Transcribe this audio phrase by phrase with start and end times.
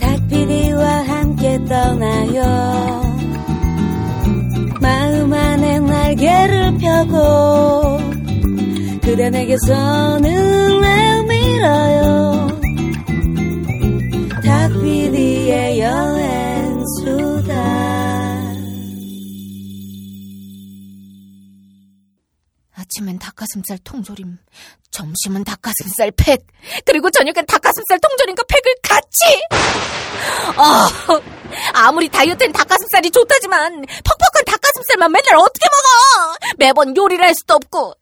[0.00, 2.42] 닭피디와 함께 떠나요.
[4.80, 7.98] 마음 안에 날개를 펴고
[9.02, 12.48] 그대 내게서 눈을 밀어요.
[14.44, 17.56] 닭피디의 여행수다.
[22.74, 24.38] 아침엔 닭가슴살 통조림,
[24.96, 26.40] 점심은 닭가슴살 팩,
[26.86, 29.42] 그리고 저녁엔 닭가슴살 통조림과 팩을 같이!
[30.56, 30.88] 아,
[31.74, 36.36] 아무리 다이어트엔 닭가슴살이 좋다지만 퍽퍽한 닭가슴살만 맨날 어떻게 먹어!
[36.56, 37.92] 매번 요리를 할 수도 없고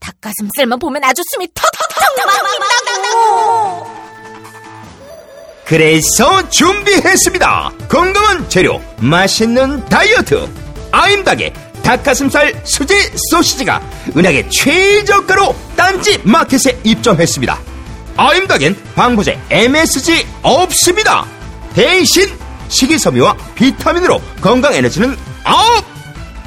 [0.00, 4.02] 닭가슴살만 보면 아주 숨이 턱턱턱 막막막막고
[5.66, 7.72] 그래서 준비했습니다.
[7.88, 10.48] 건강한 재료, 맛있는 다이어트.
[10.90, 12.94] 아임닭의 닭가슴살 수제
[13.30, 13.80] 소시지가
[14.16, 17.58] 은하계 최저가로 딴지 마켓에 입점했습니다.
[18.16, 21.26] 아임닭엔 방부제 MSG 없습니다.
[21.74, 22.28] 대신
[22.68, 25.84] 식이섬유와 비타민으로 건강 에너지는 up!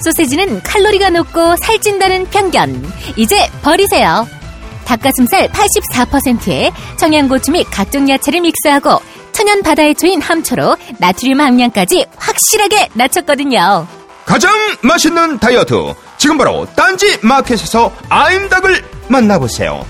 [0.03, 2.91] 소세지는 칼로리가 높고 살찐다는 편견.
[3.15, 4.27] 이제 버리세요.
[4.85, 8.99] 닭가슴살 84%에 청양고추 및 각종 야채를 믹스하고
[9.31, 13.87] 천연 바다의 초인 함초로 나트륨 함량까지 확실하게 낮췄거든요.
[14.25, 15.93] 가장 맛있는 다이어트.
[16.17, 19.85] 지금 바로 딴지 마켓에서 아임닭을 만나보세요.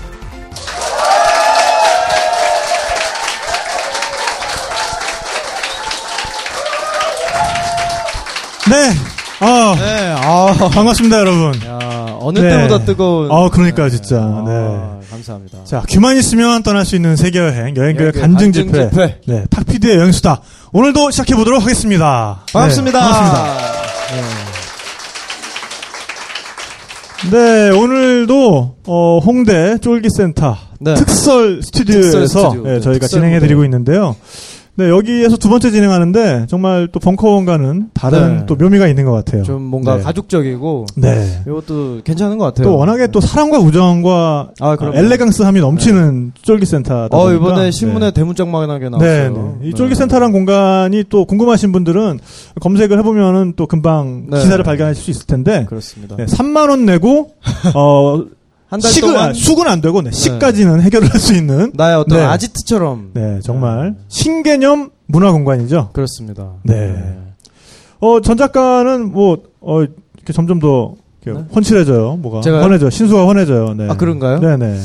[8.68, 8.92] 네.
[9.38, 11.54] 아, 네, 아, 반갑습니다, 여러분.
[11.66, 12.48] 야, 어느 네.
[12.48, 13.30] 때보다 뜨거운.
[13.30, 14.16] 아, 그러니까요, 진짜.
[14.16, 15.06] 아, 네.
[15.10, 15.58] 감사합니다.
[15.64, 18.52] 자, 귀만 있으면 떠날 수 있는 세계여행, 여행교회 여행교회 간증.
[18.52, 18.90] 집회.
[19.26, 20.40] 네, 탁피디의 여행수다.
[20.72, 22.40] 오늘도 시작해보도록 하겠습니다.
[22.52, 22.98] 반갑습니다.
[22.98, 23.85] 네, 반갑습니다.
[27.30, 30.94] 네, 오늘도, 어, 홍대 쫄기센터 네.
[30.94, 32.68] 특설 스튜디오에서 특설 스튜디오.
[32.68, 33.66] 예, 네, 저희가 특설 진행해 드리고 무대.
[33.66, 34.16] 있는데요.
[34.76, 38.46] 네, 여기에서 두 번째 진행하는데, 정말 또 벙커원과는 다른 네.
[38.46, 39.42] 또 묘미가 있는 것 같아요.
[39.42, 40.02] 좀 뭔가 네.
[40.02, 40.86] 가족적이고.
[40.96, 41.40] 네.
[41.46, 42.66] 이것도 괜찮은 것 같아요.
[42.66, 44.98] 또 워낙에 또 사랑과 우정과 아, 그럼요.
[44.98, 48.12] 엘레강스함이 넘치는 쫄기센터다 어, 보니까 이번에 신문에 네.
[48.12, 49.58] 대문짝만하게 네, 나왔어요.
[49.60, 49.68] 네.
[49.68, 52.20] 이 쫄기센터란 공간이 또 궁금하신 분들은
[52.60, 54.40] 검색을 해보면은 또 금방 네.
[54.42, 56.16] 기사를 발견하실 수 있을 텐데 그렇습니다.
[56.16, 57.30] 네, 3만 원 내고
[57.74, 58.24] 어
[58.68, 61.96] 한 달 식은 동안 아, 숙은 안 되고 네, 식까지는 해결을 할 수 있는 나의
[61.96, 62.24] 어떤 네.
[62.24, 63.10] 아지트처럼.
[63.14, 65.90] 네 정말 신개념 문화 공간이죠.
[65.92, 66.52] 그렇습니다.
[66.64, 67.16] 네.
[68.00, 69.82] 어 전 작가는 뭐어
[70.16, 70.94] 이렇게 점점 더
[71.24, 71.46] 이렇게 네?
[71.54, 72.16] 헌칠해져요.
[72.16, 72.62] 뭐가 제가요?
[72.62, 73.74] 헌해져 신수가 헌해져요.
[73.74, 73.88] 네.
[73.88, 74.40] 아, 그런가요?
[74.40, 74.78] 네네.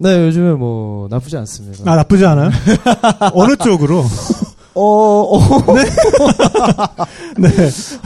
[0.00, 1.90] 네, 요즘에 뭐, 나쁘지 않습니다.
[1.90, 2.50] 아 나쁘지 않아요?
[3.34, 4.04] 어느 쪽으로?
[4.80, 5.74] 어, 어,
[7.36, 7.48] 네.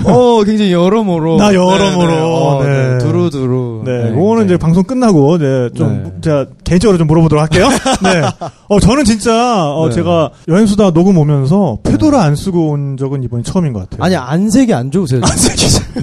[0.05, 1.37] 어, 굉장히 여러모로.
[1.37, 2.07] 나 여러모로.
[2.09, 2.21] 네, 네.
[2.23, 2.89] 어, 네.
[2.93, 2.99] 네.
[2.99, 3.83] 두루두루.
[3.85, 4.57] 네, 네, 그거는 이제.
[4.57, 6.13] 방송 끝나고 이제 좀 네.
[6.23, 7.69] 제가 개인적으로 좀 물어보도록 할게요.
[8.03, 8.23] 네.
[8.69, 9.95] 어 저는 진짜 어 네.
[9.95, 14.05] 제가 여행수다 녹음 오면서 페도를 안 쓰고 온 적은 이번이 처음인 것 같아요.
[14.05, 15.21] 아니, 안색이 안 좋으세요?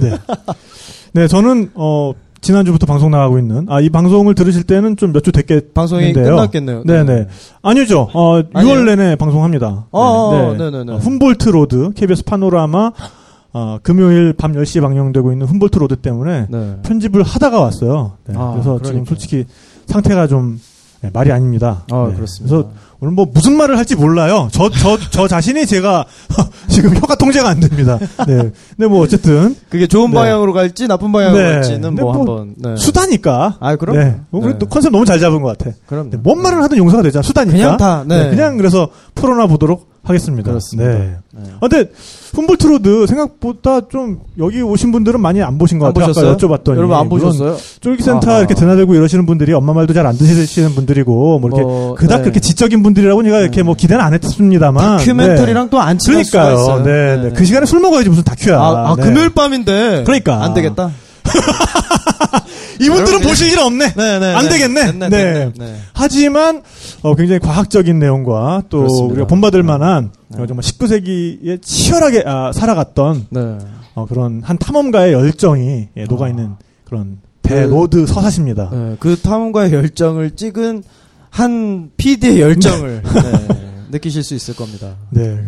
[0.00, 0.18] 네.
[1.12, 5.32] 네, 저는 어 지난주부터 방송 나가고 있는 아 이 방송을 들으실 때는 좀 몇 주
[5.32, 6.12] 됐겠 방송이.
[6.12, 6.82] 끝났겠네요.
[6.86, 7.26] 네, 네.
[7.62, 8.08] 아니죠.
[8.14, 8.76] 어 아니에요?
[8.76, 9.86] 6월 내내 방송합니다.
[9.90, 10.92] 어, 어, 네, 네, 네.
[10.92, 12.92] 어, 훔볼트 로드 KBS 파노라마
[13.52, 16.76] 어, 금요일 밤 10시에 방영되고 있는 훔볼트 로드 때문에 네.
[16.84, 18.12] 편집을 하다가 왔어요.
[18.26, 19.04] 네, 아, 그래서 지금 그러니까요.
[19.06, 19.44] 솔직히
[19.86, 20.60] 상태가 좀
[21.02, 21.84] 네, 말이 아닙니다.
[21.90, 22.54] 아, 네, 그렇습니다.
[22.56, 24.48] 그래서 오늘 뭐 무슨 말을 할지 몰라요.
[24.52, 26.04] 저 저 저 자신이 제가
[26.68, 27.98] 지금 혀가 통제가 안 됩니다.
[28.26, 28.50] 네.
[28.76, 30.14] 근데 뭐 어쨌든 그게 좋은 네.
[30.16, 31.50] 방향으로 갈지 나쁜 방향으로 네.
[31.54, 32.54] 갈지는 뭐, 뭐 한번.
[32.58, 32.76] 네.
[32.76, 33.56] 수다니까.
[33.60, 33.96] 아, 그럼.
[33.96, 34.20] 네.
[34.30, 34.58] 네.
[34.58, 35.74] 또 컨셉 너무 잘 잡은 것 같아.
[35.86, 36.10] 그럼.
[36.10, 37.22] 네, 뭔 말을 하든 용서가 되잖아.
[37.22, 37.56] 수다니까.
[37.56, 38.28] 그냥 다, 네.
[38.30, 40.48] 그냥 그래서 풀어놔 보도록 하겠습니다.
[40.50, 40.90] 그렇습니다.
[40.92, 41.14] 네.
[41.32, 41.42] 네.
[41.60, 41.90] 아, 근데
[42.34, 46.06] 훔볼트 로드 생각보다 좀 여기 오신 분들은 많이 안 보신 것 안 같아요.
[46.14, 46.36] 보셨어요?
[46.36, 47.56] 여쭤봤더니 여러분 안 보셨어요?
[47.80, 48.38] 쫄기센터 아하.
[48.38, 52.22] 이렇게 드나들고 이러시는 분들이 엄마 말도 잘 안 드시는 분들이고 뭐 이렇게 뭐, 그닥 네.
[52.22, 53.62] 그렇게 지적인 분 들이라고 제가 이렇게 네.
[53.62, 56.04] 뭐 기대는 안 했습니다만 다큐멘터리랑 또안 네.
[56.04, 56.64] 친할 수가 그러니까요.
[56.64, 56.84] 있어요.
[56.84, 57.34] 네, 네.
[57.34, 58.58] 그 시간에 술 먹어야지 무슨 다큐야.
[58.58, 59.02] 아, 아, 네.
[59.02, 60.04] 금요일 밤인데.
[60.04, 60.42] 그러니까.
[60.44, 60.90] 안 되겠다.
[62.80, 63.92] 이분들은 보실 일 없네.
[63.94, 64.34] 네네.
[64.34, 64.92] 안 되겠네.
[65.08, 65.52] 네.
[65.92, 66.62] 하지만
[67.02, 69.12] 어, 굉장히 과학적인 내용과 또 그렇습니다.
[69.12, 70.42] 우리가 본받을 만한 네.
[70.42, 73.58] 어, 정말 19세기에 치열하게 아, 살아갔던 네.
[73.94, 76.52] 어, 그런 한 탐험가의 열정이 예, 녹아 있는
[76.84, 78.70] 그런 대 그- road 서사십니다.
[78.72, 78.96] 네.
[78.98, 80.82] 그 탐험가의 열정을 찍은
[81.30, 84.96] 한 PD의 열정을 네, 느끼실 수 있을 겁니다.
[85.10, 85.38] 네.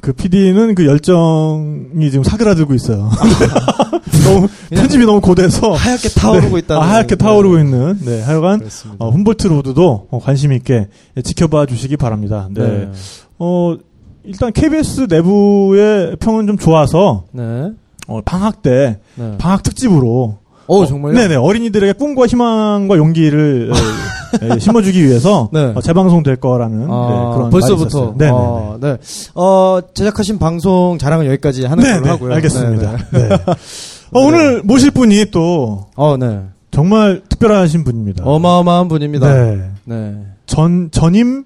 [0.00, 3.10] 그 PD는 그 열정이 지금 사그라들고 있어요.
[4.24, 6.82] 너무 편집이 너무 고돼서 하얗게 타오르고 있다는.
[6.82, 7.98] 아, 하얗게 타오르고 있는.
[8.02, 8.62] 네, 하여간.
[8.98, 12.48] 어, 훔볼트 로드도 어, 관심 있게 예, 지켜봐 주시기 바랍니다.
[12.50, 12.66] 네.
[12.66, 12.90] 네.
[13.38, 13.76] 어,
[14.24, 17.70] 일단 KBS 내부의 평은 좀 좋아서 네.
[18.06, 19.36] 어, 방학 때 네.
[19.38, 20.38] 방학 특집으로
[20.70, 21.14] 어, 정말요?
[21.14, 23.72] 네네 어린이들에게 꿈과 희망과 용기를
[24.42, 25.72] 에, 에, 심어주기 위해서 네.
[25.74, 28.14] 어, 재방송 될 거라는 아, 네, 그런 벌써부터.
[28.16, 28.30] 네네.
[28.32, 28.96] 아, 네.
[29.34, 32.34] 어, 제작하신 방송 자랑은 여기까지 하는 걸로 네네 하고요.
[32.34, 32.96] 알겠습니다.
[33.10, 33.28] 네, 네.
[33.28, 33.34] 네.
[34.12, 36.40] 어, 오늘 모실 분이 또 어, 네.
[36.70, 38.24] 정말 특별하신 분입니다.
[38.24, 39.34] 어마어마한 분입니다.
[39.34, 39.70] 네.
[39.84, 40.14] 네.
[40.46, 41.44] 전 전임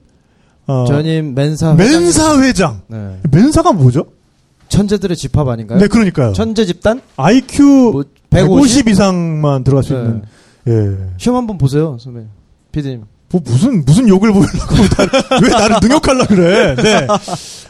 [0.66, 2.82] 어, 전임 멘사 멘사 회장.
[2.88, 3.18] 네.
[3.30, 4.04] 멘사가 뭐죠?
[4.68, 5.78] 천재들의 집합 아닌가요?
[5.78, 6.32] 네, 그러니까요.
[6.32, 7.00] 천재 집단?
[7.16, 7.62] IQ
[7.92, 9.98] 뭐 150 이상만 들어갈 수 네.
[10.00, 10.22] 있는.
[10.68, 10.96] 예.
[11.18, 12.20] 시험 한번 보세요, 선배.
[12.72, 13.02] 피디님.
[13.32, 14.46] 뭐 무슨 무슨 욕을 보려고
[14.96, 16.76] 나- 왜 나를 능욕하려 그래?
[16.76, 17.06] 네.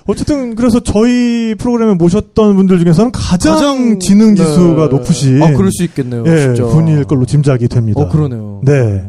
[0.07, 4.97] 어쨌든 그래서 저희 프로그램에 모셨던 분들 중에서는 가장, 지능 지수가 네.
[4.97, 6.25] 높으신 아, 그럴 수 있겠네요.
[6.27, 6.65] 예, 진짜.
[6.65, 8.01] 분일 걸로 짐작이 됩니다.
[8.03, 8.61] 어, 그러네요.
[8.65, 9.05] 네.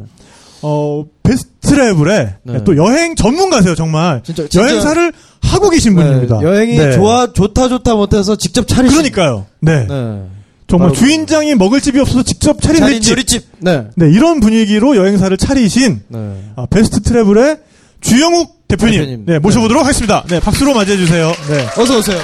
[0.62, 2.64] 어, 베스트트래블의 네.
[2.64, 4.22] 또 여행 전문가세요, 정말.
[4.24, 5.12] 진짜, 진짜 여행사를
[5.42, 6.42] 하고 계신 네, 분입니다.
[6.42, 6.92] 여행이 네.
[6.94, 9.46] 좋아 좋다 좋다 못해서 직접 차리신 그러니까요.
[9.60, 9.86] 네.
[10.68, 10.78] 네.
[10.78, 12.82] 정말 주인장이 먹을 집이 없어서 직접 차린.
[12.84, 13.44] 요리집.
[13.60, 13.86] 네.
[13.96, 16.52] 네, 이런 분위기로 여행사를 차리신 네.
[16.56, 17.58] 아, 베스트 트래블의
[18.02, 19.26] 주영욱 대표님, 대표님.
[19.26, 20.24] 네, 모셔보도록 하겠습니다.
[20.28, 21.32] 네, 박수로 맞이해 주세요.
[21.50, 21.82] 네.
[21.82, 22.18] 어서 오세요.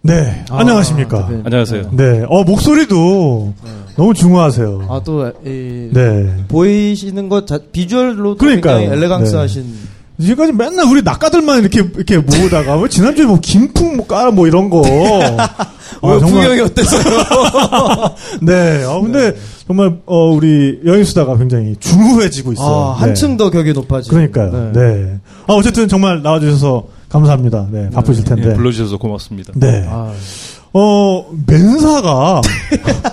[0.00, 1.22] 네, 아, 안녕하십니까.
[1.22, 1.42] 대표님.
[1.46, 1.90] 안녕하세요.
[1.92, 3.54] 네, 어 목소리도
[3.96, 4.86] 너무 중후하세요.
[4.88, 6.44] 아, 또, 이, 네.
[6.46, 8.78] 보이시는 것, 자, 비주얼로 그러니까요.
[8.78, 9.38] 굉장히 엘레강스 네.
[9.38, 9.97] 하신.
[10.20, 14.68] 지금까지 맨날 우리 낙가들만 이렇게 이렇게 모으다가 뭐 지난주에 뭐 김풍 뭐 까라 뭐 이런
[14.68, 14.82] 거.
[16.00, 17.02] 어, 풍경이 어땠어요?
[18.42, 18.84] 네.
[18.84, 19.34] 아 근데
[19.66, 22.76] 정말 어 우리 여행 수다가 굉장히 중후해지고 있어요.
[22.76, 23.36] 아, 한층 네.
[23.36, 24.10] 더 격이 높아지.
[24.10, 24.72] 그러니까요.
[24.72, 25.18] 네.
[25.46, 27.66] 아 어쨌든 정말 나와주셔서 감사합니다.
[27.70, 28.50] 네, 바쁘실 텐데.
[28.50, 29.52] 예, 불러주셔서 고맙습니다.
[29.56, 29.84] 네.
[29.88, 30.12] 아,
[30.72, 32.40] 어 맨사가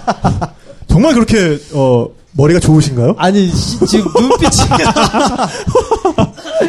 [0.88, 2.08] 정말 그렇게 어
[2.38, 3.16] 머리가 좋으신가요?
[3.18, 4.52] 아니, 시- 지금 눈빛이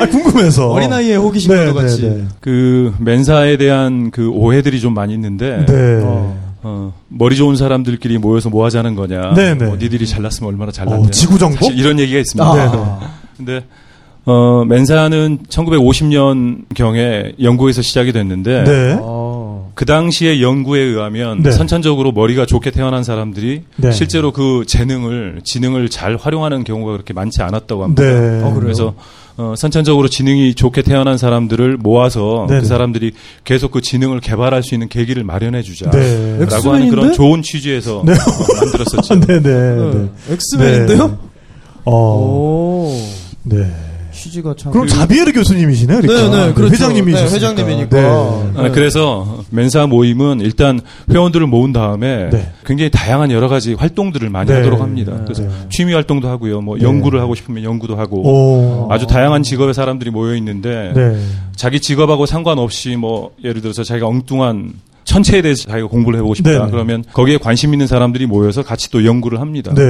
[0.01, 0.71] 아, 궁금해서.
[0.71, 2.03] 어린아이의 호기심 네, 과 같이.
[2.03, 2.25] 네, 네.
[2.41, 6.01] 그 맨사에 대한 그 오해들이 좀 많이 있는데 네.
[6.03, 6.47] 어.
[6.63, 9.35] 어, 머리 좋은 사람들끼리 모여서 뭐 하자는 거냐.
[9.35, 9.67] 네, 네.
[9.67, 11.07] 뭐 니들이 잘났으면 얼마나 잘났냐.
[11.07, 11.61] 어, 지구 정복?
[11.61, 12.51] 사실 이런 얘기가 있습니다.
[12.51, 12.55] 아.
[12.57, 13.07] 네, 네.
[13.37, 13.65] 근데
[14.25, 18.99] 어, 맨사는 1950년 경에 영국에서 시작이 됐는데 네.
[19.01, 19.16] 어.
[19.77, 21.53] 그 당시의 연구에 의하면 네.
[21.53, 23.93] 선천적으로 머리가 좋게 태어난 사람들이 네.
[23.93, 28.03] 실제로 그 재능을 지능을 잘 활용하는 경우가 그렇게 많지 않았다고 합니다.
[28.03, 28.43] 네.
[28.43, 28.55] 어?
[28.59, 28.95] 그래서
[29.37, 32.63] 어, 선천적으로 지능이 좋게 태어난 사람들을 모아서 네네.
[32.63, 33.13] 그 사람들이
[33.45, 35.91] 계속 그 지능을 개발할 수 있는 계기를 마련해 주자.
[35.91, 36.39] 네.
[36.49, 37.13] 라고 하는 그런?
[37.13, 38.13] 좋은 취지에서 네.
[38.15, 38.17] 어,
[38.65, 39.21] 만들었었죠.
[39.29, 39.93] 네, 네, 네.
[39.93, 40.09] 네.
[40.31, 41.07] 엑스맨인데요?
[41.07, 41.15] 네.
[41.85, 41.93] 어.
[41.93, 42.99] 오.
[43.43, 43.71] 네.
[44.27, 44.73] 취지가 참.
[44.73, 46.37] 그럼 자비에르 교수님이시네요, 그러니까.
[46.37, 46.75] 네, 네, 그렇죠.
[46.75, 47.31] 회장님이셨으니까.
[47.31, 48.01] 네, 회장님이니까.
[48.01, 48.07] 네.
[48.57, 50.81] 아, 그래서 맨사 모임은 일단
[51.11, 52.53] 회원들을 모은 다음에 네.
[52.65, 54.57] 굉장히 다양한 여러 가지 활동들을 많이 네.
[54.57, 55.13] 하도록 합니다.
[55.25, 55.49] 그래서 네.
[55.71, 56.61] 취미 활동도 하고요.
[56.61, 56.85] 뭐 네.
[56.85, 58.93] 연구를 하고 싶으면 연구도 하고 오.
[58.93, 61.17] 아주 다양한 직업의 사람들이 모여 있는데 네.
[61.55, 64.73] 자기 직업하고 상관없이 뭐 예를 들어서 자기가 엉뚱한
[65.05, 66.51] 천체에 대해서 자기가 공부를 해보고 싶다.
[66.51, 66.71] 네네.
[66.71, 69.73] 그러면 거기에 관심 있는 사람들이 모여서 같이 또 연구를 합니다.
[69.73, 69.83] 네.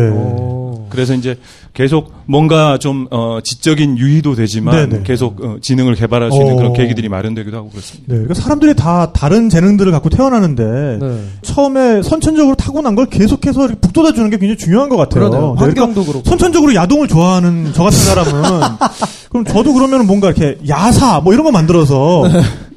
[0.97, 1.07] 오.
[1.07, 1.39] 그래서 이제
[1.75, 5.03] 계속 뭔가 좀 어, 지적인 유의도 되지만 네네.
[5.05, 6.57] 계속 어, 지능을 개발할 수 있는 어.
[6.57, 8.07] 그런 계기들이 마련되기도 하고 그렇습니다.
[8.09, 8.15] 네.
[8.21, 11.25] 그러니까 사람들이 다 다른 재능들을 갖고 태어나는데 네.
[11.43, 15.29] 처음에 선천적으로 타고난 걸 계속해서 이렇게 북돋아 주는 게 굉장히 중요한 것 같아요.
[15.29, 15.49] 그러네요.
[15.53, 16.29] 네, 그러니까 환경도 그렇고.
[16.29, 18.33] 선천적으로 야동을 좋아하는 저 같은 사람은
[19.31, 22.25] 그럼 저도 그러면 뭔가 이렇게 야사 뭐 이런 거 만들어서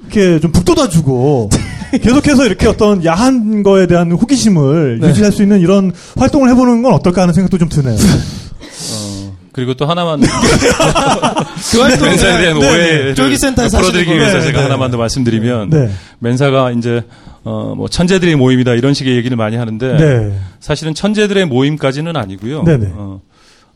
[0.10, 1.50] 이렇게 좀 북돋아 주고
[2.02, 5.08] 계속해서 이렇게 어떤 야한 거에 대한 호기심을 네.
[5.10, 7.96] 유지할 수 있는 이런 활동을 해보는 건 어떨까 하는 생각도 좀 드네요.
[7.96, 10.22] 어, 그리고 또 하나만
[11.72, 14.44] 그 활동 맨사에 대한 네, 오해를 쫄기센터에서 풀어드리기 위해서 거.
[14.44, 15.90] 제가 네, 하나만 더 말씀드리면 네.
[16.20, 17.04] 맨사가 이제
[17.44, 20.34] 어, 뭐 천재들의 모임이다 이런 식의 얘기를 많이 하는데 네.
[20.60, 22.64] 사실은 천재들의 모임까지는 아니고요.
[22.64, 22.92] 네네.
[22.94, 23.22] 어,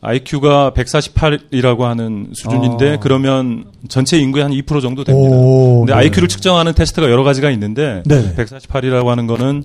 [0.04, 2.96] IQ가 148이라고 하는 수준인데 아.
[3.00, 5.34] 그러면 전체 인구의 한 2% 정도 됩니다.
[5.34, 5.98] 오, 근데 네.
[5.98, 8.34] IQ를 측정하는 테스트가 여러 가지가 있는데 네네.
[8.34, 9.64] 148이라고 하는 거는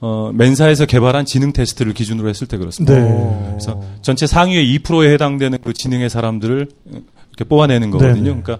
[0.00, 2.98] 어, 맨사에서 개발한 지능 테스트를 기준으로 했을 때 그렇습니다.
[2.98, 3.46] 네.
[3.50, 6.68] 그래서 전체 상위의 2%에 해당되는 그 지능의 사람들을
[7.30, 8.22] 이렇게 뽑아내는 거거든요.
[8.34, 8.42] 네네.
[8.42, 8.58] 그러니까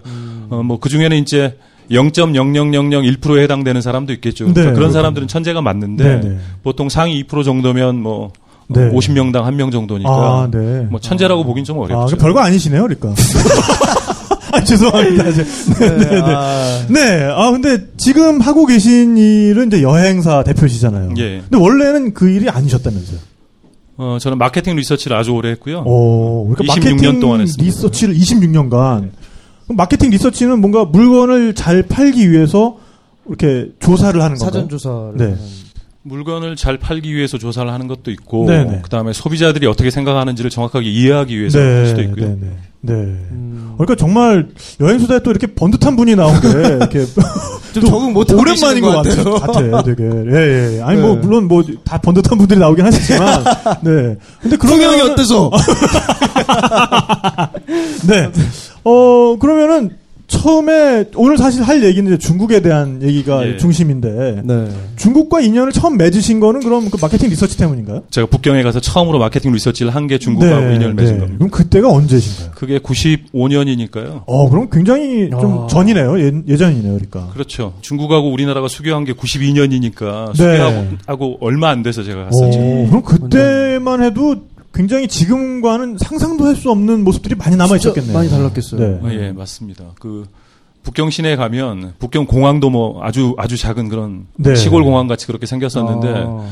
[0.49, 1.57] 어, 뭐그 중에는 이제
[1.91, 4.45] 0.00001%에 해당되는 사람도 있겠죠.
[4.45, 4.93] 네, 그러니까 그런 그렇군요.
[4.93, 6.37] 사람들은 천재가 맞는데 네네.
[6.63, 8.31] 보통 상위 2% 정도면 뭐
[8.69, 8.91] 네.
[8.91, 10.87] 50명당 한 명 정도니까 아, 네.
[10.89, 12.15] 뭐 천재라고 보긴 좀 아, 어렵죠.
[12.17, 13.13] 그 별거 아니시네요, 그러니까.
[14.53, 15.27] 아, 죄송합니다.
[15.29, 15.43] 이제.
[15.79, 16.21] 네, 네, 네.
[16.35, 21.13] 아, 네, 아, 근데 지금 하고 계신 일은 이제 여행사 대표시잖아요.
[21.17, 21.41] 예.
[21.49, 23.19] 근데 원래는 그 일이 아니셨다면서요?
[23.97, 25.83] 어, 저는 마케팅 리서치를 아주 오래 했고요.
[25.85, 27.63] 오, 그러니까 26년 마케팅 동안 했습니다.
[27.63, 29.09] 리서치를 26년간.
[29.65, 32.77] 그럼 마케팅 리서치는 뭔가 물건을 잘 팔기 위해서
[33.27, 34.51] 이렇게 조사를 하는 건가요?
[34.61, 35.11] 사전 조사를.
[35.17, 35.23] 네.
[35.25, 35.37] 하는.
[36.03, 38.81] 물건을 잘 팔기 위해서 조사를 하는 것도 있고 네네.
[38.83, 42.25] 그다음에 소비자들이 어떻게 생각하는지를 정확하게 이해하기 위해서 할 수도 있고요.
[42.29, 42.47] 네, 네.
[42.81, 42.93] 네.
[42.93, 43.73] 음.
[43.77, 44.47] 그러니까 정말
[44.79, 47.05] 여행수다에 또 이렇게 번듯한 분이 나온 게 이렇게
[47.73, 49.33] 좀또 적응 못 오랜만인 것 같아요.
[49.35, 50.03] 같아, 되게.
[50.03, 50.81] 예, 예.
[50.81, 51.21] 아니 뭐 네.
[51.21, 53.43] 물론 뭐 다 번듯한 분들이 나오긴 하시지만,
[53.83, 54.15] 네.
[54.41, 55.51] 근데 성형이 그러면 어때서?
[58.07, 58.31] 네.
[58.83, 59.97] 어 그러면은
[60.39, 63.57] 처음에 오늘 사실 할 얘기는 이제 중국에 대한 얘기가 예.
[63.57, 64.67] 중심인데 네.
[64.95, 68.03] 중국과 인연을 처음 맺으신 거는 그럼 그 마케팅 리서치 때문인가요?
[68.09, 71.27] 제가 북경에 가서 처음으로 마케팅 리서치를 한 게 중국하고 인연을 맺은 겁니다.
[71.31, 71.37] 네.
[71.37, 72.51] 그럼 그때가 언제신가요?
[72.55, 74.23] 그게 95년이니까요.
[74.25, 75.67] 어 그럼 굉장히 좀 아.
[75.67, 76.19] 전이네요.
[76.19, 77.29] 예, 예전이네요, 그러니까.
[77.33, 77.73] 그렇죠.
[77.81, 80.57] 중국하고 우리나라가 수교한 게 92년이니까 네.
[80.57, 82.57] 수교하고 하고 얼마 안 돼서 제가 갔었죠.
[82.59, 84.35] 오, 그럼 그때만 해도
[84.73, 88.13] 굉장히 지금과는 상상도 할 수 없는 모습들이 많이 남아 있었겠네요.
[88.13, 88.79] 많이 달랐겠어요.
[88.79, 88.99] 네.
[89.07, 89.85] 어, 예, 맞습니다.
[89.99, 90.25] 그
[90.83, 94.55] 북경 시내에 가면 북경 공항도 뭐 아주 아주 작은 그런 네.
[94.55, 96.47] 시골 공항 같이 그렇게 생겼었는데 아.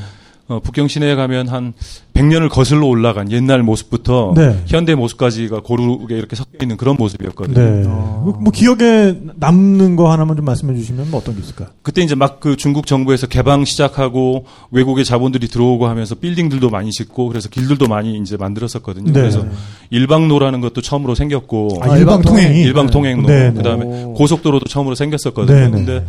[0.47, 1.73] 어, 북경 시내에 가면 한
[2.13, 4.63] 100년을 거슬러 올라간 옛날 모습부터 네.
[4.65, 7.59] 현대 모습까지가 고루게 이렇게 섞여 있는 그런 모습이었거든요.
[7.59, 7.83] 네.
[7.85, 8.21] 아.
[8.23, 11.67] 뭐, 뭐 기억에 남는 거 하나만 좀 말씀해 주시면 뭐 어떤 게 있을까요?
[11.83, 17.27] 그때 이제 막 그 중국 정부에서 개방 시작하고 외국의 자본들이 들어오고 하면서 빌딩들도 많이 짓고
[17.27, 19.11] 그래서 길들도 많이 이제 만들었었거든요.
[19.11, 19.19] 네.
[19.19, 19.45] 그래서
[19.89, 23.53] 일방로라는 것도 처음으로 생겼고 아, 일방 통행이 일방 통행로 네, 네.
[23.53, 24.13] 그다음에 오.
[24.13, 25.57] 고속도로도 처음으로 생겼었거든요.
[25.57, 25.71] 네, 네.
[25.71, 26.05] 근데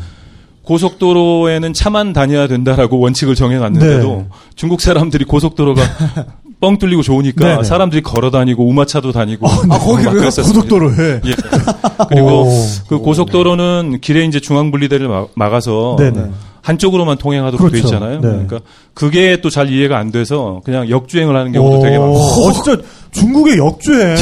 [0.68, 4.26] 고속도로에는 차만 다녀야 된다라고 원칙을 정해놨는데도 네.
[4.54, 5.80] 중국 사람들이 고속도로가
[6.60, 7.62] 뻥 뚫리고 좋으니까 네, 네.
[7.64, 10.04] 사람들이 걸어 다니고 우마차도 다니고 아, 거기로요?
[10.04, 10.52] 막 그랬었습니다.
[10.68, 11.20] 고속도로에.
[11.24, 11.34] 예.
[12.10, 12.64] 그리고 오.
[12.88, 16.30] 그 고속도로는 길에 이제 중앙 분리대를 막- 막아서 네네.
[16.68, 17.86] 한쪽으로만 통행하도록 돼 그렇죠.
[17.96, 18.14] 있잖아요.
[18.20, 18.28] 네.
[18.28, 18.60] 그러니까
[18.94, 22.14] 그게 또 잘 이해가 안 돼서 그냥 역주행을 하는 경우도 되게 많고.
[22.18, 22.76] 어, 진짜
[23.12, 24.16] 중국의 역주행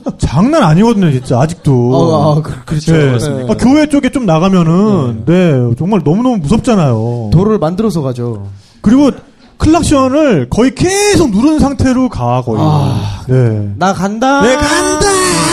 [0.18, 1.92] 장난 아니거든요, 진짜 아직도.
[1.94, 2.92] 아, 아, 그, 그렇죠.
[2.92, 2.98] 네.
[3.06, 3.52] 그렇습니까?
[3.52, 7.28] 아, 교회 쪽에 좀 나가면은 네, 정말 너무너무 무섭잖아요.
[7.32, 8.46] 도로를 만들어서 가죠.
[8.80, 9.10] 그리고
[9.58, 12.58] 클락션을 거의 계속 누른 상태로 가 거의.
[12.60, 13.22] 아.
[13.28, 13.70] 네.
[13.76, 14.40] 나 간다.
[14.42, 15.06] 네 간다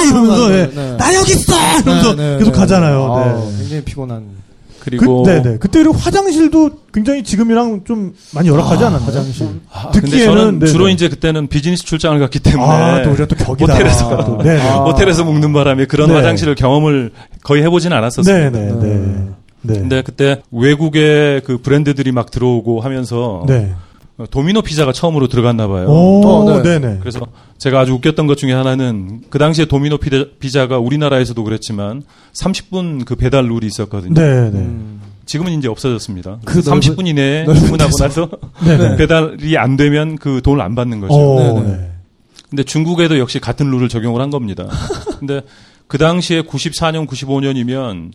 [0.09, 0.97] 이러면서 네, 예, 네.
[0.97, 1.53] 나 여기 있어
[1.83, 2.57] 이러면서 네, 네, 계속 네.
[2.57, 3.13] 가잖아요.
[3.13, 3.57] 아, 네.
[3.59, 4.38] 굉장히 피곤한.
[4.97, 5.57] 그리고 그, 네네.
[5.59, 9.05] 그때 그리고 화장실도 굉장히 지금이랑 좀 많이 열악하지 않았나요?
[9.05, 9.47] 화장실.
[9.71, 10.71] 아, 근데 듣기에는 저는 네네.
[10.71, 13.73] 주로 이제 그때는 비즈니스 출장을 갔기 때문에 아, 또 우리가 또 격이다.
[13.73, 14.37] 호텔에서 또.
[14.43, 14.61] 네네.
[14.61, 14.83] 아.
[14.83, 16.15] 호텔에서 묵는 바람에 그런 네.
[16.15, 17.11] 화장실을 경험을
[17.43, 18.51] 거의 해보지는 않았었어요.
[18.51, 18.71] 네네.
[18.81, 19.27] 네.
[19.61, 19.73] 네.
[19.73, 23.73] 근데 그때 외국의 그 브랜드들이 막 들어오고 하면서 네.
[24.19, 25.87] 어, 도미노 피자가 처음으로 들어갔나 봐요.
[25.87, 26.79] 오, 어, 네.
[26.79, 26.97] 네네.
[26.99, 27.21] 그래서
[27.57, 33.15] 제가 아주 웃겼던 것 중에 하나는 그 당시에 도미노 피자, 피자가 우리나라에서도 그랬지만 30분 그
[33.15, 34.13] 배달 룰이 있었거든요.
[34.13, 34.57] 네네.
[34.57, 35.01] 음.
[35.25, 36.39] 지금은 이제 없어졌습니다.
[36.43, 37.97] 그 30분 이내에 주문하고.
[37.97, 38.29] 나서
[38.65, 38.97] 네네.
[38.97, 41.13] 배달이 안 되면 그 돈을 안 받는 거죠.
[41.13, 41.77] 오, 네네.
[41.77, 41.91] 네.
[42.49, 44.67] 근데 중국에도 역시 같은 룰을 적용을 한 겁니다.
[45.19, 45.41] 근데
[45.87, 48.11] 그 당시에 94년, 95년이면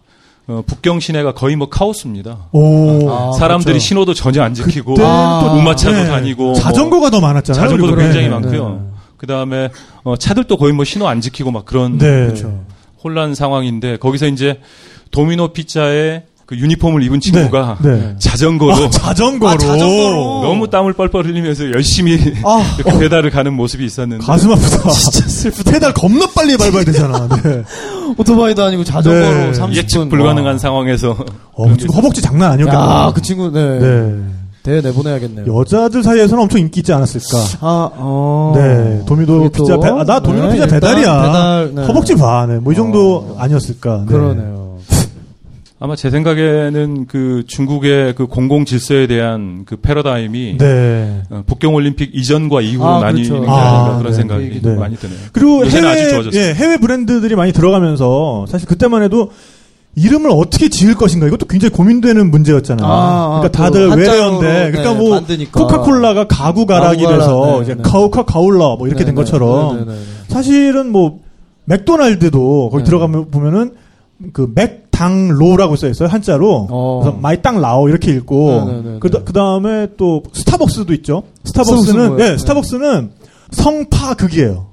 [0.47, 2.49] 어, 북경 시내가 거의 뭐 카오스입니다.
[2.53, 3.11] 오.
[3.11, 3.87] 아, 사람들이 그렇죠.
[3.87, 6.07] 신호도 전혀 안 지키고 아, 또 우마차도 네.
[6.07, 7.63] 다니고 뭐 자전거가 더 많았잖아요.
[7.63, 7.97] 자전거도.
[7.97, 8.29] 굉장히 네.
[8.29, 8.93] 많고요.
[9.17, 9.71] 그 다음에
[10.03, 12.27] 어, 차들도 거의 뭐 신호 안 지키고 막 그런 네.
[12.27, 12.65] 그렇죠.
[13.03, 14.61] 혼란 상황인데 거기서 이제
[15.13, 17.91] 도미노 피자에 그 유니폼을 입은 친구가 네.
[17.91, 18.15] 네.
[18.19, 19.51] 자전거로 아, 자전거로.
[19.53, 20.43] 아, 자전거로.
[20.43, 24.89] 너무 땀을 뻘뻘 흘리면서 열심히 아, 이렇게 배달을 가는 모습이 있었는데 가슴 아프다.
[24.93, 25.71] 진짜 슬프다.
[25.71, 27.27] 페달 겁나 빨리 밟아야 되잖아.
[27.43, 27.63] 네.
[28.19, 29.53] 오토바이도 아니고 자전거로 네.
[29.53, 29.75] 30분.
[29.77, 30.59] 예측 불가능한 와.
[30.59, 31.17] 상황에서
[31.55, 32.85] 어, 그 친구 허벅지 장난 아니었겠네요.
[32.91, 33.79] 야, 그 친구, 네.
[33.79, 34.15] 네.
[34.63, 35.61] 대회 내보내야겠네요.
[35.61, 37.39] 여자들 사이에서는 엄청 인기 있지 않았을까.
[37.61, 38.53] 아, 어.
[38.57, 41.23] 네, 도미노 피자 배, 아, 나 도미노 네, 피자 일단 배달이야.
[41.23, 41.85] 배달, 네.
[41.87, 43.37] 허벅지 봐, 네, 뭐 이 정도 어.
[43.39, 44.05] 아니었을까.
[44.07, 44.13] 네.
[44.13, 44.64] 그러네요.
[45.81, 51.23] 아마 제 생각에는 그 중국의 그 공공 질서에 대한 그 패러다임이 네.
[51.31, 53.45] 어, 북경 올림픽 이전과 이후로 아, 나뉘는 그렇죠.
[53.45, 54.17] 게 아닌가 아, 그런 네.
[54.17, 54.75] 생각이 네.
[54.77, 55.19] 많이 드네요.
[55.33, 56.21] 그리고 해외.
[56.33, 59.31] 예, 해외 브랜드들이 많이 들어가면서 사실 그때만 해도
[59.97, 62.87] 이름을 어떻게 지을 것인가 이것도 굉장히 고민되는 문제였잖아요.
[62.89, 65.61] 아, 그러니까 또 다들 외래어인데, 그러니까 네, 뭐 만드니까.
[65.61, 67.83] 코카콜라가 가구 가락이라서 네, 이제 네.
[67.83, 70.05] 카우카 가울라 뭐 이렇게 된 네, 것처럼 네, 네, 네, 네.
[70.29, 71.19] 사실은 뭐
[71.65, 72.87] 맥도날드도 거기 네.
[72.87, 73.75] 들어가면 보면은
[74.33, 77.01] 그 맥당로라고 써 있어요 한자로 어.
[77.03, 82.21] 그래서 麦当劳 이렇게 읽고 네, 네, 네, 그, 다음에 또 스타벅스도 있죠 스타벅스는?
[82.21, 82.39] 예 네.
[82.39, 83.11] 스타벅스는
[83.51, 84.67] 성파극이에요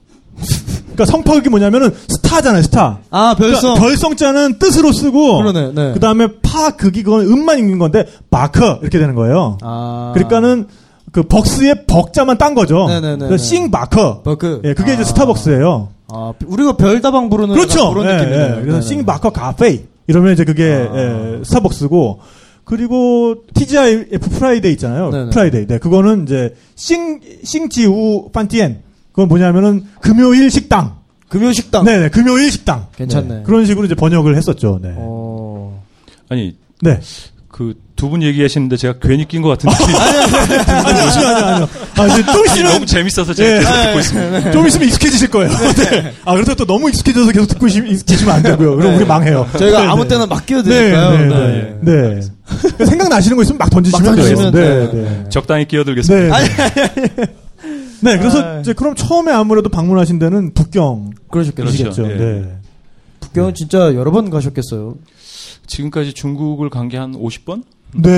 [0.84, 3.76] 그러니까 성파극이 뭐냐면은 스타잖아요 스타 아, 별성.
[3.76, 5.94] 그러니까 별성자는 뜻으로 쓰고 그러네, 네.
[5.94, 10.12] 그 다음에 파극이 그건 음만 읽는 건데 巴克 이렇게 되는 거예요 아.
[10.14, 10.68] 그러니까는
[11.12, 13.38] 그 벅스의 벅자만 딴 거죠 네네네.
[13.38, 14.62] 星巴克 버크.
[14.66, 15.06] 예, 그게 이제 아.
[15.06, 15.90] 스타벅스예요.
[16.14, 17.94] 아, 우리가 별다방 부르는 그렇죠.
[17.94, 18.44] 그런 예, 느낌이네요.
[18.44, 18.62] 예.
[18.62, 18.82] 그래서 네네.
[18.82, 20.98] 星巴克 咖啡 이러면 이제 그게 아.
[20.98, 22.20] 예, 스타벅스고
[22.64, 25.10] 그리고 TGIF Friday 있잖아요.
[25.10, 25.30] 네네.
[25.32, 25.68] Friday.
[25.68, 28.84] 네, 그거는 이제 星 星期五饭店.
[29.12, 31.02] 그건 뭐냐면은 금요일 식당.
[31.28, 31.86] 금요식당.
[31.86, 32.10] 네, 네.
[32.10, 32.88] 금요일 식당.
[32.96, 33.36] 괜찮네.
[33.36, 34.80] 네, 그런 식으로 이제 번역을 했었죠.
[34.82, 34.94] 네.
[34.96, 35.84] 어.
[36.30, 37.00] 아니 네.
[37.62, 41.70] 그 두 분 얘기하시는데 제가 괜히 낀 것 같은 느낌이 아니, 아니요, 아니요, 아니요.
[41.98, 43.60] 아, 이제 좀 아니, 있으면, 너무 재밌어서 제가 예.
[43.60, 44.52] 계속 듣고 있습니다.
[44.52, 45.50] 좀 있으면 익숙해지실 거예요.
[45.52, 46.14] 네.
[46.26, 48.76] 아, 그래서 또 너무 익숙해져서 계속 듣고 시- 계시면 안 되고요.
[48.78, 49.48] 그럼 우리 망해요.
[49.56, 50.08] 저희가 네, 아무 네.
[50.10, 50.92] 때나 막 끼워도 네.
[50.92, 52.20] 네, 네.
[52.80, 52.86] 네.
[52.86, 54.52] 생각나시는 거 있으면 막 던지시면 막 돼요.
[54.52, 54.88] 네.
[54.94, 55.24] 네.
[55.30, 56.38] 적당히 끼어들겠습니다.
[56.40, 56.48] 네.
[58.04, 58.60] 네, 그래서 아.
[58.62, 61.22] 이제 그럼 처음에 아무래도 방문하신 데는 북경이시겠죠.
[61.30, 61.84] 그러셨겠죠.
[62.04, 62.10] 그렇죠.
[62.12, 62.16] 예.
[62.18, 62.52] 네.
[63.20, 64.96] 북경은 진짜 여러 번 가셨겠어요.
[65.72, 67.64] 지금까지 중국을 간 게 한 50번?
[67.94, 68.10] 네.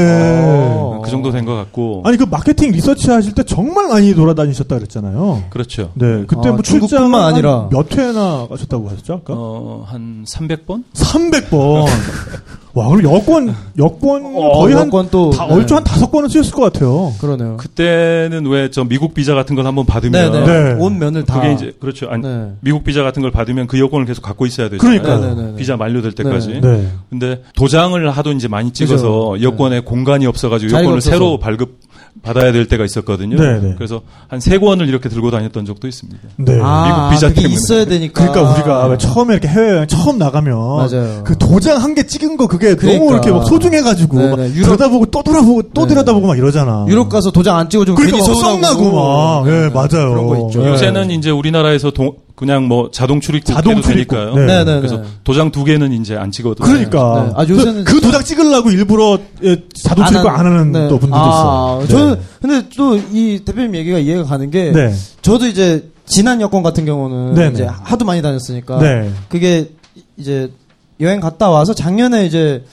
[0.43, 1.01] 어.
[1.03, 2.01] 그 정도 된 것 같고.
[2.05, 5.45] 아니 그 마케팅 리서치 하실 때 정말 많이 돌아다니셨다 그랬잖아요.
[5.49, 5.91] 그렇죠.
[5.95, 7.69] 네, 그때 아, 뭐 중국뿐만 출장 아니라.
[7.71, 9.13] 몇 회나 가셨다고 하셨죠?
[9.23, 9.33] 아까?
[9.35, 10.83] 어, 한 300번?
[10.93, 11.85] 300번.
[12.75, 15.53] 와, 그럼 여권 여권 어, 거의 한 여권 또, 다, 네.
[15.53, 17.13] 얼추 한 다섯 번은 쓰였을 것 같아요.
[17.21, 17.57] 그러네요.
[17.57, 20.45] 그때는 왜 저 미국 비자 같은 걸 한번 받으면 네네.
[20.45, 20.75] 네.
[20.79, 21.39] 온 면을 다.
[21.39, 22.07] 그게 이제 그렇죠.
[22.09, 22.51] 아니, 네.
[22.61, 25.01] 미국 비자 같은 걸 받으면 그 여권을 계속 갖고 있어야 되잖아요.
[25.01, 25.35] 그러니까요.
[25.35, 25.57] 네네네.
[25.57, 26.47] 비자 만료될 때까지.
[26.47, 26.61] 네.
[26.61, 26.87] 네.
[27.11, 29.43] 근데 도장을 하도 이제 많이 찍어서 그죠.
[29.43, 31.11] 여권에 공간이 없어가지고 여권을 없어서.
[31.11, 31.79] 새로 발급
[32.21, 33.35] 받아야 될 때가 있었거든요.
[33.37, 33.73] 네, 네.
[33.75, 36.19] 그래서 한 세 권을 이렇게 들고 다녔던 적도 있습니다.
[36.37, 36.59] 네.
[36.61, 37.53] 아, 미국 비자 그게 때문에.
[37.55, 38.13] 있어야 되니까.
[38.31, 41.23] 그러니까 우리가 왜 처음에 이렇게 해외 여행 처음 나가면 맞아요.
[41.23, 42.99] 그 도장 한 개 찍은 거 그게 그러니까.
[43.03, 44.29] 너무 이렇게 막 소중해가지고 네네.
[44.29, 45.89] 막 유럽- 들여다보고 또 돌아보고 또 네.
[45.89, 46.85] 들여다보고 막 이러잖아.
[46.87, 48.63] 유럽 가서 도장 안 찍어주면 그러니까 괜히 막 서운하고.
[48.83, 49.47] 썩나고 막.
[49.47, 50.09] 예, 맞아요.
[50.11, 50.61] 그런 거 있죠.
[50.63, 50.69] 네.
[50.69, 52.13] 요새는 이제 우리나라에서 동-
[52.45, 54.17] 그냥 뭐 자동 출입국 자동 해도 출입국.
[54.17, 54.35] 되니까요.
[54.35, 54.45] 네.
[54.45, 54.77] 네네 네.
[54.79, 57.25] 그래서 도장 두 개는 이제 안 찍어도 그러니까.
[57.27, 57.33] 네.
[57.35, 60.87] 아, 요새는 그, 그 도장 찍으려고 일부러 예, 자동 출입국 안 하는 네.
[60.89, 61.87] 또 분들도 아, 있어요.
[61.87, 62.21] 저는 네.
[62.41, 64.93] 근데 또 이 대표님 얘기가 이해가 가는 게 네.
[65.21, 67.51] 저도 이제 지난 여권 같은 경우는 네네.
[67.53, 69.09] 이제 하도 많이 다녔으니까 네.
[69.29, 69.69] 그게
[70.17, 70.51] 이제
[70.99, 72.63] 여행 갔다 와서 작년에 이제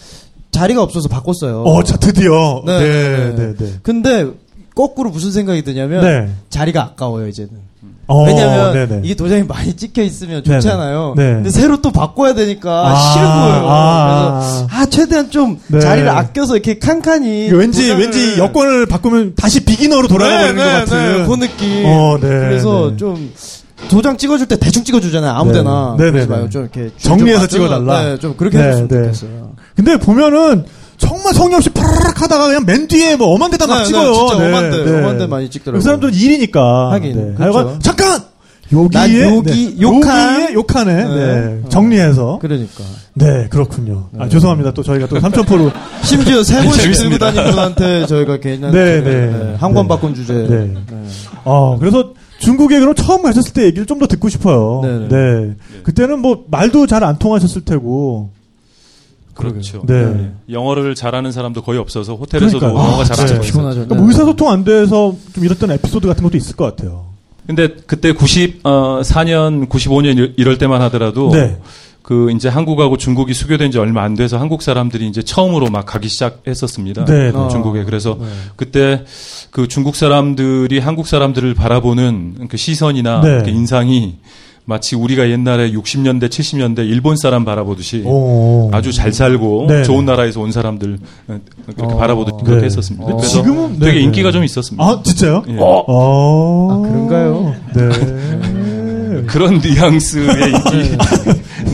[0.51, 1.63] 자리가 없어서 바꿨어요.
[1.63, 2.63] 어, 자, 드디어.
[2.67, 3.73] 네, 네, 네, 네, 네.
[3.85, 4.27] 근데
[4.75, 6.31] 거꾸로 무슨 생각이 드냐면 네.
[6.49, 7.70] 자리가 아까워요 이제는.
[8.07, 9.01] 어, 왜냐면 네네.
[9.05, 10.43] 이게 도장이 많이 찍혀 있으면.
[10.45, 11.15] 좋잖아요.
[11.17, 11.35] 네.
[11.35, 13.65] 근데 새로 또 바꿔야 되니까 아, 싫은 거예요.
[13.69, 14.39] 아.
[14.41, 15.81] 그래서 아 최대한 좀 네.
[15.81, 20.99] 자리를 아껴서 이렇게 칸칸이 왠지, 도장을- 왠지 여권을 바꾸면 다시 비기너로 돌아가 버리는 것 같은.
[21.19, 21.85] 네, 그 느낌.
[21.87, 22.97] 어, 네, 그래서 네.
[22.97, 23.33] 좀
[23.89, 25.33] 도장 찍어줄 때 대충 찍어주잖아요.
[25.33, 25.95] 아무데나.
[25.99, 26.51] 네, 네, 그러지 네, 네.
[26.51, 28.03] 좀 이렇게 정리해서 좀 찍어달라?
[28.03, 28.97] 네, 좀 그렇게 네, 해줬으면 네.
[29.13, 29.53] 좋겠어요.
[29.77, 30.65] 근데 보면은
[31.01, 34.13] 정말 성의 없이 파라락 하다가 그냥 맨 뒤에 뭐 엄한 데다 막 네, 네, 찍어요.
[34.15, 35.81] 진짜 엄한데, 엄한데 많이 찍더라고요.
[35.81, 36.93] 그 사람들은 일이니까.
[36.93, 37.35] 하긴, 네.
[37.35, 37.59] 그렇죠.
[37.59, 38.21] 하여간 잠깐!
[38.73, 38.89] 여기에.
[39.01, 39.81] 난 여기, 네.
[39.83, 40.43] 욕한.
[40.43, 40.95] 여기에 욕하네.
[40.95, 41.15] 네.
[41.17, 41.63] 네.
[41.71, 42.39] 정리해서.
[42.41, 42.85] 그러니까.
[43.15, 44.11] 네, 그렇군요.
[44.17, 44.73] 아, 죄송합니다.
[44.73, 45.73] 또 저희가 또 삼천포로.
[46.05, 47.19] 심지어 세 번씩 들고.
[47.19, 49.57] 다니는 분한테 저희가 괜한 네, 네.
[49.59, 49.89] 한권 네.
[49.89, 50.35] 바꾼 주제.
[50.35, 50.73] 네.
[51.45, 54.81] 어, 그래서 중국에 그럼 처음 가셨을 때 얘기를 좀 더 듣고 싶어요.
[54.85, 55.09] 네, 네.
[55.09, 55.55] 네.
[55.83, 58.31] 그때는 뭐 말도 잘 안 통하셨을 테고.
[59.35, 59.83] 그렇죠.
[59.87, 60.33] 네.
[60.51, 62.85] 영어를 잘하는 사람도 거의 없어서 호텔에서도 그러니까요.
[62.85, 63.41] 영어가 아, 잘하는.
[63.41, 63.75] 피곤하죠.
[63.87, 67.07] 그러니까 뭐 의사소통 안 돼서 좀 이랬던 에피소드 같은 것도 있을 것 같아요.
[67.47, 71.59] 근데 그때 94년, 95년 이- 이럴 때만 하더라도 네.
[72.03, 76.09] 그 이제 한국하고 중국이 수교된 지 얼마 안 돼서 한국 사람들이 이제 처음으로 막 가기
[76.09, 77.05] 시작했었습니다.
[77.05, 77.37] 네, 네.
[77.37, 77.49] 어.
[77.49, 78.27] 중국에 그래서 네.
[78.57, 79.05] 그때
[79.51, 83.43] 그 중국 사람들이 한국 사람들을 바라보는 그 시선이나 네.
[83.45, 84.17] 그 인상이
[84.71, 88.71] 마치 우리가 옛날에 60년대, 70년대 일본 사람 바라보듯이 오.
[88.73, 90.13] 아주 잘 살고 네, 좋은 네.
[90.13, 91.97] 나라에서 온 사람들 어, 그렇게 어.
[91.97, 92.67] 바라보듯 그렇게 네.
[92.67, 93.05] 했었습니다.
[93.05, 93.17] 어.
[93.17, 94.01] 그래서 지금은 되게 네, 네.
[94.05, 94.85] 인기가 좀 있었습니다.
[94.85, 95.43] 아, 진짜요?
[95.49, 95.57] 예.
[95.59, 95.85] 어.
[96.71, 97.55] 아, 그런가요?
[97.75, 99.25] 네.
[99.27, 100.97] 그런 뉘앙스의 인기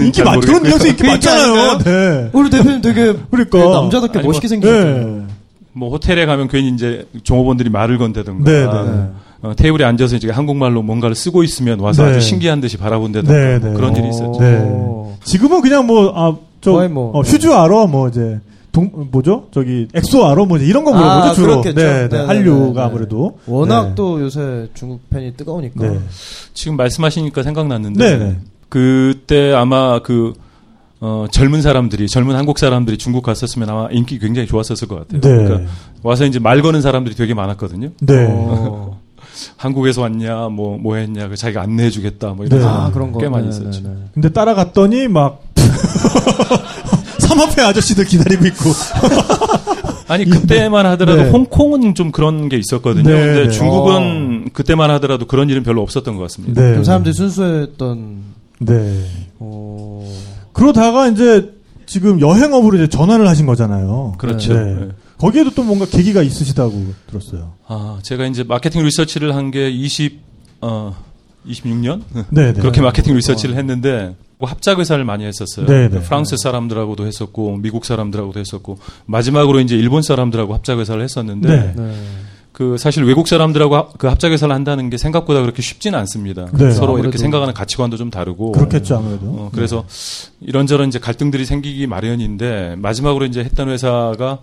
[0.03, 1.79] 인기 많, 그런 뉘앙스 인기 많잖아요.
[1.79, 2.31] 네.
[2.33, 3.59] 우리 대표님 되게 그러니까.
[3.59, 5.07] 네, 남자답게 아니, 멋있게 뭐- 생기셨잖아요.
[5.07, 5.23] 네.
[5.75, 9.07] 뭐 호텔에 가면 괜히 이제 종업원들이 말을 건다든가 네, 네, 네.
[9.43, 12.11] 어, 테이블에 앉아서 이제 한국말로 뭔가를 쓰고 있으면 와서 네.
[12.11, 13.77] 아주 신기한 듯이 바라본다든가 네, 뭐 네.
[13.77, 14.11] 그런 일이 어.
[14.11, 14.41] 있었죠.
[14.41, 15.17] 네.
[15.25, 17.17] 지금은 그냥 뭐, 아, 저, 뭐.
[17.17, 17.87] 어, 휴즈 알아?
[17.87, 18.41] 뭐, 이제,
[18.73, 19.49] 동, 뭐죠?
[19.51, 20.45] 저기, 엑소 알아?
[20.45, 21.61] 뭐, 이제 이런 거 물어보죠, 아, 주로.
[21.61, 21.75] 그렇겠죠.
[21.81, 22.09] 네, 네.
[22.09, 22.85] 네, 네, 한류가.
[22.85, 23.39] 아무래도.
[23.47, 23.93] 워낙 네.
[23.95, 25.87] 또 요새 중국 팬이 뜨거우니까.
[25.87, 25.99] 네.
[26.55, 28.37] 지금 말씀하시니까 생각났는데 네, 네.
[28.69, 30.33] 그때 아마 그
[31.01, 35.21] 어, 젊은 사람들이 젊은 한국 사람들이 중국 갔었으면 아마 인기 굉장히 좋았었을 것 같아요.
[35.21, 35.45] 네.
[35.45, 35.71] 그러니까
[36.03, 37.91] 와서 이제 말 거는 사람들이 되게 많았거든요.
[38.01, 38.27] 네.
[38.29, 38.96] 어.
[39.57, 42.67] 한국에서 왔냐, 뭐, 뭐 했냐, 그 자기가 안내해 주겠다, 뭐 이런 네.
[42.67, 43.21] 아, 그런 거.
[43.21, 43.83] 꽤 많이 네, 있었죠.
[43.83, 43.97] 네, 네.
[44.15, 45.43] 근데 따라갔더니 막,
[47.19, 48.71] 삼합회 아저씨들 기다리고 있고.
[50.09, 51.31] 아니 그때만 하더라도 네.
[51.31, 53.11] 홍콩은 좀 그런 게 있었거든요.
[53.11, 53.51] 네, 근데 네.
[53.51, 56.63] 중국은 그때만 하더라도 그런 일은 별로 없었던 것 같습니다.
[56.63, 56.75] 네.
[56.75, 58.19] 좀 사람들이 순수했던.
[58.61, 59.05] 네.
[59.41, 60.09] 어...
[60.53, 61.53] 그러다가 이제
[61.87, 64.15] 지금 여행업으로 이제 전환을 하신 거잖아요.
[64.19, 64.55] 그렇죠.
[64.55, 64.89] 네.
[65.19, 65.27] 네.
[65.27, 67.53] 거기에도 또 뭔가 계기가 있으시다고 들었어요.
[67.67, 70.21] 아, 제가 이제 마케팅 리서치를 한 게 20,
[70.61, 70.95] 어,
[71.49, 72.03] 26년?
[72.31, 72.61] 네, 네.
[72.61, 75.67] 그렇게 마케팅 리서치를 했는데, 뭐 합작 회사를 많이 했었어요.
[75.67, 76.01] 네, 네.
[76.03, 81.73] 프랑스 사람들하고도 했었고, 미국 사람들하고도 했었고, 마지막으로 이제 일본 사람들하고 합작 회사를 했었는데, 네.
[81.77, 81.95] 네.
[82.53, 86.47] 그 사실 외국 사람들하고 하- 그 합작 회사를 한다는 게 생각보다 그렇게 쉽지는 않습니다.
[86.55, 86.71] 네.
[86.71, 86.99] 서로.
[86.99, 88.53] 이렇게 생각하는 가치관도 좀 다르고.
[88.53, 89.27] 그렇겠죠, 아무래도.
[89.27, 89.85] 어, 그래서
[90.41, 94.39] 이런저런 이제 갈등들이 생기기 마련인데 마지막으로 이제 했던 회사가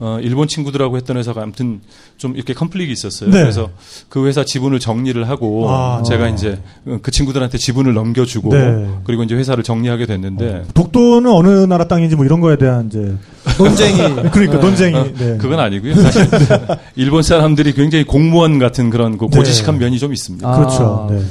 [0.00, 1.80] 어, 일본 친구들하고 했던 회사가 아무튼
[2.16, 3.30] 좀 이렇게 컨플릭이 있었어요.
[3.30, 3.40] 네.
[3.40, 3.70] 그래서
[4.08, 6.02] 그 회사 지분을 정리를 하고 아.
[6.04, 6.60] 제가 이제
[7.02, 8.88] 그 친구들한테 지분을 넘겨주고 네.
[9.04, 13.16] 그리고 이제 회사를 정리하게 됐는데 독도는 어느 나라 땅인지 뭐 이런 거에 대한 이제
[13.58, 13.98] 논쟁이.
[14.30, 14.58] 그러니까 네.
[14.60, 15.36] 논쟁이 어, 네.
[15.38, 15.94] 그건 아니고요.
[15.96, 16.28] 사실
[16.94, 19.36] 일본 사람들이 굉장히 공무원 같은 그런 그 네.
[19.36, 20.48] 고지식한 면이 좀 있습니다.
[20.48, 21.08] 아, 그렇죠.
[21.10, 21.22] 네.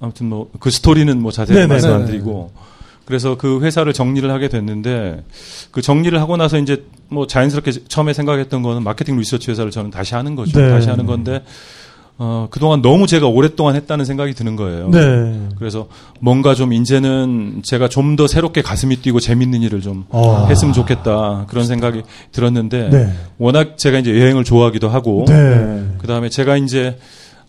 [0.00, 1.66] 아무튼 뭐 그 스토리는 뭐 자세히.
[1.66, 2.06] 말씀 안.
[2.06, 2.50] 드리고
[3.04, 5.24] 그래서 그 회사를 정리를 하게 됐는데
[5.70, 10.14] 그 정리를 하고 나서 이제 뭐 자연스럽게 처음에 생각했던 거는 마케팅 리서치 회사를 저는 다시
[10.14, 10.58] 하는 거죠.
[10.58, 10.70] 네.
[10.70, 11.42] 다시 하는 건데
[12.16, 14.88] 어 그동안 너무 제가 오랫동안 했다는 생각이 드는 거예요.
[14.88, 15.48] 네.
[15.58, 15.88] 그래서
[16.20, 20.46] 뭔가 좀 이제는 제가 좀 더 새롭게 가슴이 뛰고 재밌는 일을 좀 어.
[20.48, 23.12] 했으면 좋겠다 그런 생각이 들었는데 네.
[23.38, 25.84] 워낙 제가 이제 여행을 좋아하기도 하고 네.
[25.98, 26.96] 그 다음에 제가 이제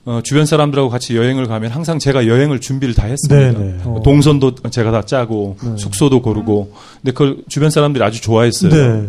[0.06, 3.60] 어, 주변 사람들하고 같이 여행을 가면 항상 제가 여행을 준비를 다 했습니다.
[3.60, 3.84] 네, 네.
[3.84, 8.72] 뭐 동선도 제가 다 짜고 숙소도 고르고 근데 그걸 주변 사람들이 아주 좋아했어요.
[8.72, 9.08] 네.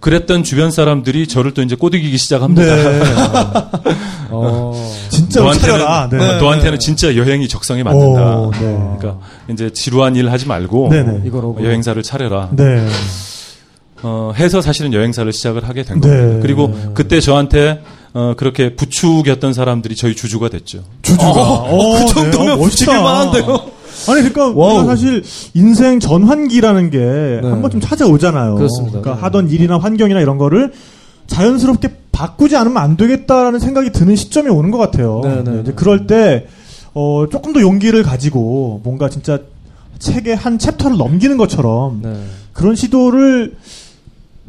[0.00, 2.62] 그랬던 주변 사람들이 저를 또 이제 꼬드기기 시작합니다.
[2.62, 3.02] 네.
[4.30, 4.72] 어.
[5.10, 6.08] 진짜 너한테는 차려라.
[6.10, 6.40] 네.
[6.40, 8.38] 너한테는 진짜 여행이 적성에 맞는다.
[8.38, 8.58] 오, 네.
[8.98, 9.18] 그러니까
[9.50, 11.22] 이제 지루한 일 하지 말고 네네.
[11.26, 11.56] 이거로.
[11.62, 12.50] 여행사를 차려라.
[12.52, 12.86] 네.
[14.02, 16.08] 어, 해서 사실은 여행사를 시작을 하게 된 네.
[16.08, 16.38] 겁니다.
[16.42, 17.82] 그리고 그때 저한테
[18.14, 20.84] 어, 그렇게 부추겼던 사람들이 저희 주주가 됐죠.
[21.02, 21.24] 주주가.
[21.26, 22.52] 어, 그 정도면 네.
[22.52, 22.68] 어, 멋있다.
[22.68, 23.54] 부추길 만한데요?
[24.08, 24.78] 아니 그러니까 Wow.
[24.78, 25.22] 우리가 사실
[25.54, 28.54] 인생 전환기라는 게한 번쯤 찾아오잖아요.
[28.54, 28.98] 그렇습니다.
[28.98, 29.20] 러니까 네.
[29.20, 30.72] 하던 일이나 환경이나 이런 거를
[31.26, 35.20] 자연스럽게 바꾸지 않으면 안 되겠다라는 생각이 드는 시점이 오는 것 같아요.
[35.24, 35.72] 네, 네, 네, 이제 네.
[35.74, 36.46] 그럴 때
[36.92, 39.38] 어, 조금 더 용기를 가지고 뭔가 진짜
[39.98, 42.14] 책의 한 챕터를 넘기는 것처럼 네.
[42.52, 43.56] 그런 시도를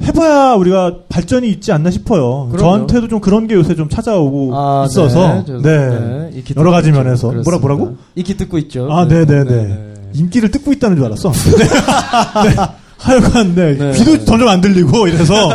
[0.01, 2.49] 해봐야 우리가 발전이 있지 않나 싶어요.
[2.51, 2.57] 그럼요.
[2.57, 5.61] 저한테도 좀 그런 게 요새 좀 찾아오고 아, 있어서 네.
[5.61, 6.43] 네, 네.
[6.57, 7.31] 여러 가지 면에서.
[7.31, 7.95] 뭐라 뭐라고?
[8.15, 8.91] 익히 듣고 있죠.
[8.91, 9.63] 아, 네, 네, 네.
[9.63, 9.93] 네.
[10.13, 11.31] 인기를 뜯고 있다는 줄 알았어.
[11.57, 12.49] 네.
[12.49, 12.55] 네.
[12.97, 13.91] 하여간 네, 네.
[13.91, 15.49] 귀도 점점 안 들리고 이래서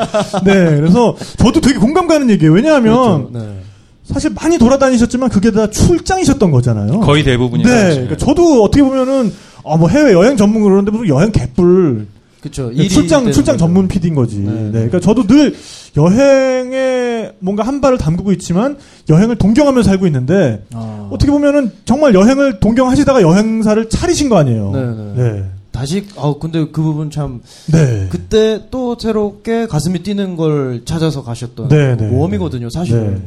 [0.44, 2.52] 네 그래서 저도 되게 공감 가는 얘기예요.
[2.52, 3.30] 왜냐하면 그렇죠.
[3.32, 3.60] 네.
[4.04, 7.00] 사실 많이 돌아다니셨지만 그게 다 출장이셨던 거잖아요.
[7.00, 7.90] 거의 대부분이 네.
[7.90, 9.32] 그러니까 저도 어떻게 보면은
[9.64, 12.06] 아, 뭐 해외 여행 전문 그러는데 무슨 여행 개뿔
[12.40, 12.72] 그렇죠.
[12.88, 13.86] 출장 출장 전문.
[13.88, 14.38] PD인 거지.
[14.38, 14.50] 네.
[14.50, 14.70] 네.
[14.70, 15.54] 그러니까 저도 늘
[15.96, 18.76] 여행에 뭔가 한 발을 담그고 있지만
[19.08, 21.08] 여행을 동경하면서 살고 있는데 아.
[21.10, 24.70] 어떻게 보면은 정말 여행을 동경하시다가 여행사를 차리신 거 아니에요.
[24.72, 25.14] 네, 네.
[25.32, 25.44] 네.
[25.72, 27.40] 다시 아 근데 그 부분 참
[27.72, 28.08] 네.
[28.10, 32.08] 그때 또 새롭게 가슴이 뛰는 걸 찾아서 가셨던 네, 네.
[32.08, 33.22] 모험이거든요, 사실은.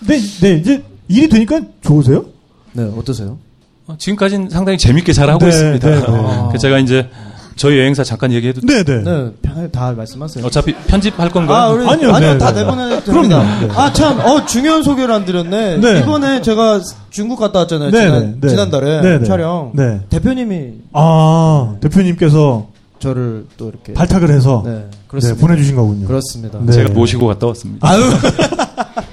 [0.00, 0.18] 네.
[0.18, 2.24] 네, 네, 이제 일이 되니까 좋으세요?
[2.72, 3.38] 네, 어떠세요?
[3.86, 5.90] 어, 지금까지는 상당히 재밌게 잘 하고 네, 있습니다.
[5.90, 6.06] 네, 네.
[6.52, 7.08] 그 제가 이제
[7.56, 9.02] 저희 여행사 잠깐 얘기해도 네, 네.
[9.02, 10.44] 네, 편하게 다 말씀하세요.
[10.44, 11.56] 어차피 편집할 건가요?
[11.56, 12.60] 아, 우리, 아니요, 아니요, 네, 다 네.
[12.60, 13.28] 내보내도 그럼요.
[13.28, 13.58] 됩니다.
[13.60, 13.68] 네.
[13.76, 15.76] 아, 참, 어, 중요한 소개를 안 드렸네.
[15.78, 16.00] 네.
[16.00, 17.90] 이번에 제가 중국 갔다 왔잖아요.
[17.90, 18.48] 네, 지난, 네, 네.
[18.48, 19.24] 지난달에 네, 네.
[19.24, 19.72] 촬영.
[19.74, 20.00] 네.
[20.08, 23.92] 대표님이 아, 대표님께서 저를 또 이렇게.
[23.94, 25.40] 발탁을 해서 네, 네, 그렇습니다.
[25.46, 26.06] 보내주신 거군요.
[26.06, 26.58] 그렇습니다.
[26.62, 26.72] 네.
[26.72, 27.88] 제가 모시고 갔다 왔습니다.
[27.88, 28.00] 아유.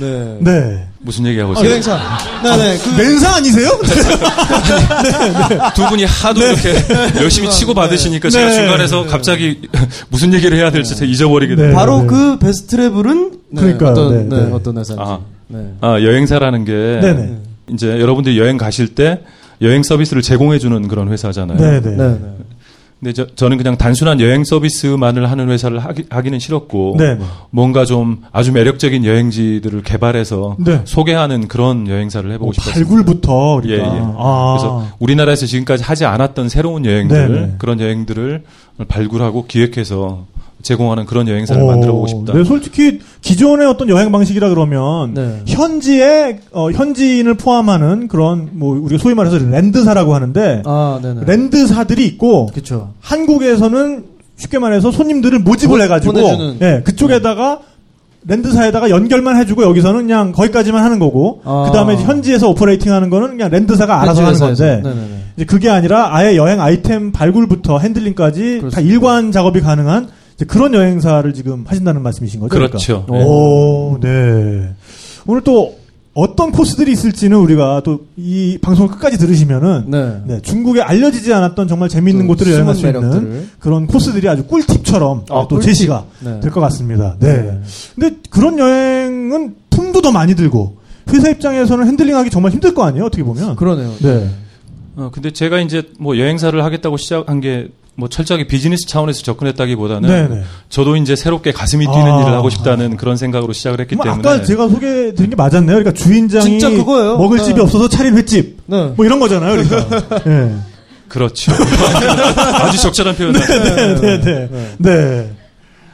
[0.00, 0.36] 네.
[0.40, 0.86] 네.
[0.98, 1.70] 무슨 얘기하고 아, 있어요?
[1.70, 1.98] 여행사.
[2.42, 2.78] 네 네.
[2.78, 3.70] 그, 멘사 아니세요?
[5.74, 6.74] 두 분이 하도 이렇게
[7.20, 8.54] 열심히 치고 받으시니까 제가 네.
[8.54, 9.60] 중간에서 갑자기
[10.08, 11.62] 무슨 얘기를 해야 될지 제가 잊어버리게 네.
[11.62, 11.74] 돼요.
[11.74, 13.90] 바로 그 베스트 트래블은 네, 그러니까요.
[13.90, 14.52] 어떤, 네, 네, 네.
[14.52, 15.04] 어떤 회사인지.
[15.04, 15.18] 아.
[15.48, 15.74] 네.
[15.80, 17.38] 아, 여행사라는 게 네네.
[17.72, 19.20] 이제 여러분들이 여행 가실 때
[19.62, 21.58] 여행 서비스를 제공해 주는 그런 회사잖아요.
[21.58, 22.18] 네, 네.
[23.00, 27.24] 근데 저, 저는 그냥 단순한 여행 서비스만을 하는 회사를 하기, 하기는 싫었고 네, 네.
[27.48, 30.82] 뭔가 좀 아주 매력적인 여행지들을 개발해서 네.
[30.84, 32.74] 소개하는 그런 여행사를 해보고 뭐 싶었어요.
[32.74, 33.96] 발굴부터 예, 그러니까.
[33.96, 34.00] 예.
[34.18, 34.56] 아.
[34.58, 37.54] 그래서 우리나라에서 지금까지 하지 않았던 새로운 여행들 네네.
[37.56, 38.42] 그런 여행들을
[38.86, 40.26] 발굴하고 기획해서
[40.62, 42.32] 제공하는 그런 여행사를 오, 만들어 보고 싶다.
[42.34, 45.42] 네, 솔직히 기존의 어떤 여행 방식이라 그러면 네.
[45.46, 51.00] 현지에 어, 현지인을 포함하는 그런 뭐 우리가 소위 말해서 랜드사라고 하는데 아.
[51.26, 52.92] 랜드사들이 있고 그쵸.
[53.00, 54.04] 한국에서는
[54.36, 56.56] 쉽게 말해서 손님들을 모집을 보- 해가지고 보내주는.
[56.62, 57.60] 예, 그쪽에다가
[58.26, 61.64] 랜드사에다가 연결만 해주고 여기서는 그냥 거기까지만 하는 거고 아.
[61.66, 64.38] 그 다음에 현지에서 오퍼레이팅하는 거는 그냥 랜드사가 알아서 하는.
[64.38, 65.06] 건데 네네네.
[65.36, 68.80] 이제 그게 아니라 아예 여행 아이템 발굴부터 핸들링까지 다 그렇습니다.
[68.80, 70.08] 일관 작업이 가능한
[70.46, 72.50] 그런 여행사를 지금 하신다는 말씀이신 거죠?
[72.54, 73.04] 그렇죠.
[73.06, 73.28] 그러니까.
[73.28, 74.70] 오, 네.
[75.26, 75.78] 오늘 또
[76.14, 80.20] 어떤 코스들이 있을지는 우리가 또 이 방송을 끝까지 들으시면은 네.
[80.26, 83.48] 네, 중국에 알려지지 않았던 정말 재미있는 또 곳들을 여행할 수 숨은 있는 매력들을.
[83.58, 85.66] 그런 코스들이 아주 꿀팁처럼 아, 또 꿀팁.
[85.66, 86.40] 제시가 네.
[86.40, 87.16] 될것 같습니다.
[87.18, 87.32] 네.
[87.42, 87.60] 네.
[87.94, 90.76] 근데 그런 여행은 품도 더 많이 들고
[91.10, 93.06] 회사 입장에서는 핸들링하기 정말 힘들 거 아니에요?
[93.06, 93.56] 어떻게 보면.
[93.56, 93.92] 그러네요.
[94.00, 94.28] 네.
[94.96, 100.42] 어, 근데 제가 이제 뭐 여행사를 하겠다고 시작한 게뭐 철저하게 비즈니스 차원에서 접근했다기보다는 네네.
[100.68, 102.22] 저도 이제 새롭게 가슴이 뛰는 아.
[102.22, 105.76] 일을 하고 싶다는 그런 생각으로 시작을 했기 뭐 때문에 아까 제가 소개드린 게 맞았네요.
[105.76, 107.18] 그러니까 주인장이 진짜 그거예요.
[107.18, 107.44] 먹을 네.
[107.44, 108.92] 집이 없어서 차린 횟집 네.
[108.96, 109.50] 뭐 이런 거잖아요.
[109.64, 110.22] 그러니까.
[110.26, 110.54] 예.
[111.08, 111.52] 그렇죠.
[112.62, 113.32] 아주 적절한 표현.
[113.32, 113.40] 네,
[114.00, 114.48] 네, 네.
[114.78, 115.30] 네.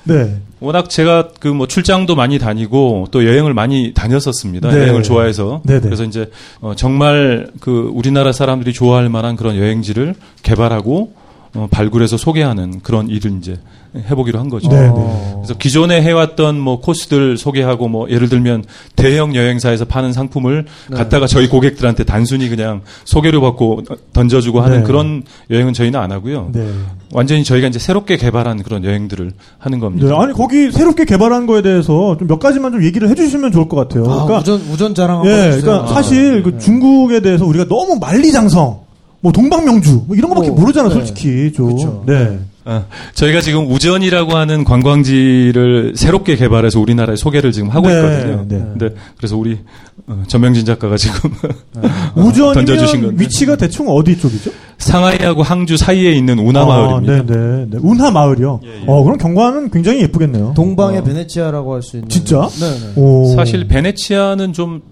[0.04, 0.36] 네.
[0.60, 4.70] 워낙 제가 그 뭐 출장도 많이 다니고 또 여행을 많이 다녔었습니다.
[4.70, 4.78] 네.
[4.82, 5.62] 여행을 좋아해서.
[5.64, 5.80] 네 네.
[5.80, 6.30] 그래서 이제
[6.60, 11.12] 어, 정말 그 우리나라 사람들이 좋아할 만한 그런 여행지를 개발하고
[11.56, 13.58] 어, 발굴해서 소개하는 그런 일을 이제
[13.96, 14.68] 해보기로 한 거죠.
[14.68, 15.32] 네, 네.
[15.36, 18.64] 그래서 기존에 해왔던 뭐 코스들 소개하고 뭐 예를 들면
[18.94, 20.96] 대형 여행사에서 파는 상품을 네.
[20.96, 24.82] 갖다가 저희 고객들한테 단순히 그냥 소개를 받고 던져주고 하는 네.
[24.84, 26.50] 그런 여행은 저희는 안 하고요.
[26.52, 26.68] 네.
[27.12, 30.08] 완전히 저희가 이제 새롭게 개발한 그런 여행들을 하는 겁니다.
[30.08, 30.14] 네.
[30.14, 34.04] 아니 거기 새롭게 개발한 거에 대해서 좀 몇 가지만 좀 얘기를 해주시면 좋을 것 같아요.
[34.10, 35.62] 아, 그러니까 우전 우전 자랑 한번 예, 해주세요.
[35.62, 36.58] 그러니까 아, 사실 그 네.
[36.58, 38.80] 중국에 대해서 우리가 너무 만리장성,
[39.26, 40.94] 뭐 동방명주 뭐 이런 거밖에 뭐, 모르잖아, 네.
[40.94, 41.74] 솔직히 좀.
[41.74, 42.04] 그쵸.
[42.06, 42.38] 네.
[42.64, 42.84] 아,
[43.14, 48.44] 저희가 지금 우전이라고 하는 관광지를 새롭게 개발해서 우리나라에 소개를 지금 하고 네, 있거든요.
[48.48, 48.58] 네.
[48.58, 49.58] 근데 그래서 우리
[50.06, 51.30] 어, 전명진 작가가 지금
[52.14, 53.24] 던져주신 우전이면 건데.
[53.24, 54.50] 위치가 대충 어디 쪽이죠?
[54.78, 57.12] 상하이하고 항주 사이에 있는 운하 마을입니다.
[57.12, 57.78] 아, 네, 네, 네.
[57.82, 58.60] 운하 마을이요.
[58.64, 58.84] 예, 예.
[58.86, 60.52] 어, 그럼 경관은 굉장히 예쁘겠네요.
[60.54, 61.02] 동방의 어.
[61.04, 62.08] 베네치아라고 할 수 있는.
[62.08, 62.48] 진짜?
[62.60, 63.00] 네, 네.
[63.00, 63.32] 오.
[63.34, 64.82] 사실 베네치아는 좀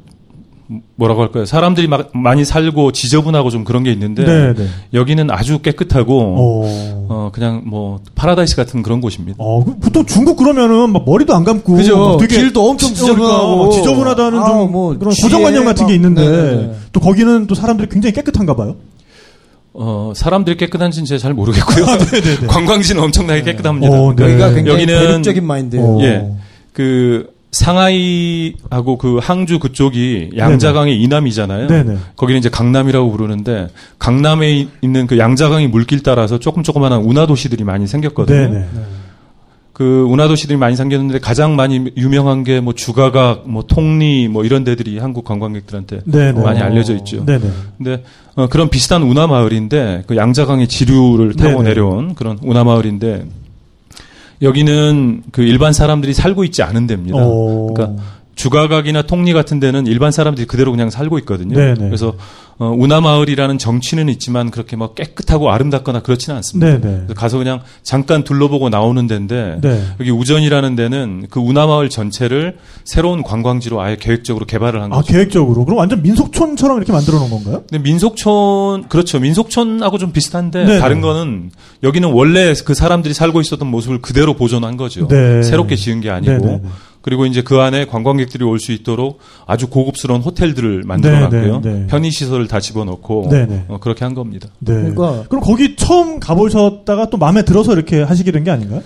[0.97, 1.45] 뭐라고 할까요?
[1.45, 4.67] 사람들이 막 많이 살고 지저분하고 좀 그런 게 있는데 네, 네.
[4.95, 7.07] 여기는 아주 깨끗하고 어.
[7.09, 9.37] 어 그냥 뭐 파라다이스 같은 그런 곳입니다.
[9.39, 12.17] 어, 그 보통 중국 그러면은 막 머리도 안 감고 그죠.
[12.19, 13.71] 길도 엄청 지- 그러니까 지저분하고.
[13.73, 16.73] 지저분하다는 아, 좀뭐 그런 고정관념 같은 게 막- 있는데 네네네.
[16.93, 18.77] 또 거기는 또 사람들이 굉장히 깨끗한가 봐요.
[19.75, 21.85] 어 사람들이 깨끗한지는 제가 잘 모르겠고요.
[21.85, 22.47] 네네네.
[22.49, 23.93] 관광지는 엄청나게 깨끗합니다.
[23.93, 24.23] 어, 네.
[24.25, 25.85] 여기가 굉장히 여기는- 대륙적인 마인드예요.
[25.85, 26.01] 어.
[26.03, 26.31] 예.
[26.73, 31.69] 그 상하이하고 그 항주 그쪽이 양자강의 이남이잖아요.
[31.69, 31.97] 네네.
[32.17, 37.65] 거기는 이제 강남이라고 부르는데 강남에 이- 있는 그 양자강의 물길 따라서 조금 조그마한 운하 도시들이
[37.65, 38.37] 많이 생겼거든요.
[38.53, 38.67] 네네.
[39.73, 44.63] 그 운하 도시들이 많이 생겼는데 가장 많이 유명한 게 뭐 주가각, 뭐 통리, 뭐 이런
[44.63, 46.41] 데들이 한국 관광객들한테 네네.
[46.41, 47.25] 많이 알려져 있죠.
[47.25, 47.45] 네네.
[47.79, 48.05] 근데
[48.37, 51.63] 어, 그런 비슷한 운하 마을인데 그 양자강의 지류를 타고.
[51.65, 53.25] 내려온 그런 운하 마을인데
[54.45, 57.17] 여기는 그 일반 사람들이 살고 있지 않은 데입니다.
[57.19, 57.73] 어.
[57.75, 58.03] 그러니까
[58.35, 61.57] 주가각이나 통리 같은 데는 일반 사람들이 그대로 그냥 살고 있거든요.
[61.57, 61.87] 네네.
[61.87, 62.15] 그래서
[62.59, 66.79] 어, 운하 마을이라는 정치는 있지만 그렇게 막 깨끗하고 아름답거나 그렇지는 않습니다.
[66.79, 66.97] 네네.
[66.99, 69.83] 그래서 가서 그냥 잠깐 둘러보고 나오는 데인데 네.
[69.99, 75.13] 여기 우전이라는 데는 그 운하 마을 전체를 새로운 관광지로 아예 계획적으로 개발을 한아 거죠.
[75.13, 77.65] 계획적으로 그럼 완전 민속촌처럼 이렇게 만들어 놓은 건가요?
[77.69, 79.19] 근데 민속촌 그렇죠.
[79.19, 80.79] 민속촌하고 좀 비슷한데 네네.
[80.79, 81.51] 다른 거는
[81.83, 85.09] 여기는 원래 그 사람들이 살고 있었던 모습을 그대로 보존한 거죠.
[85.09, 85.43] 네.
[85.43, 86.33] 새롭게 지은 게 아니고.
[86.33, 86.63] 네네네.
[87.05, 91.61] 그리고 이제 그 안에 관광객들이 올 수 있도록 아주 고급스러운 호텔들을 만들어 놨고요.
[91.61, 91.87] 네네.
[91.89, 93.67] 편의 시설을 다 집어넣고 네네.
[93.69, 94.49] 어, 그렇게 한 겁니다.
[94.61, 94.73] 네.
[94.73, 98.83] 그러니까- 그럼 거기 처음 가보셨다가 또 마음에 들어서 이렇게 하시게 된 게 아닌가요?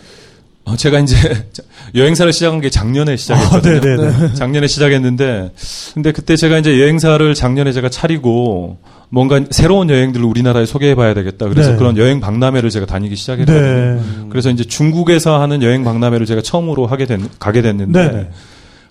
[0.65, 1.15] 어, 제가 이제
[1.95, 3.77] 여행사를 시작한 게 작년에 시작했거든요.
[3.77, 4.35] 아, 네네네.
[4.35, 5.53] 작년에 시작했는데,
[5.95, 8.79] 근데 그때 제가 이제 여행사를 작년에 제가 차리고
[9.11, 11.49] 뭔가 새로운 여행들을 우리나라에 소개해봐야 되겠다.
[11.49, 11.77] 그래서 네.
[11.77, 13.61] 그런 여행 박람회를 제가 다니기 시작했거든요.
[13.61, 14.01] 네.
[14.29, 18.31] 그래서 이제 중국에서 하는 여행 박람회를 제가 처음으로 하게 된, 가게 됐는데, 네네.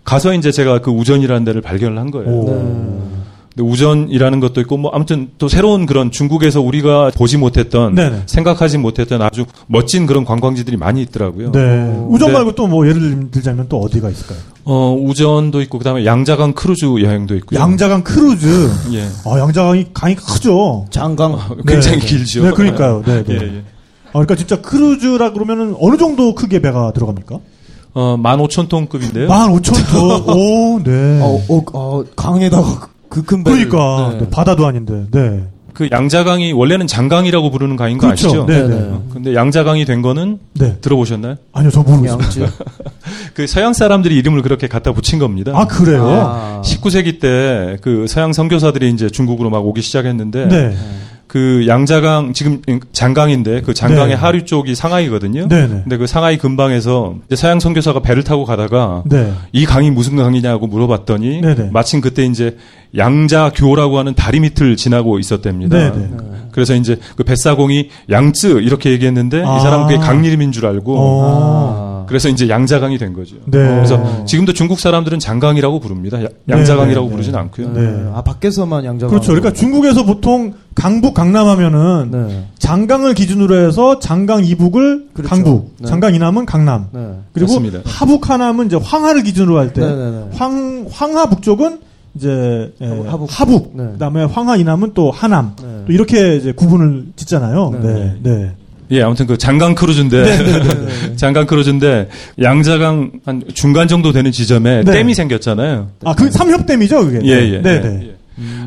[0.03, 2.29] 가서 이제 제가 그 우전이라는 데를 발견을 한 거예요.
[2.29, 3.11] 오.
[3.57, 8.23] 근데 우전이라는 것도 있고 뭐 아무튼 또 새로운 그런 중국에서 우리가 보지 못했던 네네.
[8.27, 11.51] 생각하지 못했던 아주 멋진 그런 관광지들이 많이 있더라고요.
[11.51, 11.59] 네.
[12.07, 12.33] 우전 네.
[12.33, 14.37] 말고 또 뭐 예를 들자면 또 어디가 있을까요?
[14.65, 17.57] 어, 우전도 있고 그다음에 양자강 크루즈 여행도 있고요.
[17.59, 18.69] 양자강 크루즈.
[18.91, 19.07] 예.
[19.25, 20.85] 아, 양자강이 강이 크죠.
[20.91, 21.37] 장강.
[21.65, 22.07] 굉장히 네, 네.
[22.07, 22.43] 길죠.
[22.43, 23.03] 네, 그러니까요.
[23.05, 23.33] 네, 네.
[23.33, 23.63] 예, 예.
[24.09, 27.39] 아, 그러니까 진짜 크루즈라 그러면은 어느 정도 크기의 배가 들어갑니까?
[27.93, 29.27] 어, 15,000톤급인데요.
[29.29, 30.27] 15,000톤.
[30.35, 31.21] 오, 네.
[31.21, 33.51] 어, 어, 어, 강에다가 그큰 배.
[33.51, 35.05] 그러니까 네, 바다도 아닌데.
[35.11, 35.43] 네.
[35.73, 38.27] 그 양자강이 원래는 장강이라고 부르는 강인 거 그렇죠.
[38.27, 38.45] 아시죠?
[38.47, 38.75] 네, 네.
[38.75, 40.77] 어, 근데 양자강이 된 거는 네.
[40.81, 41.35] 들어보셨나요?
[41.53, 42.47] 아니요, 저 모르겠어요.
[43.35, 45.51] 그 서양 사람들이 이름을 그렇게 갖다 붙인 겁니다.
[45.53, 46.07] 아, 그래요?
[46.09, 46.61] 아.
[46.65, 50.75] 19세기 때 그 서양 선교사들이 이제 중국으로 막 오기 시작했는데 네.
[51.27, 52.61] 그 양자강 지금
[52.93, 54.13] 장강인데 그 장강의 네.
[54.15, 55.47] 하류 쪽이 상하이거든요.
[55.49, 55.81] 네, 네.
[55.83, 59.33] 근데 그 상하이 근방에서 서양 선교사가 배를 타고 가다가 네.
[59.51, 61.69] 이 강이 무슨 강이냐고 물어봤더니 네네.
[61.71, 62.57] 마침 그때 이제
[62.95, 65.77] 양자교라고 하는 다리 밑을 지나고 있었답니다.
[65.77, 66.09] 네네.
[66.51, 69.57] 그래서 이제 그 뱃사공이 양쯔 이렇게 얘기했는데 아.
[69.57, 71.86] 이 사람은 그게 강 이름인 줄 알고 어.
[72.07, 73.35] 그래서 이제 양자강이 된 거죠.
[73.45, 73.59] 네.
[73.59, 76.23] 그래서 지금도 중국 사람들은 장강이라고 부릅니다.
[76.23, 77.37] 야- 양자강이라고 네, 네, 부르진 네.
[77.39, 77.71] 않고요.
[77.73, 78.11] 네.
[78.13, 79.09] 아, 밖에서만 양자강.
[79.09, 79.27] 그렇죠.
[79.33, 82.47] 그러니까 중국에서 보통 강북 강남하면은 네.
[82.59, 85.29] 장강을 기준으로 해서 장강 이북을 그렇죠.
[85.29, 85.87] 강북, 네.
[85.87, 86.87] 장강 이남은 강남.
[86.91, 87.07] 네.
[87.33, 87.79] 그리고 맞습니다.
[87.85, 90.23] 하북 하남은 이제 황하를 기준으로 할때 네, 네, 네.
[90.33, 91.79] 황 황하 북쪽은
[92.15, 93.27] 이제 예, 하북.
[93.29, 93.83] 하북, 네.
[93.93, 95.53] 그다음에 황하 이남은 또 하남.
[95.61, 95.83] 네.
[95.85, 97.69] 또 이렇게 이제 구분을 짓잖아요.
[97.81, 98.15] 네.
[98.23, 98.51] 네.
[98.89, 98.97] 네.
[98.97, 101.15] 예, 아무튼 그 장강 크루즈인데 네.
[101.17, 102.09] 장강 크루즈인데
[102.41, 104.91] 양자강 한 중간 정도 되는 지점에 네.
[104.91, 105.87] 댐이 생겼잖아요.
[106.05, 107.19] 아, 그 삼협댐이죠, 그게.
[107.25, 107.61] 예, 예.
[107.61, 107.99] 네, 예, 네.
[108.03, 108.17] 예.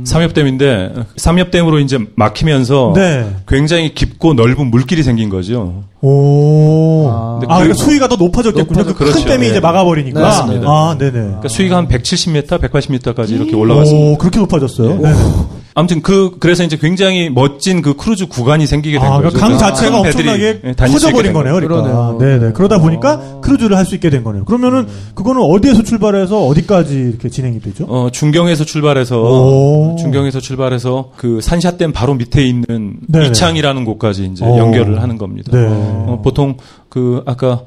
[0.05, 3.25] 삼협댐인데 삼협댐으로 이제 막히면서 네.
[3.47, 5.85] 굉장히 깊고 넓은 물길이 생긴 거죠.
[6.01, 7.07] 오.
[7.09, 7.13] 아.
[7.13, 8.81] 아, 근데 그러니까 그- 수위가 더 높아졌겠군요.
[8.81, 9.29] 높아져- 그큰 그렇죠.
[9.29, 9.51] 댐이 네.
[9.51, 10.19] 이제 막아버리니까.
[10.19, 10.67] 네, 맞습니다.
[10.69, 11.13] 아, 네네.
[11.13, 14.07] 그러니까 수위가 한 170m, 180m까지 이렇게 올라갔습니다.
[14.11, 14.99] 오, 그렇게 높아졌어요.
[15.01, 15.13] 네.
[15.71, 15.75] 네.
[15.75, 19.37] 아무튼 그 그래서 이제 굉장히 멋진 그 크루즈 구간이 생기게 된 아, 거죠.
[19.37, 21.55] 그러니까 강 자체가 큰 배들이, 엄청나게 예, 커져버린 된 거네요.
[21.55, 21.83] 그러니까.
[21.83, 22.19] 그러네요.
[22.19, 22.53] 네네.
[22.53, 22.79] 그러다 아.
[22.81, 24.45] 보니까 크루즈를 할 수 있게 된 거네요.
[24.45, 27.85] 그러면은 그거는 어디에서 출발해서 어디까지 이렇게 진행이 되죠?
[27.89, 29.97] 어, 중경에서 출발해서 오.
[29.99, 33.27] 중경에서 출발해서 그 산샤댐 바로 밑에 있는 네네.
[33.29, 34.59] 이창이라는 곳까지 이제 오.
[34.59, 35.51] 연결을 하는 겁니다.
[35.53, 35.67] 네.
[35.69, 36.57] 어, 보통
[36.89, 37.63] 그 아까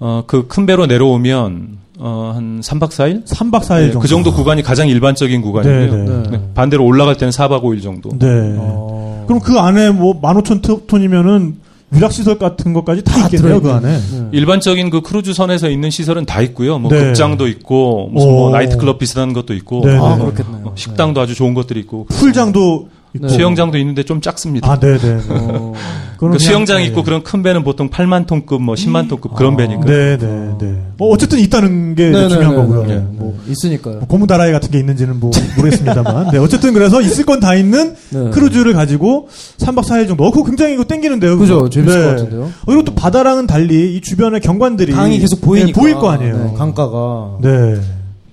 [0.00, 3.26] 어, 그 큰 배로 내려오면 어, 한 3박 4일?
[3.26, 3.98] 3박 4일 정도.
[4.00, 6.04] 그 정도 구간이 가장 일반적인 구간이고요.
[6.04, 6.30] 네, 네.
[6.30, 8.10] 네, 반대로 올라갈 때는 4박 5일 정도.
[8.18, 8.26] 네.
[8.58, 9.24] 어.
[9.26, 11.54] 그럼 그 안에 뭐 15,000톤이면은
[11.94, 13.98] 유락시설 같은 것까지 다, 있겠네요, 그 안에.
[14.32, 16.78] 일반적인 그 크루즈 선에서 있는 시설은 다 있고요.
[16.78, 16.98] 뭐 네.
[16.98, 18.32] 극장도 있고 무슨 오.
[18.32, 20.24] 뭐 나이트클럽 비슷한 것도 있고 네, 아, 네.
[20.24, 20.66] 그렇겠네요.
[20.68, 23.28] 어, 식당도 아주 좋은 것들이 있고 풀장도 있고.
[23.28, 24.70] 수영장도 있는데 좀 작습니다.
[24.72, 24.98] 아, 네네.
[25.28, 25.72] 어.
[26.14, 29.56] 그거는 그 수영장 그냥- 있고 그런 큰 배는 보통 8만 톤급, 뭐 10만 톤급 그런
[29.56, 29.84] 배니까.
[29.84, 30.74] 네, 네, 네.
[30.96, 32.82] 뭐 어쨌든 있다는 게 네, 중요한 네, 거고요.
[32.82, 32.94] 네, 네.
[33.00, 33.06] 네.
[33.10, 33.96] 뭐 있으니까요.
[33.96, 36.30] 뭐 고무다라이 같은 게 있는지는 뭐 모르겠습니다만.
[36.30, 38.30] 네, 어쨌든 그래서 있을 건 다 있는 네.
[38.30, 40.24] 크루즈를 가지고 3박 4일 정도.
[40.24, 41.36] 어, 그거 굉장히 이거 땡기는데요.
[41.38, 41.68] 그죠?
[41.68, 42.04] 재밌을 네.
[42.04, 42.42] 것 같은데요.
[42.44, 46.36] 어, 그리고 또 바다랑은 달리 이 주변의 경관들이 강이 계속 네, 보이니까 보일 거 아니에요.
[46.36, 47.80] 네, 강가가 네.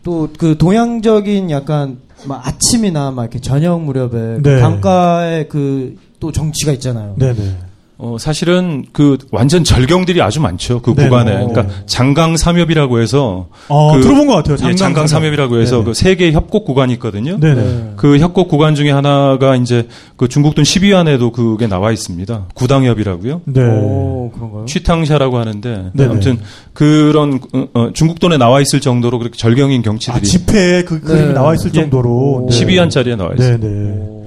[0.04, 4.60] 또 그 동양적인 약간 막 아침이나 막 이렇게 저녁 무렵에 그 네.
[4.60, 7.16] 강가에 그 또 정치가 있잖아요.
[7.18, 7.58] 네, 네.
[8.02, 10.82] 어, 사실은 그 완전 절경들이 아주 많죠.
[10.82, 11.32] 그 네, 구간에.
[11.40, 11.46] 네.
[11.46, 14.70] 그러니까 장강 삼엽이라고 해서 어, 그- 들어본 것 같아요.
[14.70, 15.84] 예, 장강 삼엽이라고 해서 네네.
[15.84, 17.38] 그 세계 협곡 구간이 있거든요.
[17.38, 17.62] 네네.
[17.62, 17.94] 네.
[17.98, 22.46] 그 협곡 구간 중에 하나가 이제 그 중국 돈 12안에도 그게 나와 있습니다.
[22.54, 23.42] 구당협이라고요.
[23.44, 23.62] 네.
[23.66, 24.66] 오, 그런가요?
[24.66, 26.10] 취탕샤라고 하는데 네네.
[26.10, 26.40] 아무튼
[26.72, 31.28] 그런 어, 어, 중국 돈에 나와 있을 정도로 그렇게 절경인 아, 경치들이 집회에 그 그림이
[31.28, 31.34] 네.
[31.34, 31.82] 나와 있을 예.
[31.82, 32.48] 정도로.
[32.50, 32.58] 네.
[32.66, 33.58] 12안짜리에 나와 있어요.
[33.60, 34.19] 네, 네.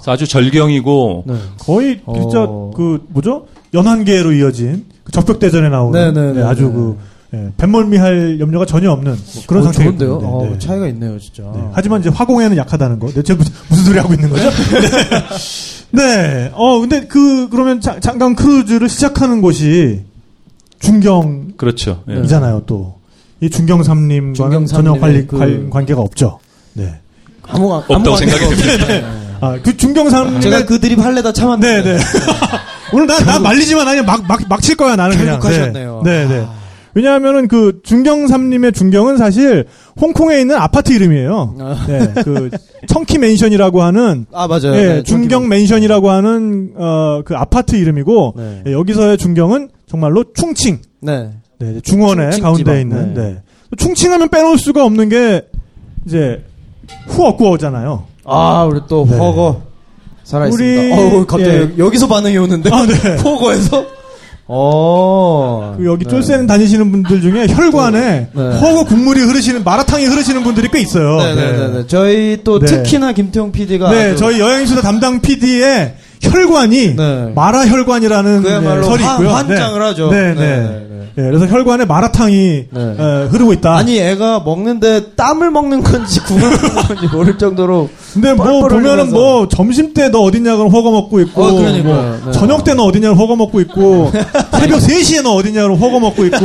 [0.00, 1.34] 그래서 아주 절경이고 네.
[1.58, 2.70] 거의 진짜 어.
[2.74, 3.46] 그 뭐죠?
[3.74, 6.72] 연한계로 이어진 그 적벽대전에 나오는 네, 네, 네, 아주 네.
[6.72, 6.96] 그
[7.32, 9.90] 예, 뱃멀미 할 염려가 전혀 없는 뭐 그런 어, 상태예요.
[9.96, 10.18] 좋은데요?
[10.20, 10.58] 네, 어, 네.
[10.58, 11.44] 차이가 있네요, 진짜.
[11.54, 11.62] 네.
[11.72, 13.06] 하지만 이제 화공에는 약하다는 거.
[13.12, 14.50] 대체 무슨, 무슨 소리 하고 있는 거죠?
[14.50, 14.90] 네.
[15.92, 16.50] 네.
[16.54, 20.00] 어, 근데 그, 그러면 자- 잠깐 크루즈를 시작하는 곳이
[20.80, 22.02] 중경이잖아요, 그렇죠.
[22.08, 22.14] 예.
[22.14, 22.60] 네.
[22.66, 22.94] 또.
[23.40, 26.40] 이 중경삼님과는 전혀 중경삼님의 관리, 그- 관- 관계가 없죠.
[26.72, 26.92] 네.
[27.42, 29.19] 아무 없다고 생각이 듭니다.
[29.40, 30.40] 아, 그 중경삼님의.
[30.42, 31.82] 제가 그 드립 할래다 참았는데.
[31.82, 31.98] 네, 네.
[32.92, 35.42] 오늘 나, 나 말리지만 아니면 막, 막, 막 칠 거야, 나는 그냥.
[35.42, 36.02] 하셨네요.
[36.04, 36.46] 네, 네.
[36.92, 39.66] 왜냐하면은 그 중경삼님의 중경은 사실
[40.00, 41.54] 홍콩에 있는 아파트 이름이에요.
[41.60, 41.84] 아.
[41.86, 42.50] 네, 그
[42.88, 44.74] 청키 맨션이라고 하는 아, 맞아요.
[44.74, 48.62] 예, 네, 중경 맨션이라고 하는 어, 그 아파트 이름이고 네.
[48.66, 50.80] 예, 여기서의 중경은 정말로 충칭.
[51.00, 51.30] 네.
[51.60, 52.80] 네, 중원의 충칭 가운데.
[52.80, 53.14] 있는.
[53.14, 53.22] 네.
[53.22, 53.42] 네.
[53.76, 55.42] 충칭하면 빼놓을 수가 없는 게
[56.06, 56.42] 이제
[57.06, 58.04] 후어구어잖아요.
[58.24, 59.16] 아, 우리 또 네.
[59.16, 59.62] 허거
[60.24, 60.82] 살아있습니다.
[60.82, 61.60] 우리- 어우, 갑자기 예.
[61.62, 62.70] 여기- 여기서 반응이 오는데.
[62.72, 62.94] 아, 네.
[63.22, 63.84] 허거에서?
[64.52, 65.74] 어.
[65.78, 66.10] 그 여기 네.
[66.10, 68.42] 쫄센 다니시는 분들 중에 혈관에 네.
[68.58, 71.18] 허거 국물이 흐르시는 마라탕이 흐르시는 분들이 꽤 있어요.
[71.18, 71.86] 네네네.
[71.86, 72.66] 저희 또 네.
[72.66, 73.90] 특히나 김태용 PD가.
[73.92, 77.32] 네, 저희 여행수다 담당 PD의 혈관이 네.
[77.34, 79.30] 마라 혈관이라는 그야말로 네, 설이 환- 있고요.
[79.30, 80.10] 환장을 하죠.
[80.10, 80.34] 네, 네.
[80.34, 82.36] 네, 네, 예, 그래서 혈관에 마라탕이
[82.70, 82.96] 네.
[82.98, 83.74] 에, 흐르고 있다.
[83.76, 86.50] 아니, 애가 먹는데 땀을 먹는 건지 먹는
[86.86, 87.88] 건지 모를 정도로.
[88.12, 89.16] 근데 뭐 보면은 흘리면서.
[89.16, 91.94] 뭐 점심 때 너 어디냐 그럼 허거 먹고 있고 어, 그러니까요.
[91.94, 92.32] 뭐 네.
[92.32, 94.10] 저녁 때 너 어디냐 허거 먹고 있고
[94.52, 96.38] 새벽 3시에 너 어디냐 그럼 허거 먹고 있고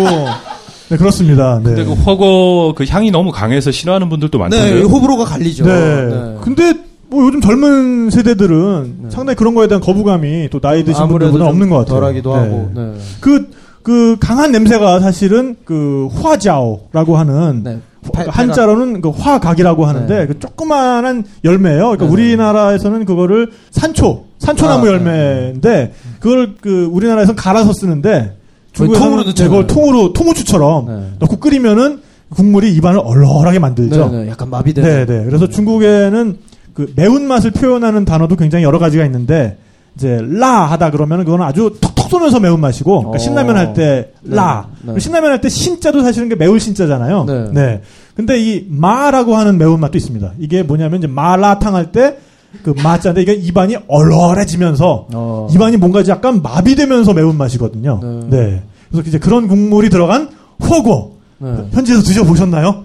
[0.89, 1.59] 네 그렇습니다.
[1.63, 1.71] 네.
[1.71, 4.85] 근데 그 허거 그 향이 너무 강해서 싫어하는 분들도 네, 많던데요.
[4.87, 5.65] 호불호가 갈리죠.
[5.65, 6.35] 네.
[6.41, 6.73] 근데
[7.15, 11.09] 뭐 요즘 젊은 세대들은 상당히 그런 거에 대한 거부감이 또 나이 드신 네.
[11.09, 11.99] 분들보다 좀 없는 것 같아요.
[12.01, 12.39] 덜하기도 네.
[12.39, 12.71] 하고.
[12.75, 12.93] 네.
[13.21, 13.49] 그,
[13.81, 17.79] 그 강한 냄새가 사실은 그 화자오라고 하는 네.
[18.27, 20.27] 한자로는 그 화각이라고 하는데 네.
[20.27, 21.83] 그 조그마한 열매예요.
[21.83, 22.13] 그러니까 네, 네.
[22.13, 28.35] 우리나라에서는 그거를 산초, 산초나무 아, 열매인데 그걸 그 우리나라에서는 갈아서 쓰는데
[28.73, 29.33] 중국에서는 통으로.
[29.33, 31.11] 그걸 통으로 통후추처럼 네.
[31.19, 34.09] 넣고 끓이면은 국물이 입안을 얼얼하게 만들죠.
[34.09, 34.89] 네, 네, 약간 마비되는.
[34.89, 35.25] 네, 네.
[35.25, 36.37] 그래서 중국에는
[36.75, 39.57] 그 매운맛을 표현하는 단어도 굉장히 여러 가지가 있는데
[39.95, 43.17] 이제 라 하다 그러면 은 그거는 아주 톡톡 쏘면서 매운맛이고 그러니까 어.
[43.17, 44.67] 신라면 할 때 라.
[44.83, 44.99] 네, 네.
[44.99, 47.51] 신라면 할 때 신자도 사실은 그 매울 신자잖아요.
[47.53, 47.81] 네.
[48.15, 50.33] 근데 이 마라고 하는 매운맛도 있습니다.
[50.37, 52.17] 이게 뭐냐면 이제 마라탕 할 때
[52.63, 55.47] 그 마자인데 이게 입안이 얼얼해지면서 어.
[55.51, 57.99] 입안이 뭔가 약간 마비되면서 매운맛이거든요.
[58.01, 58.19] 네.
[58.29, 58.63] 네.
[58.89, 60.29] 그래서 이제 그런 국물이 들어간
[60.63, 61.49] 호거 네.
[61.71, 62.84] 현지에서 드셔보셨나요?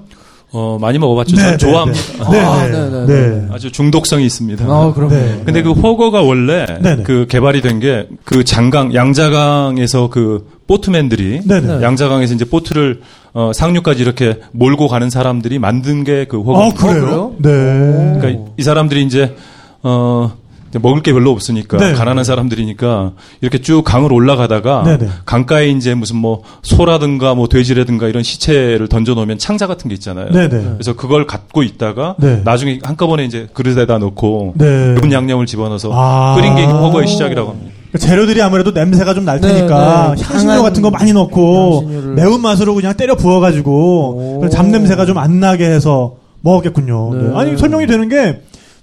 [0.53, 1.37] 어, 많이 먹어봤죠.
[1.37, 2.31] 네, 저는 네, 좋아합니다.
[2.31, 3.29] 네, 아, 네, 네, 네, 네.
[3.29, 3.49] 네.
[3.53, 4.65] 아주 중독성이 있습니다.
[4.65, 5.15] 아, 그럼요.
[5.15, 5.43] 네.
[5.45, 7.05] 근데 그 호거가 원래 네네.
[7.05, 11.83] 그 개발이 된 게 그 장강 양자강에서 그 보트맨들이 네네.
[11.83, 13.01] 양자강에서 이제 보트를
[13.33, 16.61] 어, 상류까지 이렇게 몰고 가는 사람들이 만든 게 그 호거.
[16.65, 17.01] 아, 그래요?
[17.01, 17.33] 그래요?
[17.39, 18.19] 네.
[18.21, 19.37] 그러니까 이 사람들이 이제
[19.83, 20.33] 어
[20.79, 21.93] 먹을 게 별로 없으니까 네.
[21.93, 25.09] 가난한 사람들이니까 이렇게 쭉 강을 올라가다가 네 네.
[25.27, 30.31] 강가에 이제 무슨 뭐 소라든가 뭐 돼지라든가 이런 시체를 던져 놓으면 창자 같은 게 있잖아요.
[30.31, 30.49] 네네.
[30.75, 32.43] 그래서 그걸 갖고 있다가 네.
[32.45, 34.95] 나중에 한꺼번에 이제 그릇에다 넣고 네.
[34.95, 36.37] 맵은 양념을 집어넣어서 아.
[36.37, 37.73] 끓인 게 허거의 시작이라고 합니다.
[37.91, 40.23] 그러니까 재료들이 아무래도 냄새가 좀날 네, 테니까 네.
[40.23, 42.15] 향신료 같은 거 많이 넣고 향신료를.
[42.15, 44.49] 매운 맛으로 그냥 때려 부어가지고 오.
[44.51, 47.15] 잡 냄새가 좀 안 나게 해서 먹었겠군요.
[47.15, 47.23] 네.
[47.29, 47.37] 네.
[47.37, 48.41] 아니 설명이 되는 게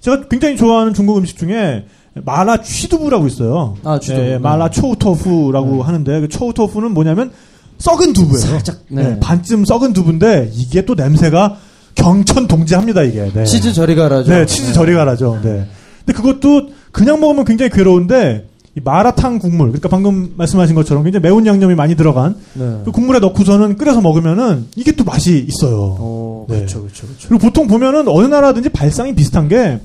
[0.08, 1.84] 제가 굉장히 좋아하는 중국 음식 중에
[2.14, 3.76] 마라 취두부라고 있어요.
[3.84, 4.22] 아, 취두부.
[4.22, 4.38] 예, 네.
[4.38, 7.32] 마라 초우토푸라고 하는데 그 초우토푸는 뭐냐면
[7.78, 8.40] 썩은 두부예요.
[8.40, 9.04] 살짝, 네.
[9.04, 11.58] 네, 반쯤 썩은 두부인데 이게 또 냄새가
[11.96, 13.30] 경천 동지합니다 이게.
[13.34, 13.44] 네.
[13.44, 14.32] 치즈 저리 가라죠.
[14.32, 15.42] 네, 치즈 저리 가라죠.
[15.44, 15.68] 네.
[16.06, 18.48] 근데 그것도 그냥 먹으면 굉장히 괴로운데
[18.78, 22.82] 이 마라탕 국물, 그러니까 방금 말씀하신 것처럼 굉장히 매운 양념이 많이 들어간 네.
[22.86, 25.98] 그 국물에 넣고서는 끓여서 먹으면은 이게 또 맛이 있어요.
[26.00, 26.58] 어, 네.
[26.58, 27.28] 그렇죠, 그렇죠, 그렇죠.
[27.28, 29.80] 그리고 보통 보면은 어느 나라든지 발상이 비슷한 게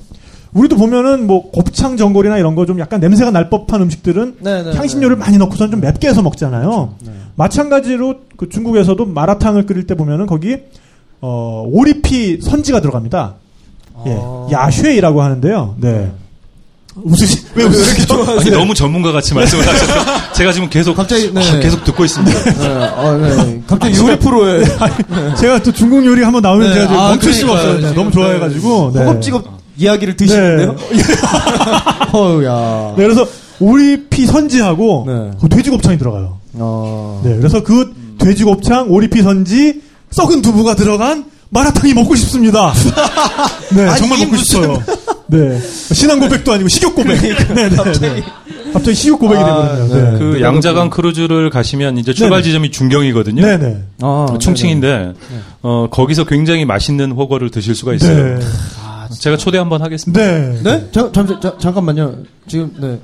[0.53, 4.73] 우리도 보면은 뭐 곱창 전골이나 이런 거 좀 약간 냄새가 날 법한 음식들은 네, 네,
[4.75, 6.95] 향신료를 많이 넣고선 좀 맵게 해서 먹잖아요.
[7.35, 10.57] 마찬가지로 그 중국에서도 마라탕을 끓일 때 보면은 거기
[11.21, 13.35] 어, 오리피 선지가 들어갑니다.
[14.07, 14.47] 예, 아.
[14.51, 15.75] 야쉐이라고 하는데요.
[15.79, 16.11] 네.
[16.95, 18.23] 웃으시, 왜 웃으시죠?
[18.39, 21.41] 아니, 너무 전문가 같이 말씀을 하셔서 제가 지금 계속 갑자기, 네.
[21.41, 22.43] 아, 계속 듣고 있습니다.
[22.53, 23.61] 네, 어, 네.
[23.65, 24.63] 갑자기 요리 프로에
[25.39, 27.53] 제가 또 중국 요리 한번 나오면 네, 제가 아, 멈출 수가.
[27.53, 27.79] 없어요.
[27.81, 28.91] 네, 너무 좋아해가지고.
[28.93, 28.99] 네.
[28.99, 30.75] 허겁지겁 이야기를 드시는데요.
[32.13, 32.93] 어우야.
[32.97, 33.25] 네, 그래서
[33.59, 35.31] 오리피 선지하고 네.
[35.41, 36.37] 그 돼지곱창이 들어가요.
[36.53, 37.21] 어.
[37.23, 42.73] 네, 그래서 그 돼지곱창, 오리피 선지, 썩은 두부가 들어간 마라탕이 먹고 싶습니다.
[43.75, 44.83] 네, 아니, 정말 이 먹고 무슨- 싶어요.
[45.27, 45.59] 네,
[45.93, 47.19] 신앙 고백도 아니고 식욕 고백.
[47.21, 48.23] 네, 네, 네.
[48.71, 49.45] 갑자기 식욕 고백이 아,
[49.75, 49.95] 되거든요.
[49.95, 50.11] 네.
[50.11, 50.19] 네.
[50.19, 52.43] 그 양자강 크루즈를 가시면 이제 출발 네네.
[52.43, 53.41] 지점이 중경이거든요.
[53.45, 53.83] 네, 네.
[54.01, 55.13] 아, 충칭인데
[55.61, 58.39] 어, 거기서 굉장히 맛있는 호거를 드실 수가 있어요.
[59.13, 59.19] 네.
[59.19, 60.19] 제가 초대 한번 하겠습니다.
[60.21, 60.59] 네.
[60.63, 60.87] 네?
[60.91, 62.15] 잠, 잠, 잠, 잠깐만요.
[62.47, 62.99] 지금, 네.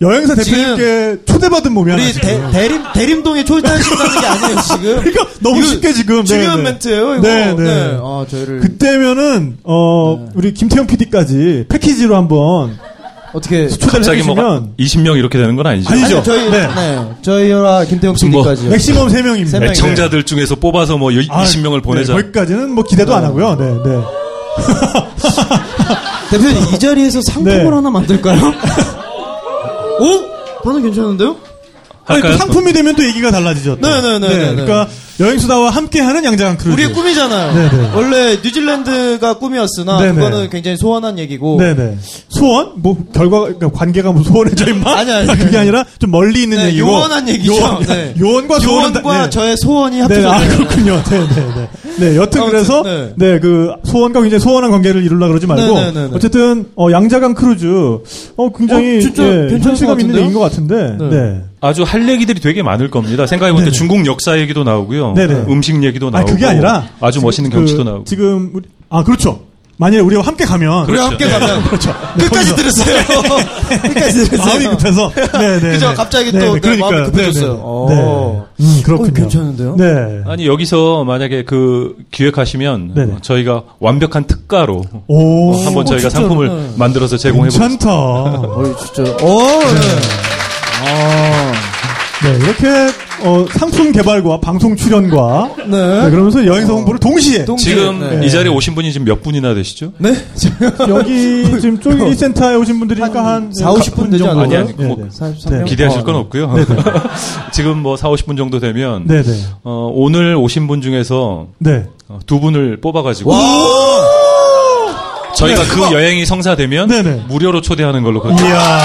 [0.00, 2.12] 여행사 대표님께 초대받은 몸이 하나 우리.
[2.12, 4.96] 대, 대림, 대림동에 초대하신다는 게 아니에요, 지금.
[5.00, 6.18] 그러니까 너무 이거 쉽게 지금.
[6.20, 6.70] 네, 중요한 네.
[6.70, 7.20] 멘트예요, 이거.
[7.22, 7.98] 네, 네.
[8.00, 8.60] 아, 저희를.
[8.60, 10.30] 그때면은 어 네.
[10.36, 12.78] 우리 김태형 PD까지 패키지로 한번
[13.32, 13.68] 어떻게.
[13.68, 15.90] 초대를 갑자기 뭐 해주시면 20명 이렇게 되는 건 아니죠.
[15.90, 16.16] 아니죠.
[16.18, 16.66] 아니, 저희, 네.
[16.68, 17.08] 네.
[17.22, 18.70] 저희와 김태형 무슨 뭐 PD까지요.
[18.70, 19.48] 맥시멈 3명입니다.
[19.50, 22.14] 세 명이- 애청자들 중에서 뽑아서 뭐 20명을 보내자.
[22.14, 23.56] 네, 거기까지는 뭐 기대도 안 하고요.
[23.58, 24.00] 네, 네.
[26.30, 27.68] 대표님, 이 자리에서 상품을 네.
[27.68, 28.38] 하나 만들까요?
[30.00, 30.62] 오?
[30.64, 31.36] 저는 괜찮은데요?
[32.08, 32.32] 아니, 또?
[32.36, 33.78] 상품이 되면 또 얘기가 달라지죠.
[33.80, 33.88] 또.
[33.88, 34.50] 네, 네, 네, 네, 네.
[34.64, 34.88] 그러니까
[35.20, 36.72] 여행수다와 함께하는 양자강 크루즈.
[36.74, 37.52] 우리의 꿈이잖아요.
[37.54, 37.90] 네, 네.
[37.94, 40.14] 원래 뉴질랜드가 꿈이었으나 네, 네.
[40.14, 41.96] 그거는 굉장히 소원한 얘기고 네네.
[42.28, 42.72] 소원?
[42.76, 44.96] 뭐, 결과, 그러니까 관계가 뭐 소원해져 있나?
[44.96, 45.26] 아니, 아니.
[45.36, 46.86] 그게 아니라 좀 멀리 있는 네, 얘기고.
[46.88, 47.52] 요원한 얘기죠.
[47.56, 48.14] 요원, 네.
[48.18, 48.92] 요원과 소원은.
[48.92, 49.30] 다- 요원과 네.
[49.30, 51.02] 저의 소원이 네, 합쳐져 아, 그렇군요.
[51.10, 51.68] 네, 네, 네.
[51.98, 53.12] 네, 여튼 아무튼, 그래서, 네.
[53.16, 53.40] 네.
[53.40, 56.10] 그, 소원과 굉장히 소원한 관계를 이루려 그러지 말고, 네, 네, 네, 네.
[56.14, 57.66] 어쨌든, 어, 양자강 크루즈,
[58.36, 60.14] 어, 굉장히, 어, 진짜 예, 현실감 것 있는?
[60.16, 61.40] 얘기인 것 같은데, 네.
[61.60, 61.68] 네.
[61.68, 63.26] 아주 할 얘기들이 되게 많을 겁니다.
[63.26, 63.76] 생각해볼 때 네네.
[63.76, 65.14] 중국 역사 얘기도 나오고요.
[65.14, 65.34] 네네.
[65.48, 66.32] 음식 얘기도 아, 나오고.
[66.32, 68.04] 그게 아니라, 아주 멋있는 그, 경치도 나오고.
[68.04, 69.40] 지금, 우리, 아, 그렇죠.
[69.80, 71.24] 만약에 우리와 함께 가면, 우리와 그렇죠.
[71.24, 71.94] 함께 가면 그렇죠.
[72.18, 72.96] 끝까지 들으세요.
[73.82, 74.44] 끝까지 들으세요.
[74.44, 75.12] 마음이 급해서.
[75.14, 75.70] 네, 네.
[75.72, 75.88] 그죠?
[75.90, 75.94] 네.
[75.94, 77.04] 갑자기 네, 또 네, 내 마음이.
[77.10, 77.52] 급해졌어요.
[77.54, 77.86] 네, 오.
[77.88, 77.94] 네.
[77.94, 78.64] 네.
[78.64, 79.08] 음, 그렇군요.
[79.10, 79.76] 어, 괜찮은데요?
[79.76, 80.22] 네.
[80.26, 83.12] 아니 여기서 만약에 그 기획하시면 네네.
[83.12, 85.52] 어, 저희가 완벽한 특가로 오.
[85.52, 86.70] 어, 한번 저희가 진짜로, 상품을 네.
[86.76, 87.68] 만들어서 제공해 보겠습니다.
[87.68, 87.94] 괜찮다.
[88.48, 89.02] 어이, 진짜.
[89.24, 89.80] 오, 네.
[90.80, 91.27] 아,
[92.28, 92.68] 네, 이렇게
[93.22, 95.66] 어, 상품 개발과 방송 출연과 네.
[95.66, 98.26] 네, 그러면서 여행사 홍보를 동시에 동시에, 지금 네.
[98.26, 99.92] 이 자리에 오신 분이 지금 몇 분이나 되시죠?
[99.96, 100.14] 네?
[100.88, 104.40] 여기 지금 쪼기 센터에 오신 분들이니까 한 4, 50분 되지 정도.
[104.42, 104.44] 않나요?
[104.44, 105.08] 아니, 아니, 네, 뭐 네.
[105.08, 105.64] 43명?
[105.64, 106.20] 기대하실 어, 건 네.
[106.20, 106.54] 없고요.
[107.52, 109.32] 지금 뭐 4, 50분 정도 되면 네, 네.
[109.64, 111.86] 어, 오늘 오신 분 중에서 네.
[112.08, 113.32] 어, 두 분을 뽑아 가지고
[115.34, 117.22] 저희가 네, 그 여행이 성사되면 네네.
[117.28, 118.80] 무료로 초대하는 걸로 그렇게 이야.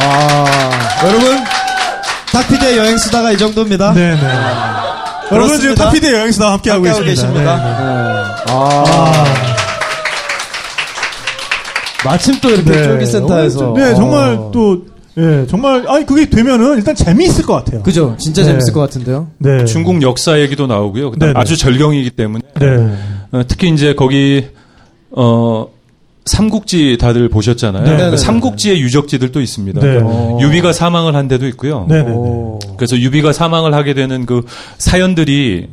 [0.00, 0.44] 아,
[1.06, 1.38] 여러분,
[2.64, 3.92] 닥피디의 여행 수다가 이 정도입니다.
[3.92, 4.20] 네, 네.
[5.32, 5.84] 여러분 지금 그렇습니다.
[5.84, 7.56] 타피드 여행수다 함께하고 함께하고 계십니다.
[7.56, 7.74] 네, 네.
[7.84, 8.52] 네.
[8.52, 9.24] 아.
[12.04, 12.84] 마침 또 이렇게 네.
[12.84, 13.74] 쫄기 센터에서.
[13.76, 14.50] 네, 정말 어.
[14.52, 14.82] 또
[15.16, 17.82] 예, 정말 아니 그게 되면은 일단 재미있을 것 같아요.
[17.82, 18.16] 그죠?
[18.18, 18.48] 진짜 네.
[18.48, 19.28] 재밌을 것 같은데요?
[19.38, 19.64] 네.
[19.64, 21.12] 중국 역사 얘기도 나오고요.
[21.12, 21.34] 네네.
[21.36, 22.96] 아주 절경이기 때문에 네.
[23.32, 24.48] 어, 특히 이제 거기
[25.10, 25.66] 어
[26.26, 27.84] 삼국지 다들 보셨잖아요.
[27.84, 28.10] 네.
[28.10, 29.80] 그 삼국지의 유적지들도 있습니다.
[29.80, 30.00] 네.
[30.02, 30.38] 어.
[30.40, 31.86] 유비가 사망을 한 데도 있고요.
[31.88, 32.04] 네, 네.
[32.04, 32.10] 네.
[32.10, 32.58] 오.
[32.76, 34.42] 그래서 유비가 사망을 하게 되는 그
[34.78, 35.68] 사연들이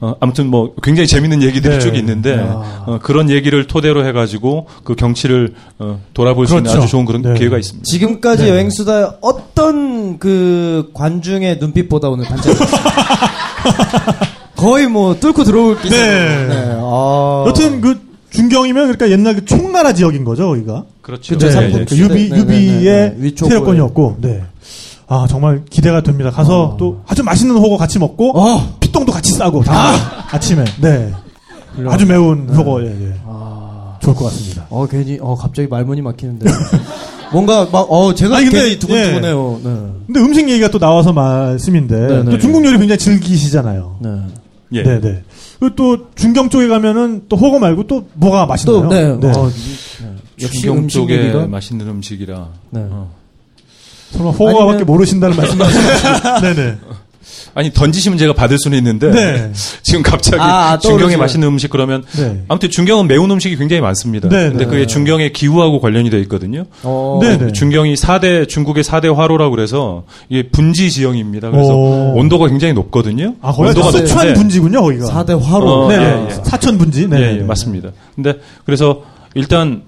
[0.00, 1.80] 어, 아무튼 뭐 굉장히 재밌는 얘기들이 네.
[1.80, 2.84] 쭉 있는데 야.
[2.86, 6.78] 어, 그런 얘기를 토대로 해가지고 그 경치를 어, 돌아볼 수 있는 그렇죠.
[6.78, 7.34] 아주 좋은 그런 네.
[7.34, 7.84] 기회가 있습니다.
[7.84, 8.48] 지금까지 네.
[8.50, 12.80] 여행 수다 어떤 그 관중의 눈빛보다 오늘 반짝였어요.
[14.56, 15.96] 거의 뭐 뚫고 들어올 기세.
[15.96, 16.78] 네.
[16.80, 17.44] 아.
[17.46, 20.84] 여튼 그 중경이면 그러니까 옛날 그 총나라 지역인 거죠, 거기가.
[21.02, 21.36] 그렇죠.
[21.36, 21.96] 그쵸, 네, 그.
[21.96, 23.16] 유비 네, 네, 유비의 네, 네.
[23.18, 23.50] 위촉을.
[23.50, 24.42] 세력권이었고, 네.
[25.12, 26.30] 아 정말 기대가 됩니다.
[26.30, 26.76] 가서 아.
[26.76, 28.76] 또 아주 맛있는 호거 같이 먹고 어.
[28.78, 29.98] 피똥도 같이 싸고 다음
[30.30, 31.12] 아침에 네
[31.88, 33.14] 아주 매운 호거 예, 예.
[33.26, 33.98] 아.
[34.00, 34.66] 좋을 것 같습니다.
[34.70, 36.48] 어 괜히 어 갑자기 말문이 막히는데.
[37.32, 39.60] 뭔가 막어 제가 아니, 근데, 두근두근해요.
[39.62, 39.70] 네.
[40.06, 42.30] 근데 음식 얘기가 또 나와서 말씀인데 네, 네.
[42.30, 43.96] 또 중국 요리 굉장히 즐기시잖아요.
[44.00, 44.10] 네.
[44.72, 44.82] 예.
[44.84, 45.22] 네, 네.
[45.60, 48.82] 그리고 또 중경 쪽에 가면은 또 호거 말고 또 뭐가 맛있나요?
[48.82, 49.04] 또 네.
[49.28, 50.14] 어, 이- 네.
[50.42, 52.48] 역시 중경 쪽에 맛있는 음식이라.
[52.70, 52.80] 네.
[52.90, 53.10] 어.
[54.12, 56.40] 설마 호거밖에 아니면- 모르신다는 말씀하시죠?
[56.42, 56.78] 네네.
[57.54, 59.50] 아니 던지시면 제가 받을 수는 있는데 네.
[59.82, 61.18] 지금 갑자기 아, 중경에 떠오르죠.
[61.18, 62.42] 맛있는 음식 그러면 네.
[62.48, 64.28] 아무튼 중경은 매운 음식이 굉장히 많습니다.
[64.28, 64.70] 네, 근데 네.
[64.70, 66.64] 그게 중경의 기후하고 관련이 되어 있거든요.
[66.82, 67.52] 어, 네, 네.
[67.52, 71.50] 중경이 4대 중국의 4대 화로라고 그래서 이게 분지 지형입니다.
[71.50, 72.14] 그래서 오.
[72.16, 73.34] 온도가 굉장히 높거든요.
[73.42, 75.06] 아, 거기가 온도가四川높은데- 분지군요, 거기가.
[75.06, 75.84] 4대 화로.
[75.84, 76.26] 어, 네, 예, 네.
[76.30, 76.34] 예.
[76.44, 77.08] 사천 분지.
[77.08, 77.42] 네, 예, 예, 네.
[77.44, 77.90] 맞습니다.
[78.14, 79.02] 근데 그래서
[79.34, 79.82] 일단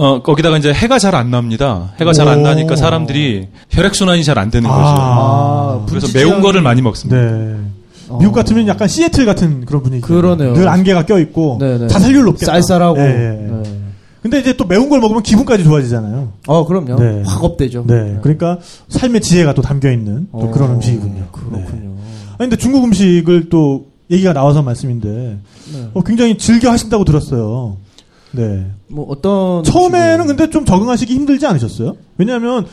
[0.00, 1.92] 어 거기다가 이제 해가 잘 안 납니다.
[2.00, 2.42] 해가 잘안 오.
[2.42, 4.72] 나니까 사람들이 혈액 순환이 잘 안 되는 아.
[4.74, 5.02] 거죠.
[5.02, 7.20] 아, 그래서 매운 거를 많이 먹습니다.
[7.20, 7.56] 네.
[8.18, 10.00] 미국 같으면 약간 시애틀 같은 그런 분위기.
[10.02, 10.54] 그러네요.
[10.54, 11.88] 늘 안개가 껴있고 네네.
[11.88, 12.52] 자살률 높겠다.
[12.54, 12.98] 쌀쌀하고.
[12.98, 13.46] 예, 예.
[13.52, 13.62] 네.
[14.22, 16.32] 근데 이제 또 매운 걸 먹으면 기분까지 좋아지잖아요.
[16.46, 16.96] 어, 그럼요.
[16.96, 17.22] 네.
[17.26, 17.84] 확 업되죠.
[17.86, 18.18] 네.
[18.22, 21.26] 그러니까 삶의 지혜가 또 담겨 있는 또 어, 그런 음식이군요.
[21.32, 21.60] 그렇군요.
[21.60, 21.66] 네.
[22.38, 25.08] 아니 근데 중국 음식을 또 얘기가 나와서 말씀인데
[25.72, 25.88] 네.
[25.94, 27.76] 어, 굉장히 즐겨 하신다고 들었어요.
[28.32, 28.66] 네.
[28.88, 31.96] 뭐 어떤 처음에는 근데 좀 적응하시기 힘들지 않으셨어요?
[32.18, 32.66] 왜냐하면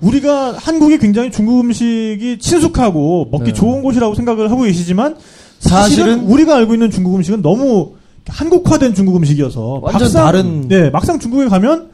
[0.00, 3.52] 우리가 한국이 굉장히 중국 음식이 친숙하고 먹기 네.
[3.52, 5.16] 좋은 곳이라고 생각을 하고 계시지만
[5.60, 7.92] 사실은, 사실은 우리가 알고 있는 중국 음식은 너무
[8.26, 11.90] 한국화된 중국 음식이어서 완전 다른- 네 막상 중국에 가면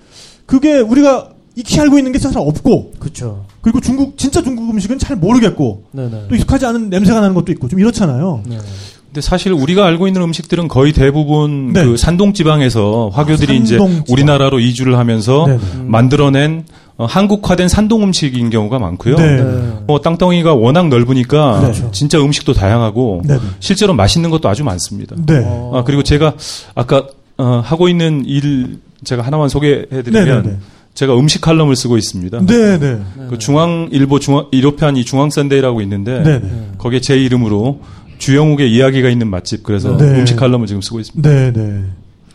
[0.47, 3.45] 그게 우리가 익히 알고 있는 게잘 없고 그쵸.
[3.61, 6.27] 그리고 중국 진짜 중국 음식은 잘 모르겠고 네네.
[6.29, 8.43] 또 익숙하지 않은 냄새가 나는 것도 있고 좀 이렇잖아요.
[8.47, 8.59] 네.
[9.11, 11.85] 근데 사실 우리가 알고 있는 음식들은 거의 대부분 네.
[11.85, 14.05] 그 산동 지방에서 화교들이 이제 산동 지방.
[14.09, 15.61] 우리나라로 이주를 하면서 네네.
[15.85, 16.65] 만들어낸
[16.97, 19.17] 어, 한국화된 산동 음식인 경우가 많고요.
[19.17, 19.43] 네.
[19.43, 19.73] 네.
[19.89, 21.91] 뭐 땅덩이가 워낙 넓으니까 그렇죠.
[21.91, 23.41] 진짜 음식도 다양하고 네네.
[23.59, 25.17] 실제로 맛있는 것도 아주 많습니다.
[25.27, 25.43] 네.
[25.45, 25.73] 어.
[25.75, 26.35] 아, 그리고 제가
[26.77, 30.59] 아까 어, 하고 있는 일 제가 하나만 소개해드리면 네네네.
[30.95, 32.47] 제가 음식 칼럼을 쓰고 있습니다.
[32.47, 32.99] 네, 네.
[33.29, 36.51] 그 중앙일보 중앙 일요편 이 중앙선데이라고 있는데 네, 네.
[36.79, 37.81] 거기에 제 이름으로
[38.21, 40.05] 주영욱의 이야기가 있는 맛집 그래서 네.
[40.05, 41.29] 음식 칼럼을 지금 쓰고 있습니다.
[41.29, 41.83] 네, 네.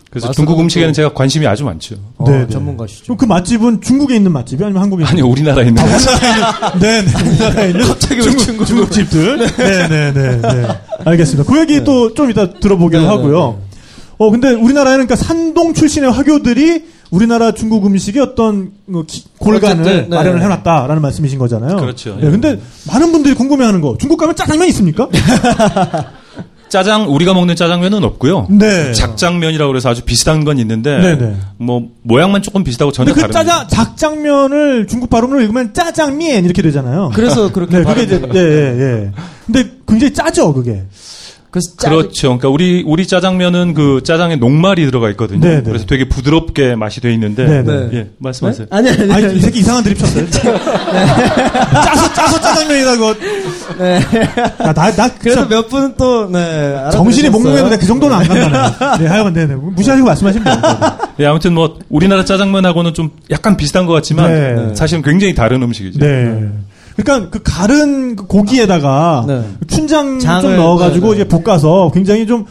[0.09, 1.95] 그래서 중국 음식에는 또- 제가 관심이 아주 많죠.
[2.17, 2.47] 어, 네, 네.
[2.47, 3.03] 전문가시죠.
[3.05, 5.83] 그럼 그 맛집은 중국에 있는 맛집이 아니면 한국에 있는 아니 우리나라에 있는
[6.79, 7.29] 네, 네.
[7.29, 8.65] 우리나라에 있는 갑자기 왜 중국, 중국으로.
[8.65, 9.37] 중국 집들.
[9.57, 10.67] 네, 네, 네, 네.
[11.05, 11.49] 알겠습니다.
[11.51, 13.59] 그 얘기 또 좀 이따 들어보기로 네, 네, 하고요.
[14.17, 16.85] 어, 근데 우리나라에는 그러니까 산동 출신의 화교들이
[17.15, 20.15] 우리나라 중국 음식의 어떤 어, 기- 골간을 어쨌든, 네.
[20.15, 21.77] 마련을 해놨다라는 말씀이신 거잖아요.
[21.77, 22.17] 그렇죠.
[22.19, 22.59] 네, 근데
[22.91, 25.07] 많은 분들이 궁금해하는 거 중국 가면 짜장면 있습니까?
[26.67, 28.47] 짜장 우리가 먹는 짜장면은 없고요.
[28.49, 28.91] 네.
[28.91, 31.35] 작장면이라고 그래서 아주 비슷한 건 있는데 네네.
[31.57, 33.43] 뭐 모양만 조금 비슷하고 전혀 그 다릅니다.
[33.43, 37.11] 짜장 작장면을 중국 발음으로 읽으면 짜장면 이렇게 되잖아요.
[37.13, 39.11] 그래서 그렇게 네, 그게 이제 예, 예, 예.
[39.45, 40.83] 근데 굉장히 짜죠, 그게.
[41.55, 42.27] 그래서 짜- 그렇죠.
[42.37, 45.39] 그러니까 우리 우리 짜장면은 그 짜장에 녹말이 들어가 있거든요.
[45.39, 45.61] 네네.
[45.63, 47.89] 그래서 되게 부드럽게 맛이 돼 있는데 네네.
[47.93, 48.67] 예, 말씀하세요.
[48.71, 49.37] 아니 아니 아니, 아니.
[49.37, 50.25] 이 새끼 이상한 드립 쳤어요.
[50.35, 53.13] 짜서, 짜서 짜장면이라고.
[53.77, 53.95] 네.
[54.65, 56.75] 야, 나, 나, 그래도 진짜 몇 분은 또 네.
[56.91, 57.29] 정신이.
[57.29, 58.97] 목록에도 그 정도는 안 간다.
[58.99, 59.55] 네, 하여간, 네네.
[59.55, 60.97] 무시하시고 말씀하시면 돼요.
[61.21, 64.27] 예, 아무튼 뭐 우리나라 짜장면하고는 좀 약간 비슷한 것 같지만
[64.67, 64.75] 네.
[64.75, 65.99] 사실은 굉장히 다른 음식이죠.
[65.99, 66.49] 네.
[66.95, 69.43] 그러니까 그 가른 그 고기에다가 네.
[69.67, 71.21] 춘장 좀 넣어가지고 네, 네.
[71.21, 72.45] 이제 볶아서 굉장히 좀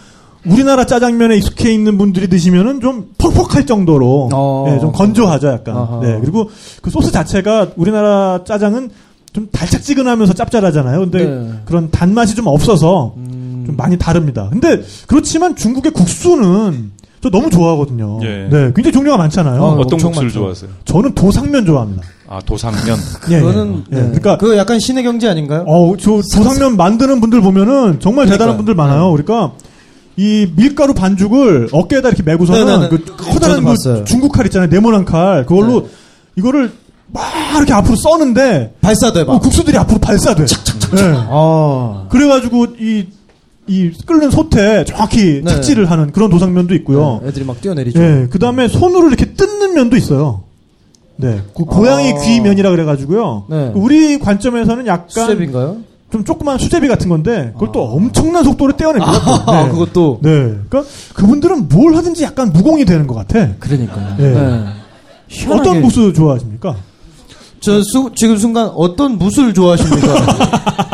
[0.46, 4.64] 우리나라 짜장면에 익숙해 있는 분들이 드시면은 좀 퍽퍽할 정도로 어.
[4.68, 5.76] 네, 좀 건조하죠 약간.
[5.76, 6.00] 아하.
[6.02, 6.18] 네.
[6.20, 6.50] 그리고
[6.82, 8.90] 그 소스 자체가 우리나라 짜장은
[9.32, 11.00] 좀 달짝지근하면서 짭짤하잖아요.
[11.00, 11.50] 근데 네.
[11.64, 13.64] 그런 단맛이 좀 없어서 음.
[13.66, 14.48] 좀 많이 다릅니다.
[14.50, 16.92] 근데 그렇지만 중국의 국수는
[17.24, 18.20] 저 너무 좋아하거든요.
[18.22, 18.48] 예.
[18.50, 19.58] 네, 굉장히 종류가 많잖아요.
[19.62, 20.30] 어, 어떤 국수를.
[20.30, 20.68] 좋아하세요?
[20.84, 22.02] 저는 도상면 좋아합니다.
[22.28, 22.98] 아 도상면.
[23.30, 23.40] 예, 예.
[23.40, 23.94] 그거는 예.
[23.94, 24.00] 네.
[24.02, 25.64] 그러니까 그 약간 신의 경제 아닌가요?
[25.66, 28.56] 어, 저 도상면 만드는 분들 보면은 정말 대단한 그러니까요.
[28.58, 29.10] 분들 많아요.
[29.12, 29.52] 그러니까
[30.18, 32.88] 이 밀가루 반죽을 어깨에다 이렇게 메고서는 네네네.
[32.90, 34.04] 그 커다란 그.
[34.04, 34.68] 중국 칼 있잖아요.
[34.68, 35.46] 네모난 칼.
[35.46, 35.88] 그걸로 네.
[36.36, 36.72] 이거를
[37.06, 37.24] 막
[37.56, 39.32] 이렇게 앞으로 써는데 발사돼 봐.
[39.32, 40.44] 어, 국수들이 앞으로 발사돼.
[40.44, 41.14] 네.
[41.30, 42.06] 아.
[42.10, 43.06] 그래가지고 이,
[43.66, 45.50] 이 끓는 솥에 정확히 네.
[45.50, 47.20] 착지를 하는 그런 도상면도 있고요.
[47.22, 48.00] 네, 애들이 막 뛰어내리죠.
[48.00, 50.44] 예, 그 다음에 손으로 이렇게 뜯는 면도 있어요.
[51.16, 52.20] 네, 그 고양이 아.
[52.20, 53.44] 귀면이라 그래가지고요.
[53.48, 53.72] 네.
[53.74, 55.78] 우리 관점에서는 약간 수제비인가요?
[56.10, 59.24] 좀 조그만 수제비 같은 건데 그걸 또 엄청난 속도로 떼어냅니다.
[59.24, 59.52] 또.
[59.52, 59.70] 아, 네.
[59.70, 60.20] 그것도.
[60.22, 60.30] 네.
[60.68, 60.84] 그러니까
[61.14, 63.54] 그분들은 뭘 하든지 약간 무공이 되는 것 같아.
[63.58, 64.16] 그러니까요.
[64.18, 64.32] 네.
[64.32, 64.64] 네.
[65.50, 66.76] 어떤 무스 좋아하십니까?
[67.58, 70.93] 저 수, 지금 순간 어떤 무술 좋아하십니까?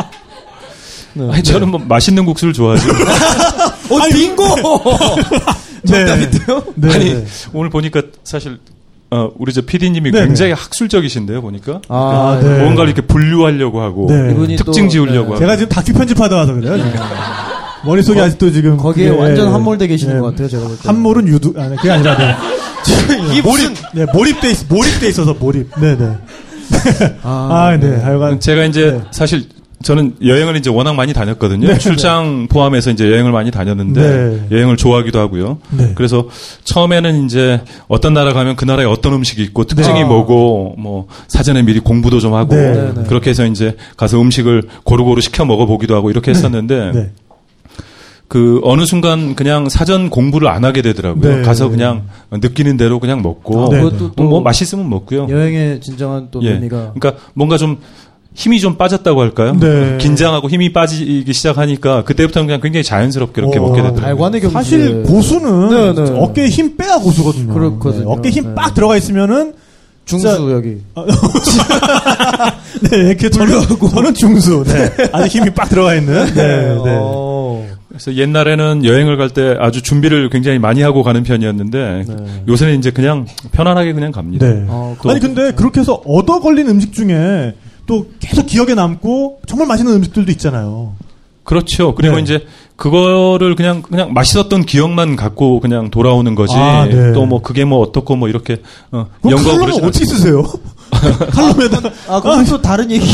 [1.13, 1.29] 네.
[1.31, 2.89] 아니, 저는 뭐 맛있는 국수를 좋아하죠.
[3.89, 4.45] 어, 빙고!
[5.85, 6.63] 정답인데요?
[6.75, 6.93] 네.
[6.93, 7.25] 아니 네.
[7.53, 8.59] 오늘 보니까 사실
[9.09, 10.27] 어, 우리 저 PD님이 네네.
[10.27, 12.59] 굉장히 학술적이신데요 보니까 아, 네.
[12.59, 14.31] 뭔가를 이렇게 분류하려고 하고 네.
[14.31, 15.23] 이분이 특징 또, 지으려고 네.
[15.23, 16.77] 하고 제가 지금 다큐 편집하다 와서 그래요.
[16.77, 16.91] 지금.
[17.83, 20.83] 머릿속에 아직도 지금 거기에 그게, 완전 예, 함몰돼 계시는 예, 것 같아요, 제가 볼 때.
[20.87, 22.35] 함몰은 유두 아니 그게 아니라 네.
[23.31, 25.69] 이게 몰입 네, 몰입돼 있, 몰입돼 있어서 몰입.
[25.79, 26.17] 네, 네.
[27.23, 27.99] 아, 아, 네.
[27.99, 29.01] 하여간 제가 이제 네.
[29.11, 29.45] 사실
[29.83, 31.67] 저는 여행을 이제 워낙 많이 다녔거든요.
[31.67, 34.47] 네, 출장 포함해서 이제 여행을 많이 다녔는데 네.
[34.55, 35.59] 여행을 좋아하기도 하고요.
[35.71, 35.91] 네.
[35.95, 36.27] 그래서
[36.63, 40.05] 처음에는 이제 어떤 나라 가면 그 나라에 어떤 음식이 있고 특징이 네.
[40.05, 42.71] 뭐고 뭐 사전에 미리 공부도 좀 하고 네.
[42.71, 43.03] 네, 네.
[43.07, 47.11] 그렇게 해서 이제 가서 음식을 고루고루 시켜 먹어보기도 하고 이렇게 했었는데 네.
[48.31, 51.37] 그 어느 순간 그냥 사전 공부를 안 하게 되더라고요.
[51.37, 51.41] 네.
[51.41, 53.81] 가서 그냥 느끼는 대로 그냥 먹고 아, 네.
[53.81, 55.27] 그것도 또 뭐, 뭐 맛있으면 먹고요.
[55.29, 56.51] 여행의 진정한 또 예.
[56.51, 56.93] 의미가.
[56.93, 57.79] 그러니까 뭔가 좀
[58.33, 59.55] 힘이 좀 빠졌다고 할까요?
[59.59, 59.97] 네.
[59.99, 63.67] 긴장하고 힘이 빠지기 시작하니까 그때부터는 그냥 굉장히 자연스럽게 이렇게 오.
[63.67, 64.49] 먹게 되더라고요.
[64.51, 66.11] 사실 고수는 네, 네.
[66.17, 67.53] 어깨에 힘 빼야 고수거든요.
[67.53, 68.05] 그렇거든요.
[68.05, 68.55] 네, 어깨에 힘 네.
[68.55, 69.53] 빡 들어가 있으면은
[70.05, 70.77] 중수 진짜- 여기.
[72.89, 73.53] 네, 이렇게 저는,
[73.93, 74.63] 저는 중수.
[74.65, 74.89] 네.
[75.11, 76.25] 아직 힘이 빡 들어가 있는.
[76.33, 76.97] 네, 네.
[76.99, 77.67] 어.
[77.89, 82.15] 그래서 옛날에는 여행을 갈 때 아주 준비를 굉장히 많이 하고 가는 편이었는데 네.
[82.47, 84.47] 요새는 이제 그냥 편안하게 그냥 갑니다.
[84.47, 84.63] 네.
[84.67, 87.53] 어, 또- 아니 근데 그렇게 해서 얻어 걸린 음식 중에
[87.91, 90.93] 또 계속 기억에 남고 정말 맛있는 음식들도 있잖아요.
[91.43, 91.93] 그렇죠.
[91.93, 92.21] 그리고 네.
[92.21, 96.53] 이제 그거를 그냥 그냥 맛있었던 기억만 갖고 그냥 돌아오는 거지.
[96.55, 97.11] 아, 네.
[97.11, 98.61] 또뭐 그게 뭐 어떻고 뭐 이렇게
[98.93, 100.05] 어, 그러진 어떻게.
[100.05, 100.41] 쓰세요?
[101.31, 103.05] 칼럼에다가 아, 그건 또 다른 얘기.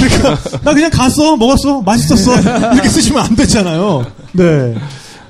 [0.63, 2.39] 나 그냥 갔어 먹었어 맛있었어
[2.73, 4.05] 이렇게 쓰시면 안 되잖아요.
[4.33, 4.75] 네.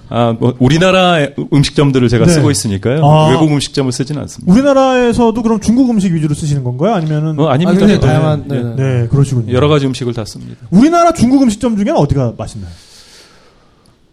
[0.09, 1.17] 아, 뭐 우리나라
[1.51, 2.31] 음식점들을 제가 네.
[2.33, 3.05] 쓰고 있으니까요.
[3.05, 3.29] 아.
[3.29, 4.51] 외국 음식점을 쓰지는 않습니다.
[4.51, 6.93] 우리나라에서도 그럼 중국 음식 위주로 쓰시는 건가요?
[6.93, 7.79] 아니면은 어, 아, 아닙니다.
[7.79, 8.07] 굉장히 네.
[8.07, 8.45] 다양한.
[8.51, 8.55] 예.
[8.55, 8.75] 네.
[8.75, 9.53] 네 그러시군요.
[9.53, 10.55] 여러 가지 음식을 다 씁니다.
[10.71, 12.71] 우리나라 중국 음식점 중에는 어디가 맛있나요?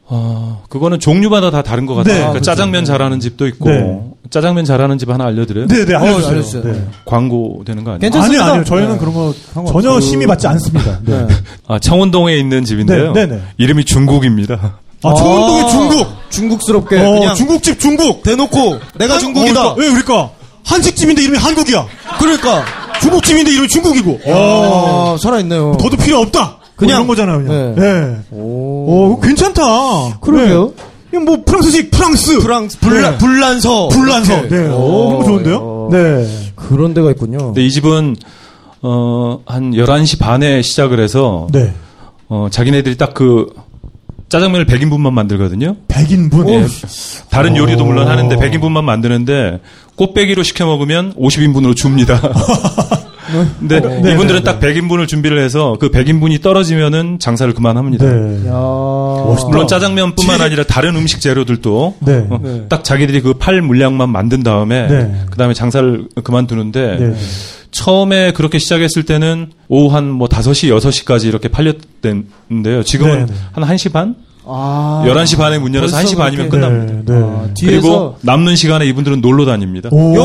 [0.07, 2.12] 아, 그거는 종류마다 다 다른 것 같아요.
[2.12, 2.18] 네.
[2.18, 2.45] 그러니까 아, 그렇죠.
[2.45, 4.01] 짜장면 잘하는 집도 있고 네.
[4.28, 5.66] 짜장면 잘하는 집 하나 알려드려요.
[5.66, 6.26] 네네 알려주세요.
[6.26, 6.62] 어, 알려주세요.
[6.62, 6.84] 네.
[7.07, 8.01] 광고 되는 거 아니에요?
[8.01, 8.42] 괜찮습니다.
[8.42, 8.99] 아니요 아니요 저희는 네.
[8.99, 9.82] 그런 거 상관없어요.
[9.82, 11.01] 전혀 심의 받지 않습니다.
[11.05, 11.26] 네.
[11.26, 11.34] 네.
[11.66, 13.12] 아, 청운동에 있는 집인데요.
[13.12, 13.42] 네, 네, 네.
[13.57, 14.78] 이름이 중국입니다.
[15.05, 16.07] 아 청운동의 중국.
[16.31, 16.99] 중국스럽게.
[16.99, 18.23] 어, 그냥 중국집 중국.
[18.23, 19.69] 대놓고 내가 한- 중국이다.
[19.73, 20.31] 어, 왜 그러니까
[20.65, 21.87] 한식집인데 이름이 한국이야.
[22.19, 22.65] 그러니까.
[23.01, 24.21] 중국집인데 이름이 중국이고.
[24.27, 25.77] 아, 살아있네요.
[25.81, 26.59] 더도 필요 없다.
[26.77, 27.45] 그냥- 뭐 이런 거잖아요.
[27.47, 27.75] 그냥.
[27.77, 27.83] 네.
[27.83, 28.17] 네.
[28.33, 29.15] 오.
[29.15, 30.19] 어 괜찮다.
[30.21, 30.73] 그러게요.
[30.77, 30.83] 네.
[31.13, 32.39] 이거 뭐 프랑스식 프랑스.
[32.41, 33.19] 프랑스, 불란, 네.
[33.19, 33.89] 불란서.
[33.89, 34.33] 불란서.
[34.39, 34.57] 이렇게.
[34.57, 34.67] 네.
[34.69, 35.57] 오, 오, 너무 좋은데요?
[35.61, 35.89] 어.
[35.93, 36.27] 네.
[36.57, 37.39] 그런 데가 있군요.
[37.39, 38.17] 근데 이 집은
[38.83, 41.73] 어, 한 11시 반에 시작을 해서 네.
[42.29, 43.47] 어, 자기네들이 딱그
[44.29, 45.77] 짜장면을 100인분만 만들거든요.
[45.89, 46.49] 100인분.
[46.49, 46.66] 예.
[47.31, 47.87] 다른 요리도 오.
[47.87, 49.61] 물론 하는데 100인분만 만드는데
[49.97, 52.20] 꽃배기로 시켜 먹으면 50인분으로 줍니다.
[53.59, 58.05] 근데 네, 이분들은 네, 딱 100인분을 준비를 해서 그 100인분이 떨어지면은 장사를 그만합니다.
[58.05, 58.11] 네.
[59.49, 62.27] 물론 짜장면뿐만 아니라 다른 음식 재료들도 네.
[62.31, 62.66] 어, 네.
[62.68, 65.25] 딱 자기들이 그 팔 물량만 만든 다음에 네.
[65.31, 67.14] 그 다음에 장사를 그만두는데 네.
[67.75, 72.83] 처음에 그렇게 시작했을 때는 오후 한 뭐 5시, 6시까지 이렇게 팔렸는데요.
[72.85, 73.35] 지금은 네, 네.
[73.53, 74.14] 한 1시 반?
[74.47, 75.03] 아.
[75.07, 76.93] 11시 반에 문 열어서 벌써 1시 반이면 끝납니다.
[77.14, 77.18] 네.
[77.18, 77.25] 네.
[77.27, 78.16] 아, 그리고.
[78.20, 79.89] 남는 시간에 이분들은 놀러 다닙니다.
[79.91, 80.14] 오.
[80.14, 80.22] 요!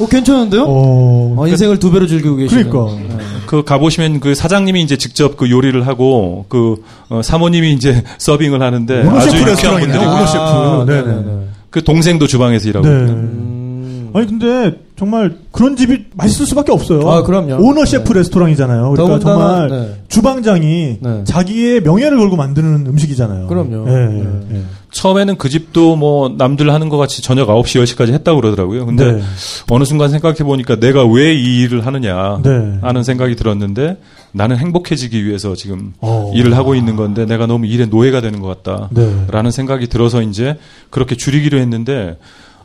[0.00, 0.62] 어, 괜찮은데요?
[0.66, 1.34] 어.
[1.36, 2.70] 어, 인생을 두 배로 즐기고 계시네요.
[2.70, 3.14] 그러니까.
[3.16, 3.24] 네.
[3.46, 6.76] 그 가보시면 그 사장님이 이제 직접 그 요리를 하고 그
[7.08, 9.80] 어, 사모님이 이제 서빙을 하는데 아주 셰프 유쾌한.
[9.80, 10.92] 분들이 오너 아, 셰프.
[10.92, 11.06] 네네.
[11.16, 11.46] 네네네.
[11.70, 12.92] 그 동생도 주방에서 일하고 네.
[12.94, 14.10] 음.
[14.14, 17.08] 아니 근데 정말 그런 집이 맛있을 수밖에 없어요.
[17.10, 17.56] 아, 그럼요.
[17.66, 18.90] 오너 셰프 레스토랑이잖아요.
[18.90, 20.02] 그러니까 더군다나, 정말 네.
[20.08, 21.24] 주방장이 네.
[21.24, 23.46] 자기의 명예를 걸고 만드는 음식이잖아요.
[23.46, 23.86] 그럼요.
[23.88, 24.24] 예, 네.
[24.50, 24.62] 예, 예.
[24.92, 28.84] 처음에는 그 집도 뭐 남들 하는 것 같이 저녁 9시, 10시까지 했다고 그러더라고요.
[28.84, 29.22] 근데 네.
[29.70, 32.78] 어느 순간 생각해 보니까 내가 왜 이 일을 하느냐 네.
[32.82, 33.96] 하는 생각이 들었는데
[34.32, 36.30] 나는 행복해지기 위해서 지금 어.
[36.34, 38.90] 일을 하고 있는 건데 내가 너무 일의 노예가 되는 것 같다.
[38.90, 39.24] 네.
[39.30, 40.58] 라는 생각이 들어서 이제
[40.90, 42.18] 그렇게 줄이기로 했는데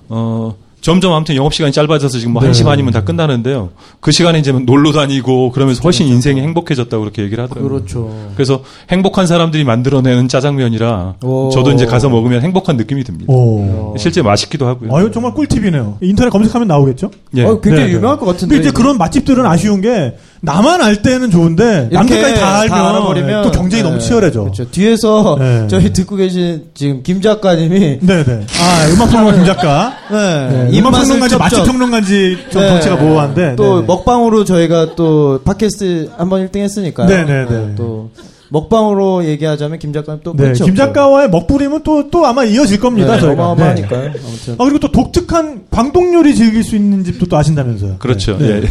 [0.09, 0.53] 어
[0.85, 2.51] 점점 아무튼 영업 시간이 짧아져서 지금 뭐 네.
[2.51, 3.71] 1시 반이면 다 끝나는데요.
[4.01, 7.67] 그 시간에 이제 놀러 다니고 그러면서 훨씬 인생이 행복해졌다고 그렇게 얘기를 하더라고요.
[7.67, 8.15] 그렇죠.
[8.35, 8.61] 그래서
[8.91, 11.49] 행복한 사람들이 만들어내는 짜장면이라 오.
[11.49, 13.33] 저도 이제 가서 먹으면 행복한 느낌이 듭니다.
[13.33, 13.95] 오.
[13.97, 14.95] 실제 맛있기도 하고요.
[14.95, 15.97] 아유 정말 꿀팁이네요.
[16.01, 17.09] 인터넷 검색하면 나오겠죠?
[17.35, 17.45] 예.
[17.45, 17.93] 어, 굉장히 네, 네.
[17.95, 18.53] 유명할 것 같은데.
[18.53, 20.15] 근데 이제 그런 맛집들은 아쉬운 게
[20.45, 23.89] 나만 알 때는 좋은데 남들까지 다 알면 알아버리면 또 경쟁이 네.
[23.89, 24.41] 너무 치열해져.
[24.41, 24.69] 그렇죠.
[24.71, 25.67] 뒤에서 네.
[25.67, 28.45] 저희 듣고 계신 지금 김 작가님이 네네.
[28.61, 29.93] 아 음악 평론가 김 작가.
[30.11, 31.63] 네, 네, 음악 평론가인지 맛집.
[31.65, 32.69] 평론가인지 좀 네.
[32.69, 33.55] 덩치가 모호한데.
[33.55, 33.87] 또 네네.
[33.87, 37.07] 먹방으로 저희가 또 팟캐스트 한번 1등 했으니까요.
[37.07, 37.75] 네네네.
[37.75, 38.11] 또
[38.55, 40.75] 먹방으로 얘기하자면 김 작가님 또 네, 끝이 김.
[40.75, 43.43] 작가와의 먹부림은 또, 또 아마 이어질 겁니다, 네, 저희가.
[43.49, 44.13] 어마어마하니까요.
[44.13, 44.19] 네.
[44.25, 47.97] 아무튼 아, 그리고 또 독특한 광동 요리 즐길 수 있는 집도 또 아신다면서요.
[47.99, 48.37] 그렇죠.
[48.37, 48.47] 네.
[48.47, 48.63] 예, 예.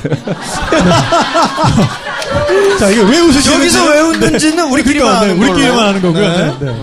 [2.78, 3.53] 자, 이게 왜 웃으시는지.
[3.53, 5.78] 여기서 왜 웃는지는 우리끼리만 그러니까, 네, 아는 우리끼리만.
[5.89, 6.28] 아는 거고요.
[6.28, 6.55] 네.
[6.61, 6.74] 네.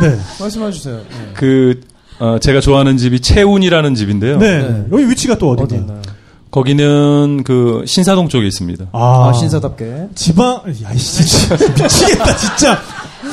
[0.00, 0.08] 네.
[0.08, 0.16] 네.
[0.40, 0.96] 말씀해 주세요.
[0.96, 1.02] 네.
[1.34, 1.80] 그
[2.20, 4.38] 어, 제가 좋아하는 집이 채운이라는 집인데요.
[4.38, 4.58] 네.
[4.62, 4.84] 네.
[4.92, 5.98] 여기 위치가 또 어디 어디인가요?
[5.98, 6.17] 있나요?
[6.50, 8.86] 거기는 그 신사동 쪽에 있습니다.
[8.92, 10.08] 아, 신사답게.
[10.14, 11.56] 지방, 야, 이 진짜.
[11.82, 12.70] 미치겠다, 진짜.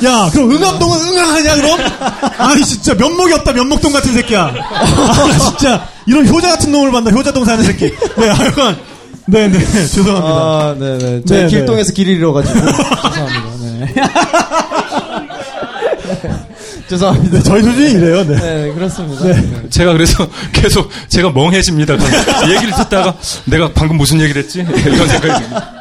[0.04, 1.78] 야, 그럼 응암동은 응항하냐, 그럼?
[2.38, 4.52] 아이, 진짜, 면목이 없다, 면목동 같은 새끼야.
[4.54, 5.88] 아, 진짜.
[6.06, 7.90] 이런 효자 같은 놈을 만나, 효자동 사는 새끼.
[8.16, 8.76] 네, 하여간.
[9.28, 10.34] 네, 네, 죄송합니다.
[10.34, 11.22] 아, 네네.
[11.26, 12.60] 저희 네, 길동에서 길을 잃어가지고.
[12.60, 13.56] 죄송합니다.
[13.62, 13.94] 네.
[16.88, 17.42] 죄송합니다.
[17.42, 18.36] 저희 수준이 이래요, 네.
[18.36, 19.24] 네, 그렇습니다.
[19.70, 21.94] 제가 그래서 계속 제가 멍해집니다.
[21.94, 23.16] 얘기를 듣다가
[23.46, 24.60] 내가 방금 무슨 얘기를 했지?
[24.60, 25.72] 이런 생각이 듭니다.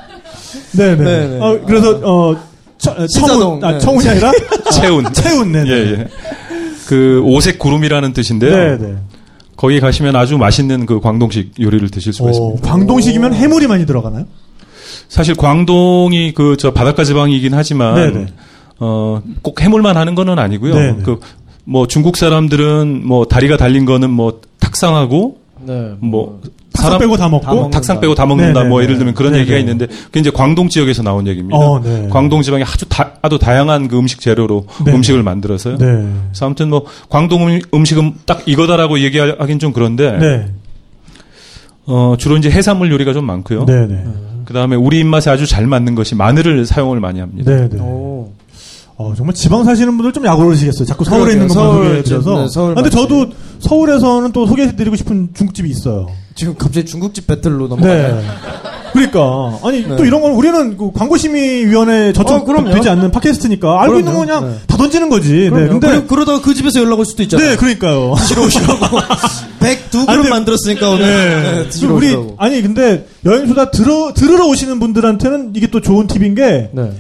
[0.72, 1.04] 네, 네.
[1.04, 1.40] 네, 네.
[1.40, 2.36] 어, 그래서, 어,
[2.78, 3.80] 처, 신사동, 청운, 아, 네.
[3.80, 4.32] 청운이 아니라?
[4.74, 5.14] 채운.
[5.14, 5.64] 채운, 네.
[5.68, 6.08] 예, 예.
[6.88, 8.56] 그 오색 구름이라는 뜻인데요.
[8.56, 8.96] 네, 네.
[9.56, 12.70] 거기 가시면 아주 맛있는 그 광동식 요리를 드실 수가 오, 있습니다.
[12.70, 14.26] 광동식이면 해물이 많이 들어가나요?
[15.08, 18.26] 사실 광동이 그 저 바닷가 지방이긴 하지만 네네.
[18.80, 20.74] 어, 꼭 해물만 하는 거는 아니고요.
[20.74, 21.04] 네네.
[21.04, 21.20] 그
[21.68, 25.94] 뭐 중국 사람들은 뭐 다리가 달린 거는 뭐 탁상하고 네.
[26.00, 26.40] 뭐
[26.72, 27.44] 탁상 빼고 다 먹고?
[27.44, 27.76] 다 먹는다.
[27.80, 28.54] 탁상 빼고 다 먹는다.
[28.54, 28.70] 네네네.
[28.70, 29.42] 뭐 예를 들면 그런 네네.
[29.42, 31.58] 얘기가 있는데 그게 이제 광동 지역에서 나온 얘기입니다.
[31.58, 32.08] 어, 네.
[32.12, 34.92] 광동 지방에 아주 다, 아주 다양한 그 음식 재료로 네.
[34.94, 35.80] 음식을 만들어서요.
[35.80, 35.86] 네.
[35.86, 40.46] 그래서 아무튼 뭐 광동 음- 음식은 딱 이거다라고 얘기하긴 좀 그런데 네.
[41.88, 43.66] 어, 주로 이제 해산물 요리가 좀 많고요.
[43.66, 44.04] 네, 네.
[44.46, 47.52] 그다음에 우리 입맛에 아주 잘 맞는 것이 마늘을 사용을 많이 합니다.
[48.98, 49.04] 네, 네.
[49.04, 49.12] 오.
[49.12, 50.86] 어, 정말 지방 사시는 분들 좀 약오르시겠어요.
[50.86, 52.42] 자꾸 서울에 있는 것만 서울, 소개해드려서.
[52.42, 52.90] 네, 서울 아, 근데.
[52.90, 53.28] 저도
[53.60, 56.08] 서울에서는 또 소개해드리고 싶은 중국집이 있어요.
[56.36, 58.16] 지금 갑자기 중국집 배틀로 넘어가요.
[58.16, 58.24] 네.
[58.94, 59.96] 그러니까 아니 네.
[59.98, 62.72] 또 이런 건 우리는 그 광고심의위원회 저쪽 어, 그럼요.
[62.74, 64.40] 되지 않는 팟캐스트니까 알고 있는 거 그럼요.
[64.42, 64.60] 그냥 네.
[64.68, 65.32] 다 던지는 거지.
[65.34, 65.50] 네.
[65.50, 65.70] 그럼요.
[65.72, 67.50] 근데 그리고 그러다가 그 집에서 연락 올 수도 있잖아요.
[67.52, 68.16] 네, 그러니까요.
[68.18, 68.98] 드시러 오시라고.
[69.60, 71.06] 102 아니, 그릇 근데- 만들었으니까 오늘.
[71.06, 71.64] 네.
[71.70, 72.36] 네, 우리 오시라고.
[72.38, 76.92] 아니 근데 여행수다 들어 들으러 오시는 분들한테는 이게 또 좋은 팁인 게 네.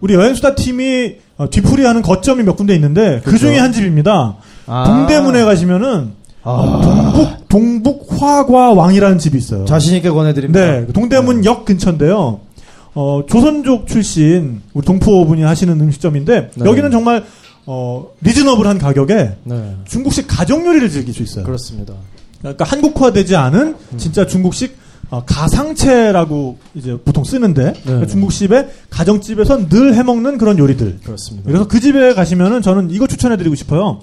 [0.00, 3.46] 우리 여행수다 팀이 어, 뒤풀이하는 거점이 몇 군데 있는데 그 그렇죠.
[3.46, 4.36] 중에 한 집입니다.
[4.66, 4.84] 아.
[4.86, 6.12] 동대문에 가시면은
[6.44, 9.64] 어, 동북 동북 화과 왕이라는 집이 있어요.
[9.64, 10.60] 자신 있게 권해드립니다.
[10.60, 12.40] 네, 동대문 역 근처인데요.
[12.94, 16.64] 어, 조선족 출신 우리 동포 분이 하시는 음식점인데 네.
[16.64, 17.24] 여기는 정말
[17.66, 19.76] 어, 리즈너블한 가격에 네.
[19.86, 21.44] 중국식 가정 요리를 즐길 수 있어요.
[21.44, 21.94] 그렇습니다.
[22.40, 23.98] 그러니까 한국화되지 않은 음.
[23.98, 24.76] 진짜 중국식
[25.12, 31.00] 어, 가상채라고 이제 보통 쓰는데 그러니까 중국집에 가정집에서 늘 해먹는 그런 요리들.
[31.04, 31.46] 그렇습니다.
[31.46, 34.00] 그래서 그 집에 가시면은 저는 이거 추천해드리고 싶어요.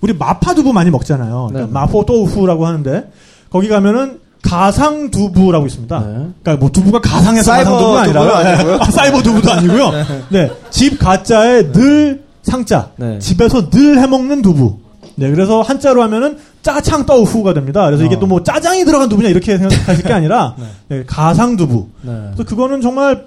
[0.00, 1.48] 우리 마파두부 많이 먹잖아요.
[1.50, 1.72] 그러니까 네.
[1.72, 3.10] 마포 또우후라고 하는데
[3.50, 5.98] 거기 가면은 가상 두부라고 있습니다.
[5.98, 6.06] 네.
[6.42, 8.78] 그러니까 뭐 두부가 가상해서 사이버 가상 두부가 아니라.
[8.80, 9.90] 아, 사이버 두부도 아니고요.
[10.30, 12.90] 네, 집 가짜에 늘 상자.
[12.96, 13.18] 네.
[13.18, 14.78] 집에서 늘 해먹는 두부.
[15.16, 17.84] 네, 그래서 한자로 하면은 짜창 떠우후가 됩니다.
[17.86, 18.18] 그래서 이게 어.
[18.20, 20.54] 또뭐 짜장이 들어간 두부냐 이렇게 생각하실 게 아니라
[20.88, 21.88] 네, 가상 두부.
[22.02, 22.12] 네.
[22.34, 23.24] 그래서 그거는 정말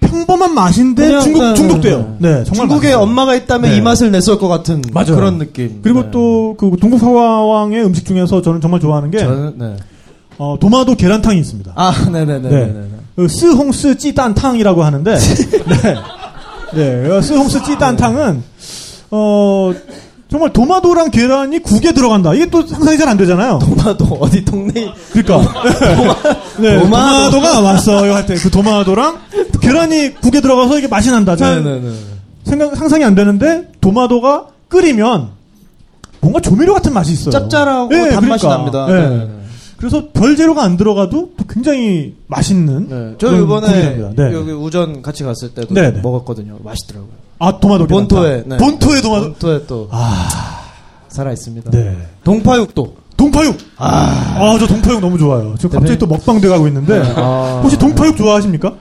[0.00, 2.16] 평범한 맛인데 그냥, 중국 네, 중독돼요.
[2.18, 3.02] 네, 정말 중국에 맛있어요.
[3.02, 3.76] 엄마가 있다면 네.
[3.76, 5.14] 이 맛을 냈을 것 같은 맞아요.
[5.14, 5.80] 그런 느낌.
[5.82, 6.10] 그리고 네.
[6.10, 9.76] 또그 동북화왕의 음식 중에서 저는 정말 좋아하는 게 저는 네.
[10.38, 11.72] 어, 도마도 계란탕이 있습니다.
[11.76, 12.48] 아, 네네네.
[12.48, 12.66] 네.
[12.66, 12.88] 네.
[13.14, 15.94] 그 스홍스 찌단탕이라고 하는데 네.
[16.74, 17.08] 네.
[17.08, 18.42] 그 스홍스 찌단탕은
[19.10, 19.72] 어
[20.32, 22.32] 정말 도마도랑 계란이 국에 들어간다.
[22.32, 23.58] 이게 또 상상이 잘 안 되잖아요.
[23.58, 25.52] 도마도 어디 동네 그러니까
[26.58, 26.80] 네, 도마도.
[26.80, 29.18] 도마 도가 왔어요 할 때 그 도마도랑
[29.60, 31.36] 계란이 국에 들어가서 이게 맛이 난다.
[31.36, 31.92] 잘 네네네.
[32.44, 35.28] 생각 상상이 안 되는데 도마도가 끓이면
[36.20, 37.30] 뭔가 조미료 같은 맛이 있어요.
[37.30, 38.48] 짭짤하고 네, 단맛이 그러니까.
[38.48, 38.86] 납니다.
[38.86, 38.92] 네.
[39.08, 39.28] 네네네.
[39.76, 42.88] 그래서 별 재료가 안 들어가도 또 굉장히 맛있는.
[42.88, 43.14] 네.
[43.18, 44.22] 저 그런 이번에 국이랍니다.
[44.28, 44.32] 네.
[44.34, 46.00] 여기 우전 같이 갔을 때도 네, 네.
[46.00, 46.56] 먹었거든요.
[46.62, 47.21] 맛있더라고요.
[47.42, 47.88] 아 도마도.
[47.88, 48.56] 본토에 네.
[48.56, 49.24] 본토의 도마도.
[49.24, 50.28] 본토에 또 아,
[51.08, 51.72] 살아 있습니다.
[51.72, 51.96] 네.
[52.22, 52.94] 동파육도.
[53.16, 53.58] 동파육.
[53.78, 55.54] 아, 저 동파육 너무 좋아요.
[55.56, 55.98] 지금 갑자기 네.
[55.98, 57.60] 또 먹방 돼가고 있는데 아.
[57.62, 58.74] 혹시 동파육 좋아하십니까?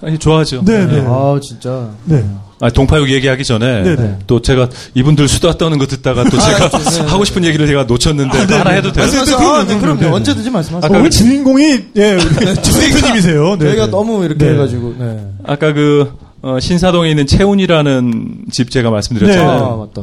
[0.00, 0.62] 아니 좋아하죠.
[0.64, 1.04] 네, 네.
[1.08, 1.90] 아 진짜.
[2.04, 2.24] 네.
[2.60, 4.18] 아, 동파육 얘기하기 전에 네네.
[4.28, 6.70] 또 제가 이분들 수다 떠는 거 듣다가 또 제가
[7.06, 9.06] 하고 싶은 얘기를 제가 놓쳤는데 또 하나 해도 돼요?
[9.06, 9.24] 네, 네.
[9.24, 10.00] 그럼요, 아, 네, 그럼요.
[10.00, 10.12] 네, 네.
[10.12, 10.92] 언제든지 말씀하세요.
[10.92, 11.64] 어, 오늘 주인공이
[11.96, 12.24] 예, 우리.
[12.46, 13.90] 네, 저희가 네.
[13.90, 14.52] 너무 이렇게 네.
[14.52, 14.94] 해가지고.
[14.98, 15.30] 네.
[15.44, 16.12] 아까 그
[16.42, 19.50] 어, 신사동에 있는 채운이라는 집 제가 말씀드렸잖아요.
[19.50, 19.64] 네.
[19.64, 20.02] 아 맞다.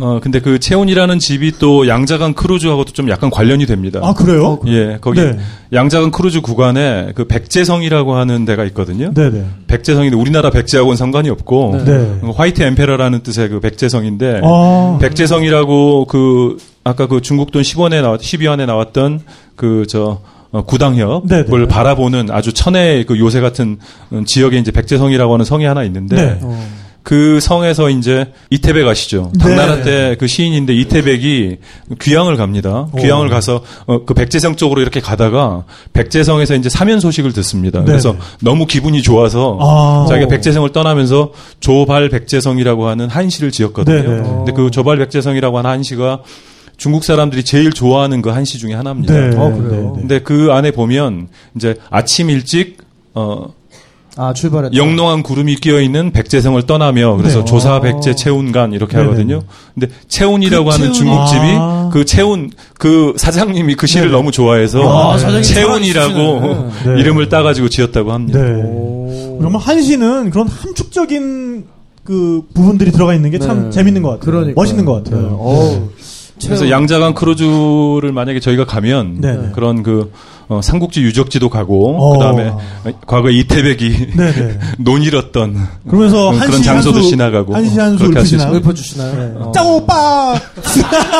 [0.00, 3.98] 어 근데 그 채운이라는 집이 또 양자강 크루즈하고도 좀 약간 관련이 됩니다.
[4.00, 4.60] 아 그래요?
[4.68, 5.36] 예, 거기 네.
[5.72, 9.10] 양자강 크루즈 구간에 그 백제성이라고 하는 데가 있거든요.
[9.12, 9.44] 네, 네.
[9.66, 12.20] 백제성인데 우리나라 백제하고는 상관이 없고 네.
[12.22, 18.20] 어, White Emperor라는 뜻의 그 백제성인데 아, 백제성이라고 그 아까 그 중국 돈 10원에 나왔
[18.20, 19.22] 12원에 나왔던
[19.56, 20.20] 그저
[20.50, 21.68] 어, 구당협을 네네.
[21.68, 23.78] 바라보는 아주 천혜의 그 요새 같은
[24.12, 26.40] 음, 지역에 이제 백제성이라고 하는 성이 하나 있는데 네.
[27.08, 29.30] 그 성에서 이제 이태백 아시죠?
[29.34, 29.38] 네.
[29.38, 31.56] 당나라 때그 시인인데 이태백이
[32.02, 32.88] 귀향을 갑니다.
[32.98, 37.78] 귀향을 가서 어, 그 백제성 쪽으로 이렇게 가다가 백제성에서 이제 사면 소식을 듣습니다.
[37.80, 37.86] 네.
[37.86, 40.06] 그래서 너무 기분이 좋아서 아.
[40.06, 44.02] 자기가 백제성을 떠나면서 조발 백제성이라고 하는 한시를 지었거든요.
[44.02, 44.22] 네, 네.
[44.22, 46.20] 근데 그 조발 백제성이라고 하는 한시가
[46.78, 49.12] 중국 사람들이 제일 좋아하는 그 한시 중에 하나입니다.
[49.12, 49.36] 네.
[49.36, 49.92] 어, 그래요?
[49.96, 50.00] 네.
[50.00, 52.78] 근데 그 안에 보면 이제 아침 일찍
[53.14, 53.48] 어
[54.20, 54.76] 아 출발했다.
[54.76, 57.44] 영롱한 구름이 끼어 있는 백제성을 떠나며 그래서 네.
[57.44, 59.04] 조사 백제 채운간 이렇게 네네.
[59.04, 59.42] 하거든요.
[59.74, 61.90] 근데 채운이라고 그 하는 채운이- 중국집이 아.
[61.92, 62.50] 그 채운
[62.80, 66.40] 그 사장님이 그 시를 너무 좋아해서 아, 채운이라고.
[66.84, 67.00] 네.
[67.00, 68.40] 이름을 따가지고 지었다고 합니다.
[68.42, 68.60] 네.
[69.40, 71.66] 정말 한시는 그런 함축적인
[72.02, 73.70] 그 부분들이 들어가 있는 게참 네.
[73.70, 74.24] 재밌는 것 같아요.
[74.24, 74.54] 그러니까요.
[74.56, 75.38] 멋있는 것 같아요.
[76.40, 76.46] 네.
[76.46, 79.50] 그래서 양자강 크루즈를 만약에 저희가 가면 네네.
[79.54, 80.12] 그런 그
[80.48, 82.12] 어, 삼국지 유적지도 가고 어.
[82.18, 82.52] 그다음에
[83.06, 84.58] 과거 이태백이 네네.
[84.78, 88.04] 논일었던 그러면서 그런 한시 장소도 한수, 지나가고 한시 한수?
[88.06, 89.36] 읊어주시나요?
[89.40, 89.52] 어.
[89.52, 90.40] 짜오빠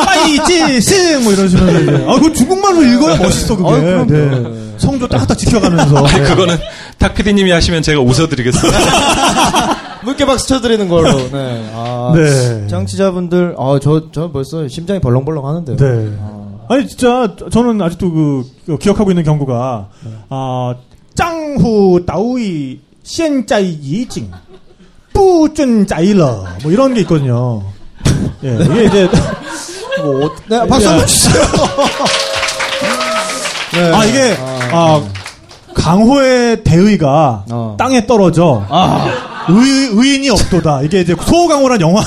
[0.05, 2.05] 빠이찌승 뭐 이러시면서 이제.
[2.07, 3.69] 아 그거 중국말로 읽어야 멋있어 그게.
[3.69, 4.11] 아유, 그럼요.
[4.11, 4.69] 네.
[4.77, 5.97] 성조 딱딱 지켜가면서.
[5.97, 6.23] 아니, 네.
[6.23, 6.57] 그거는
[6.97, 8.79] 탁 PD님이 하시면 제가 웃어드리겠습니다.
[10.03, 11.17] 물개 박수 쳐드리는 걸로.
[11.29, 11.71] 네.
[11.73, 12.67] 아, 네.
[12.67, 15.75] 장치자분들, 아, 저, 저 벌써 심장이 벌렁벌렁 하는데요.
[15.75, 16.17] 네.
[16.21, 16.38] 아
[16.77, 19.89] 니 진짜 저는 아직도 그, 그 기억하고 있는 경구가
[20.29, 20.75] 아
[21.15, 24.31] 짱후 따우이 시엔짜이 이징
[25.13, 27.63] 뿌준 짜이러 뭐 이런 게 있거든요.
[28.43, 29.09] 예, 이게 이제
[30.01, 31.43] 뭐, 어- 네, 박수 한번 주세요.
[33.73, 33.91] 네.
[33.93, 34.35] 아 이게
[34.71, 35.01] 아
[35.73, 37.75] 강호의 대의가 어.
[37.77, 38.63] 땅에 떨어져
[39.49, 40.83] 의, 의인이 없도다.
[40.83, 42.01] 이게 이제 소강호란 영화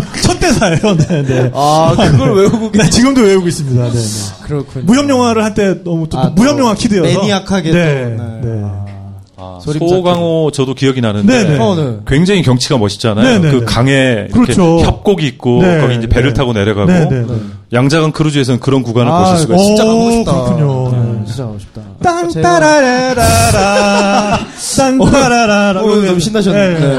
[0.22, 0.96] 첫 대사예요.
[0.96, 1.50] 네, 네.
[1.54, 3.84] 아, 그걸 외우고 네, 지금도 외우고 있습니다.
[3.84, 3.98] 네, 네.
[4.44, 4.84] 그렇군요.
[4.86, 8.40] 무협 영화를 할 때 너무 또 아, 무협 또 영화 키드여서 매니악하게 네, 또, 네.
[8.42, 8.62] 네.
[9.36, 11.58] 아, 소림 소강호 저도 기억이 나는데 네네.
[11.58, 11.96] 어, 네.
[12.06, 13.26] 굉장히 경치가 멋있잖아요.
[13.26, 13.50] 네네네.
[13.50, 14.78] 그 강에 이렇게 그렇죠.
[14.80, 16.34] 협곡이 있고 네, 거기 이제 배를 네.
[16.34, 17.34] 타고 내려가고 네, 네, 네.
[17.72, 19.66] 양자강 크루즈에서는 그런 구간을 아, 보실 수가 오, 있어요.
[19.66, 20.32] 진짜 가고 싶다.
[20.32, 20.90] 그렇군요.
[20.92, 21.80] 네, 진짜 가고 싶다.
[22.02, 24.38] 딴따라라라라
[24.76, 26.78] 딴따라라라 어, 너무 신나셨네.
[26.78, 26.98] 네.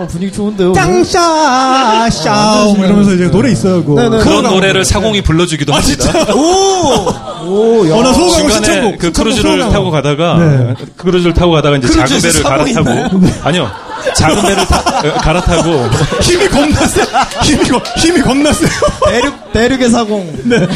[0.00, 0.72] 어, 분위기 좋은데요.
[0.72, 3.84] 짱샤 샤오 뭐 이러면서 이제 노래 있어요.
[3.84, 4.00] 그거.
[4.00, 4.18] 네, 네.
[4.22, 4.44] 그런.
[4.44, 6.10] 노래를 사공이 불러주기도 합니다.
[6.34, 7.94] 오, 야.
[7.94, 8.98] 어, 나 중간에 신청곡.
[8.98, 9.60] 그 크루즈를.
[9.70, 10.74] 타고 가다가 네.
[10.96, 13.70] 크루즈를 타고 가다가 이제 작은 배를 갈아타고 아니요
[14.16, 15.88] 작은 배를 타, 어, 갈아타고
[16.22, 17.02] 힘이 겁나 세.
[17.44, 18.68] 힘이, 겁- 힘이 겁나 세요.
[19.06, 20.26] 대륙, 대륙의 사공.
[20.44, 20.66] 네.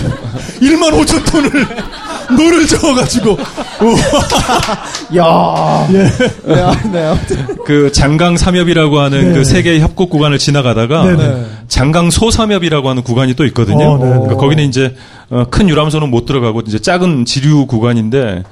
[0.61, 1.67] 1만 5천 톤을
[2.37, 3.39] 노를 저어가지고.
[3.81, 3.99] 우와.
[5.17, 6.11] 야 예.
[6.55, 7.57] 네, 아, 네, 아무튼.
[7.67, 9.35] 그 장강 삼협이라고 하는 네.
[9.39, 11.47] 그 세계 협곡 구간을 지나가다가 네네.
[11.69, 13.93] 장강 소삼협이라고 하는 구간이 또 있거든요.
[13.93, 14.05] 어, 네.
[14.11, 14.95] 그러니까 거기는 이제
[15.31, 18.43] 어, 큰 유람선은 못 들어가고 이제 작은 지류 구간인데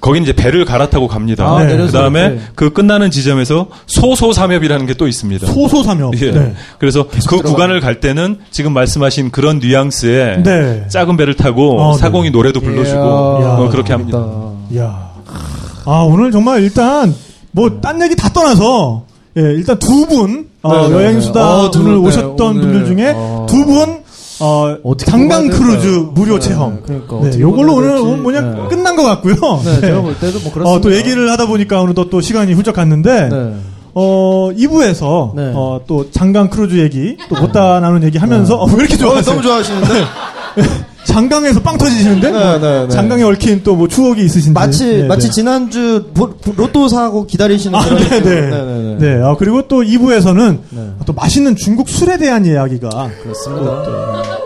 [0.00, 1.44] 거기는 이제 배를 갈아타고 갑니다.
[1.46, 1.76] 아, 네.
[1.76, 2.40] 그다음에 이렇게.
[2.54, 5.46] 그 끝나는 지점에서 소소삼협이라는 게 또 있습니다.
[5.46, 6.20] 소소삼협.
[6.20, 6.30] 예.
[6.30, 6.54] 네.
[6.78, 10.84] 그래서 그 구간을 갈 때는 지금 말씀하신 그런 뉘앙스의 네.
[10.88, 11.98] 작은 배를 타고 어, 네.
[12.00, 14.18] 사공이 노래도 불러주고 이야, 어, 그렇게 합니다.
[14.72, 15.10] 이야.
[15.86, 17.14] 아, 오늘 정말 일단,
[17.52, 19.04] 뭐, 딴 얘기 다 떠나서,
[19.38, 21.46] 예, 일단 두 분, 어, 네, 네, 여행 수다 네.
[21.66, 23.46] 어, 두 오늘 분, 네, 오셨던 오늘, 분들 중에 어.
[23.48, 23.99] 두 분,
[24.40, 26.12] 어, 어떻게 장강 크루즈 될까요?
[26.14, 26.82] 무료 네, 체험.
[26.82, 28.04] 그러니까 네, 요걸로 오늘 될지.
[28.04, 28.68] 뭐냐 네.
[28.68, 29.34] 끝난 것 같고요.
[29.64, 30.70] 네, 제가 볼 때도 뭐 그렇습니다.
[30.70, 33.54] 어, 또 얘기를 하다 보니까 어느덧 또 시간이 훌쩍 갔는데, 네.
[33.94, 35.52] 어, 2부에서, 네.
[35.54, 39.34] 어, 또 장강 크루즈 얘기, 또 못다 나눈 얘기 하면서, 어, 왜 이렇게 어, 좋아하세요?
[39.34, 40.04] 너무 좋아하시는데?
[41.10, 42.30] 장강에서 빵 터지시는데?
[42.30, 42.88] 네, 네, 네.
[42.88, 44.50] 장강에 얽힌 또 뭐 추억이 있으신지.
[44.52, 45.32] 마치, 네, 마치 네.
[45.32, 48.20] 지난주 보- 로또 사고 기다리시는 아, 그런 네.
[48.20, 48.40] 네.
[48.50, 49.22] 네, 네.
[49.24, 50.90] 아, 그리고 또 2부에서는 네.
[51.06, 53.82] 또 맛있는 중국 술에 대한 이야기가 그렇습니다.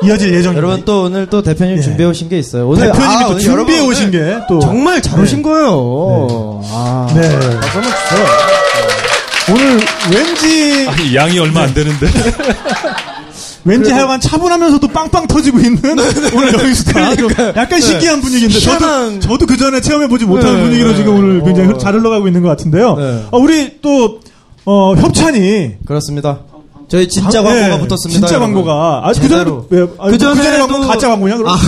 [0.05, 0.57] 이어질 예정입니다.
[0.67, 1.81] 여러분 또 오늘 또 대표님 예.
[1.81, 2.69] 준비해 오신 게 있어요.
[2.69, 4.59] 오늘 대표님이 아, 또 오늘 준비해 여러분 오신 오늘 게 또.
[4.61, 5.23] 정말 잘 네.
[5.23, 6.61] 오신 거예요.
[6.71, 7.21] 아, 네.
[7.61, 8.27] 박수 주세요.
[9.51, 9.79] 오늘
[10.11, 12.07] 왠지, 아니, 양이 얼마 안 되는데
[13.65, 15.79] 왠지 하여간 차분하면서도 빵빵 터지고 있는
[16.35, 17.17] 오늘 여기스타.
[17.17, 18.59] 좀 약간 신기한 분위기인데.
[18.61, 20.97] 저도, 희한한- 저도 그 전에 체험해보지 못하는 네, 분위기로 네.
[20.97, 21.79] 지금 오늘 굉장히 어.
[21.79, 22.95] 잘 흘러가고 있는 것 같은데요.
[22.97, 23.25] 네.
[23.31, 24.21] 아, 우리 또,
[24.67, 25.77] 어, 협찬이.
[25.87, 26.41] 그렇습니다.
[26.89, 28.27] 저희 진짜 광- 광고가 네, 붙었습니다.
[28.27, 28.55] 진짜 여러분.
[28.55, 29.01] 광고가.
[29.05, 29.67] 아, 그 제대로.
[29.71, 31.53] 전에, 왜, 아, 그 전에 그전에도- 광고 가짜 광고냐, 그럼?
[31.55, 31.59] 아,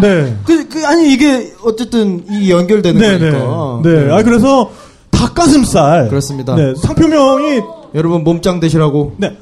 [0.00, 0.36] 네.
[0.44, 3.30] 그, 그, 아니, 이게, 어쨌든, 이 연결되는 네, 네.
[3.30, 3.80] 거니까.
[3.84, 4.12] 네.
[4.12, 4.70] 아, 그래서
[5.12, 6.08] 닭가슴살.
[6.08, 6.54] 그렇습니다.
[6.56, 6.74] 네.
[6.82, 7.60] 상표명이
[7.94, 9.14] 여러분, 몸짱 되시라고.
[9.18, 9.36] 네.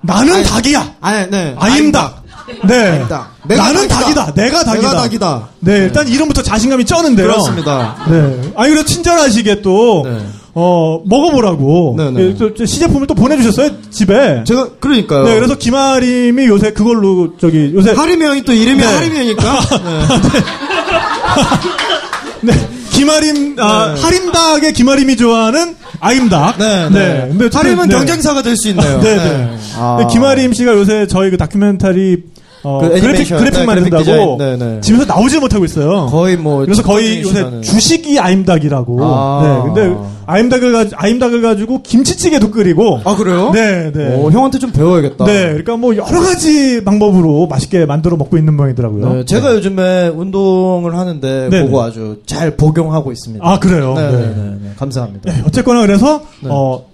[0.00, 0.94] 나는 아니, 닭이야.
[1.00, 1.54] 아니, 네.
[1.58, 2.22] 아임 닭.
[2.66, 2.74] 네.
[2.92, 3.34] 아임닭.
[3.46, 4.26] 내가 나는 닭이다.
[4.26, 4.34] 닭이다.
[4.34, 4.88] 내가 닭이다.
[4.88, 5.48] 내가 닭이다.
[5.60, 7.26] 네, 일단 이름부터 자신감이 쩌는데요.
[7.26, 7.96] 그렇습니다.
[8.08, 8.52] 네.
[8.56, 10.18] 아니, 그래 친절하시게 또, 네.
[10.54, 11.94] 어, 먹어보라고.
[11.98, 12.20] 네네.
[12.20, 14.42] 예, 또 시제품을 또 보내주셨어요, 집에.
[14.44, 15.24] 제가 그러니까요.
[15.24, 17.92] 네, 그래서 김아림이 요새 그걸로, 저기, 요새.
[17.92, 18.84] 하림이 형이 또 이름이 네.
[18.86, 19.60] 하림이니까.
[22.42, 22.52] 네,
[22.98, 24.00] 김아림, 아, 네.
[24.02, 26.58] 하림닭의 김아림이 좋아하는 아임닭.
[26.58, 27.26] 네, 네.
[27.28, 27.94] 근데 어쨌든, 하림은 네.
[27.94, 29.00] 경쟁사가 될 수 있네요.
[29.00, 29.56] 네, 네.
[29.76, 29.98] 아.
[30.00, 32.24] 네, 김아림 씨가 요새 저희 그 다큐멘터리,
[32.68, 34.80] 어, 그 그래픽, 애니메이션, 그래픽 네, 그래픽 네, 네.
[34.82, 36.06] 집에서 나오지 못하고 있어요.
[36.06, 37.62] 거의 뭐 그래서 거의 요새.
[37.62, 38.98] 주식이 아임닭이라고.
[39.00, 39.42] 아.
[39.42, 39.96] 네, 근데
[40.26, 43.00] 아임닭을 가 아임닭을 가지고 김치찌개도 끓이고.
[43.04, 43.50] 아 그래요?
[43.54, 44.14] 네, 네.
[44.16, 45.24] 오, 형한테 좀 배워야겠다.
[45.24, 49.14] 네, 그러니까 뭐 여러 가지 방법으로 맛있게 만들어 먹고 있는 모양이더라고요.
[49.14, 51.80] 네, 제가 요즘에 운동을 하는데 네, 네.
[51.80, 53.48] 아주 잘 복용하고 있습니다.
[53.48, 53.94] 아 그래요.
[53.96, 54.16] 네, 네.
[54.18, 54.70] 네, 네, 네.
[54.76, 55.32] 감사합니다.
[55.32, 56.50] 네, 어쨌거나 그래서 네.
[56.52, 56.84] 어,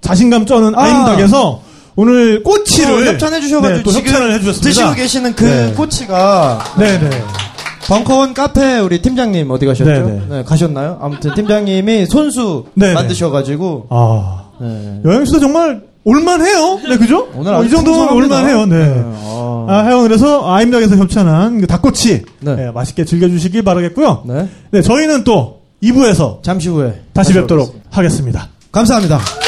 [0.00, 0.82] 자신감 쩌는 아.
[0.82, 1.60] 아임닭에서
[1.96, 4.68] 오늘 꼬치를 어, 협찬해 주셔가지고 네, 또 협찬을 해주셨습니다.
[4.68, 5.72] 드시고 계시는 그 네.
[5.76, 7.10] 꼬치가 네, 네.
[7.86, 9.90] 벙커원 카페 우리 팀장님 어디 가셨죠?
[9.90, 10.44] 네, 네.
[10.44, 10.98] 가셨나요?
[11.02, 12.94] 아무튼 팀장님이 손수 네, 네.
[12.94, 15.00] 만드셔가지고 아 네.
[15.04, 16.80] 여행 씨도 정말 올만해요.
[16.88, 17.28] 네, 그죠?
[17.34, 18.12] 오늘 어, 이 정도면.
[18.12, 18.66] 올만해요.
[18.66, 19.02] 네.
[19.24, 22.56] 아, 아, 하여간 그래서 아임닭에서 협찬한 그 닭꼬치 네.
[22.56, 24.24] 네, 맛있게 즐겨주시길 바라겠고요.
[24.26, 24.48] 네.
[24.70, 27.88] 네, 저희는 또 2부에서 잠시 후에 다시 뵙도록 오겠습니다.
[27.90, 28.48] 하겠습니다.
[28.72, 29.41] 감사합니다.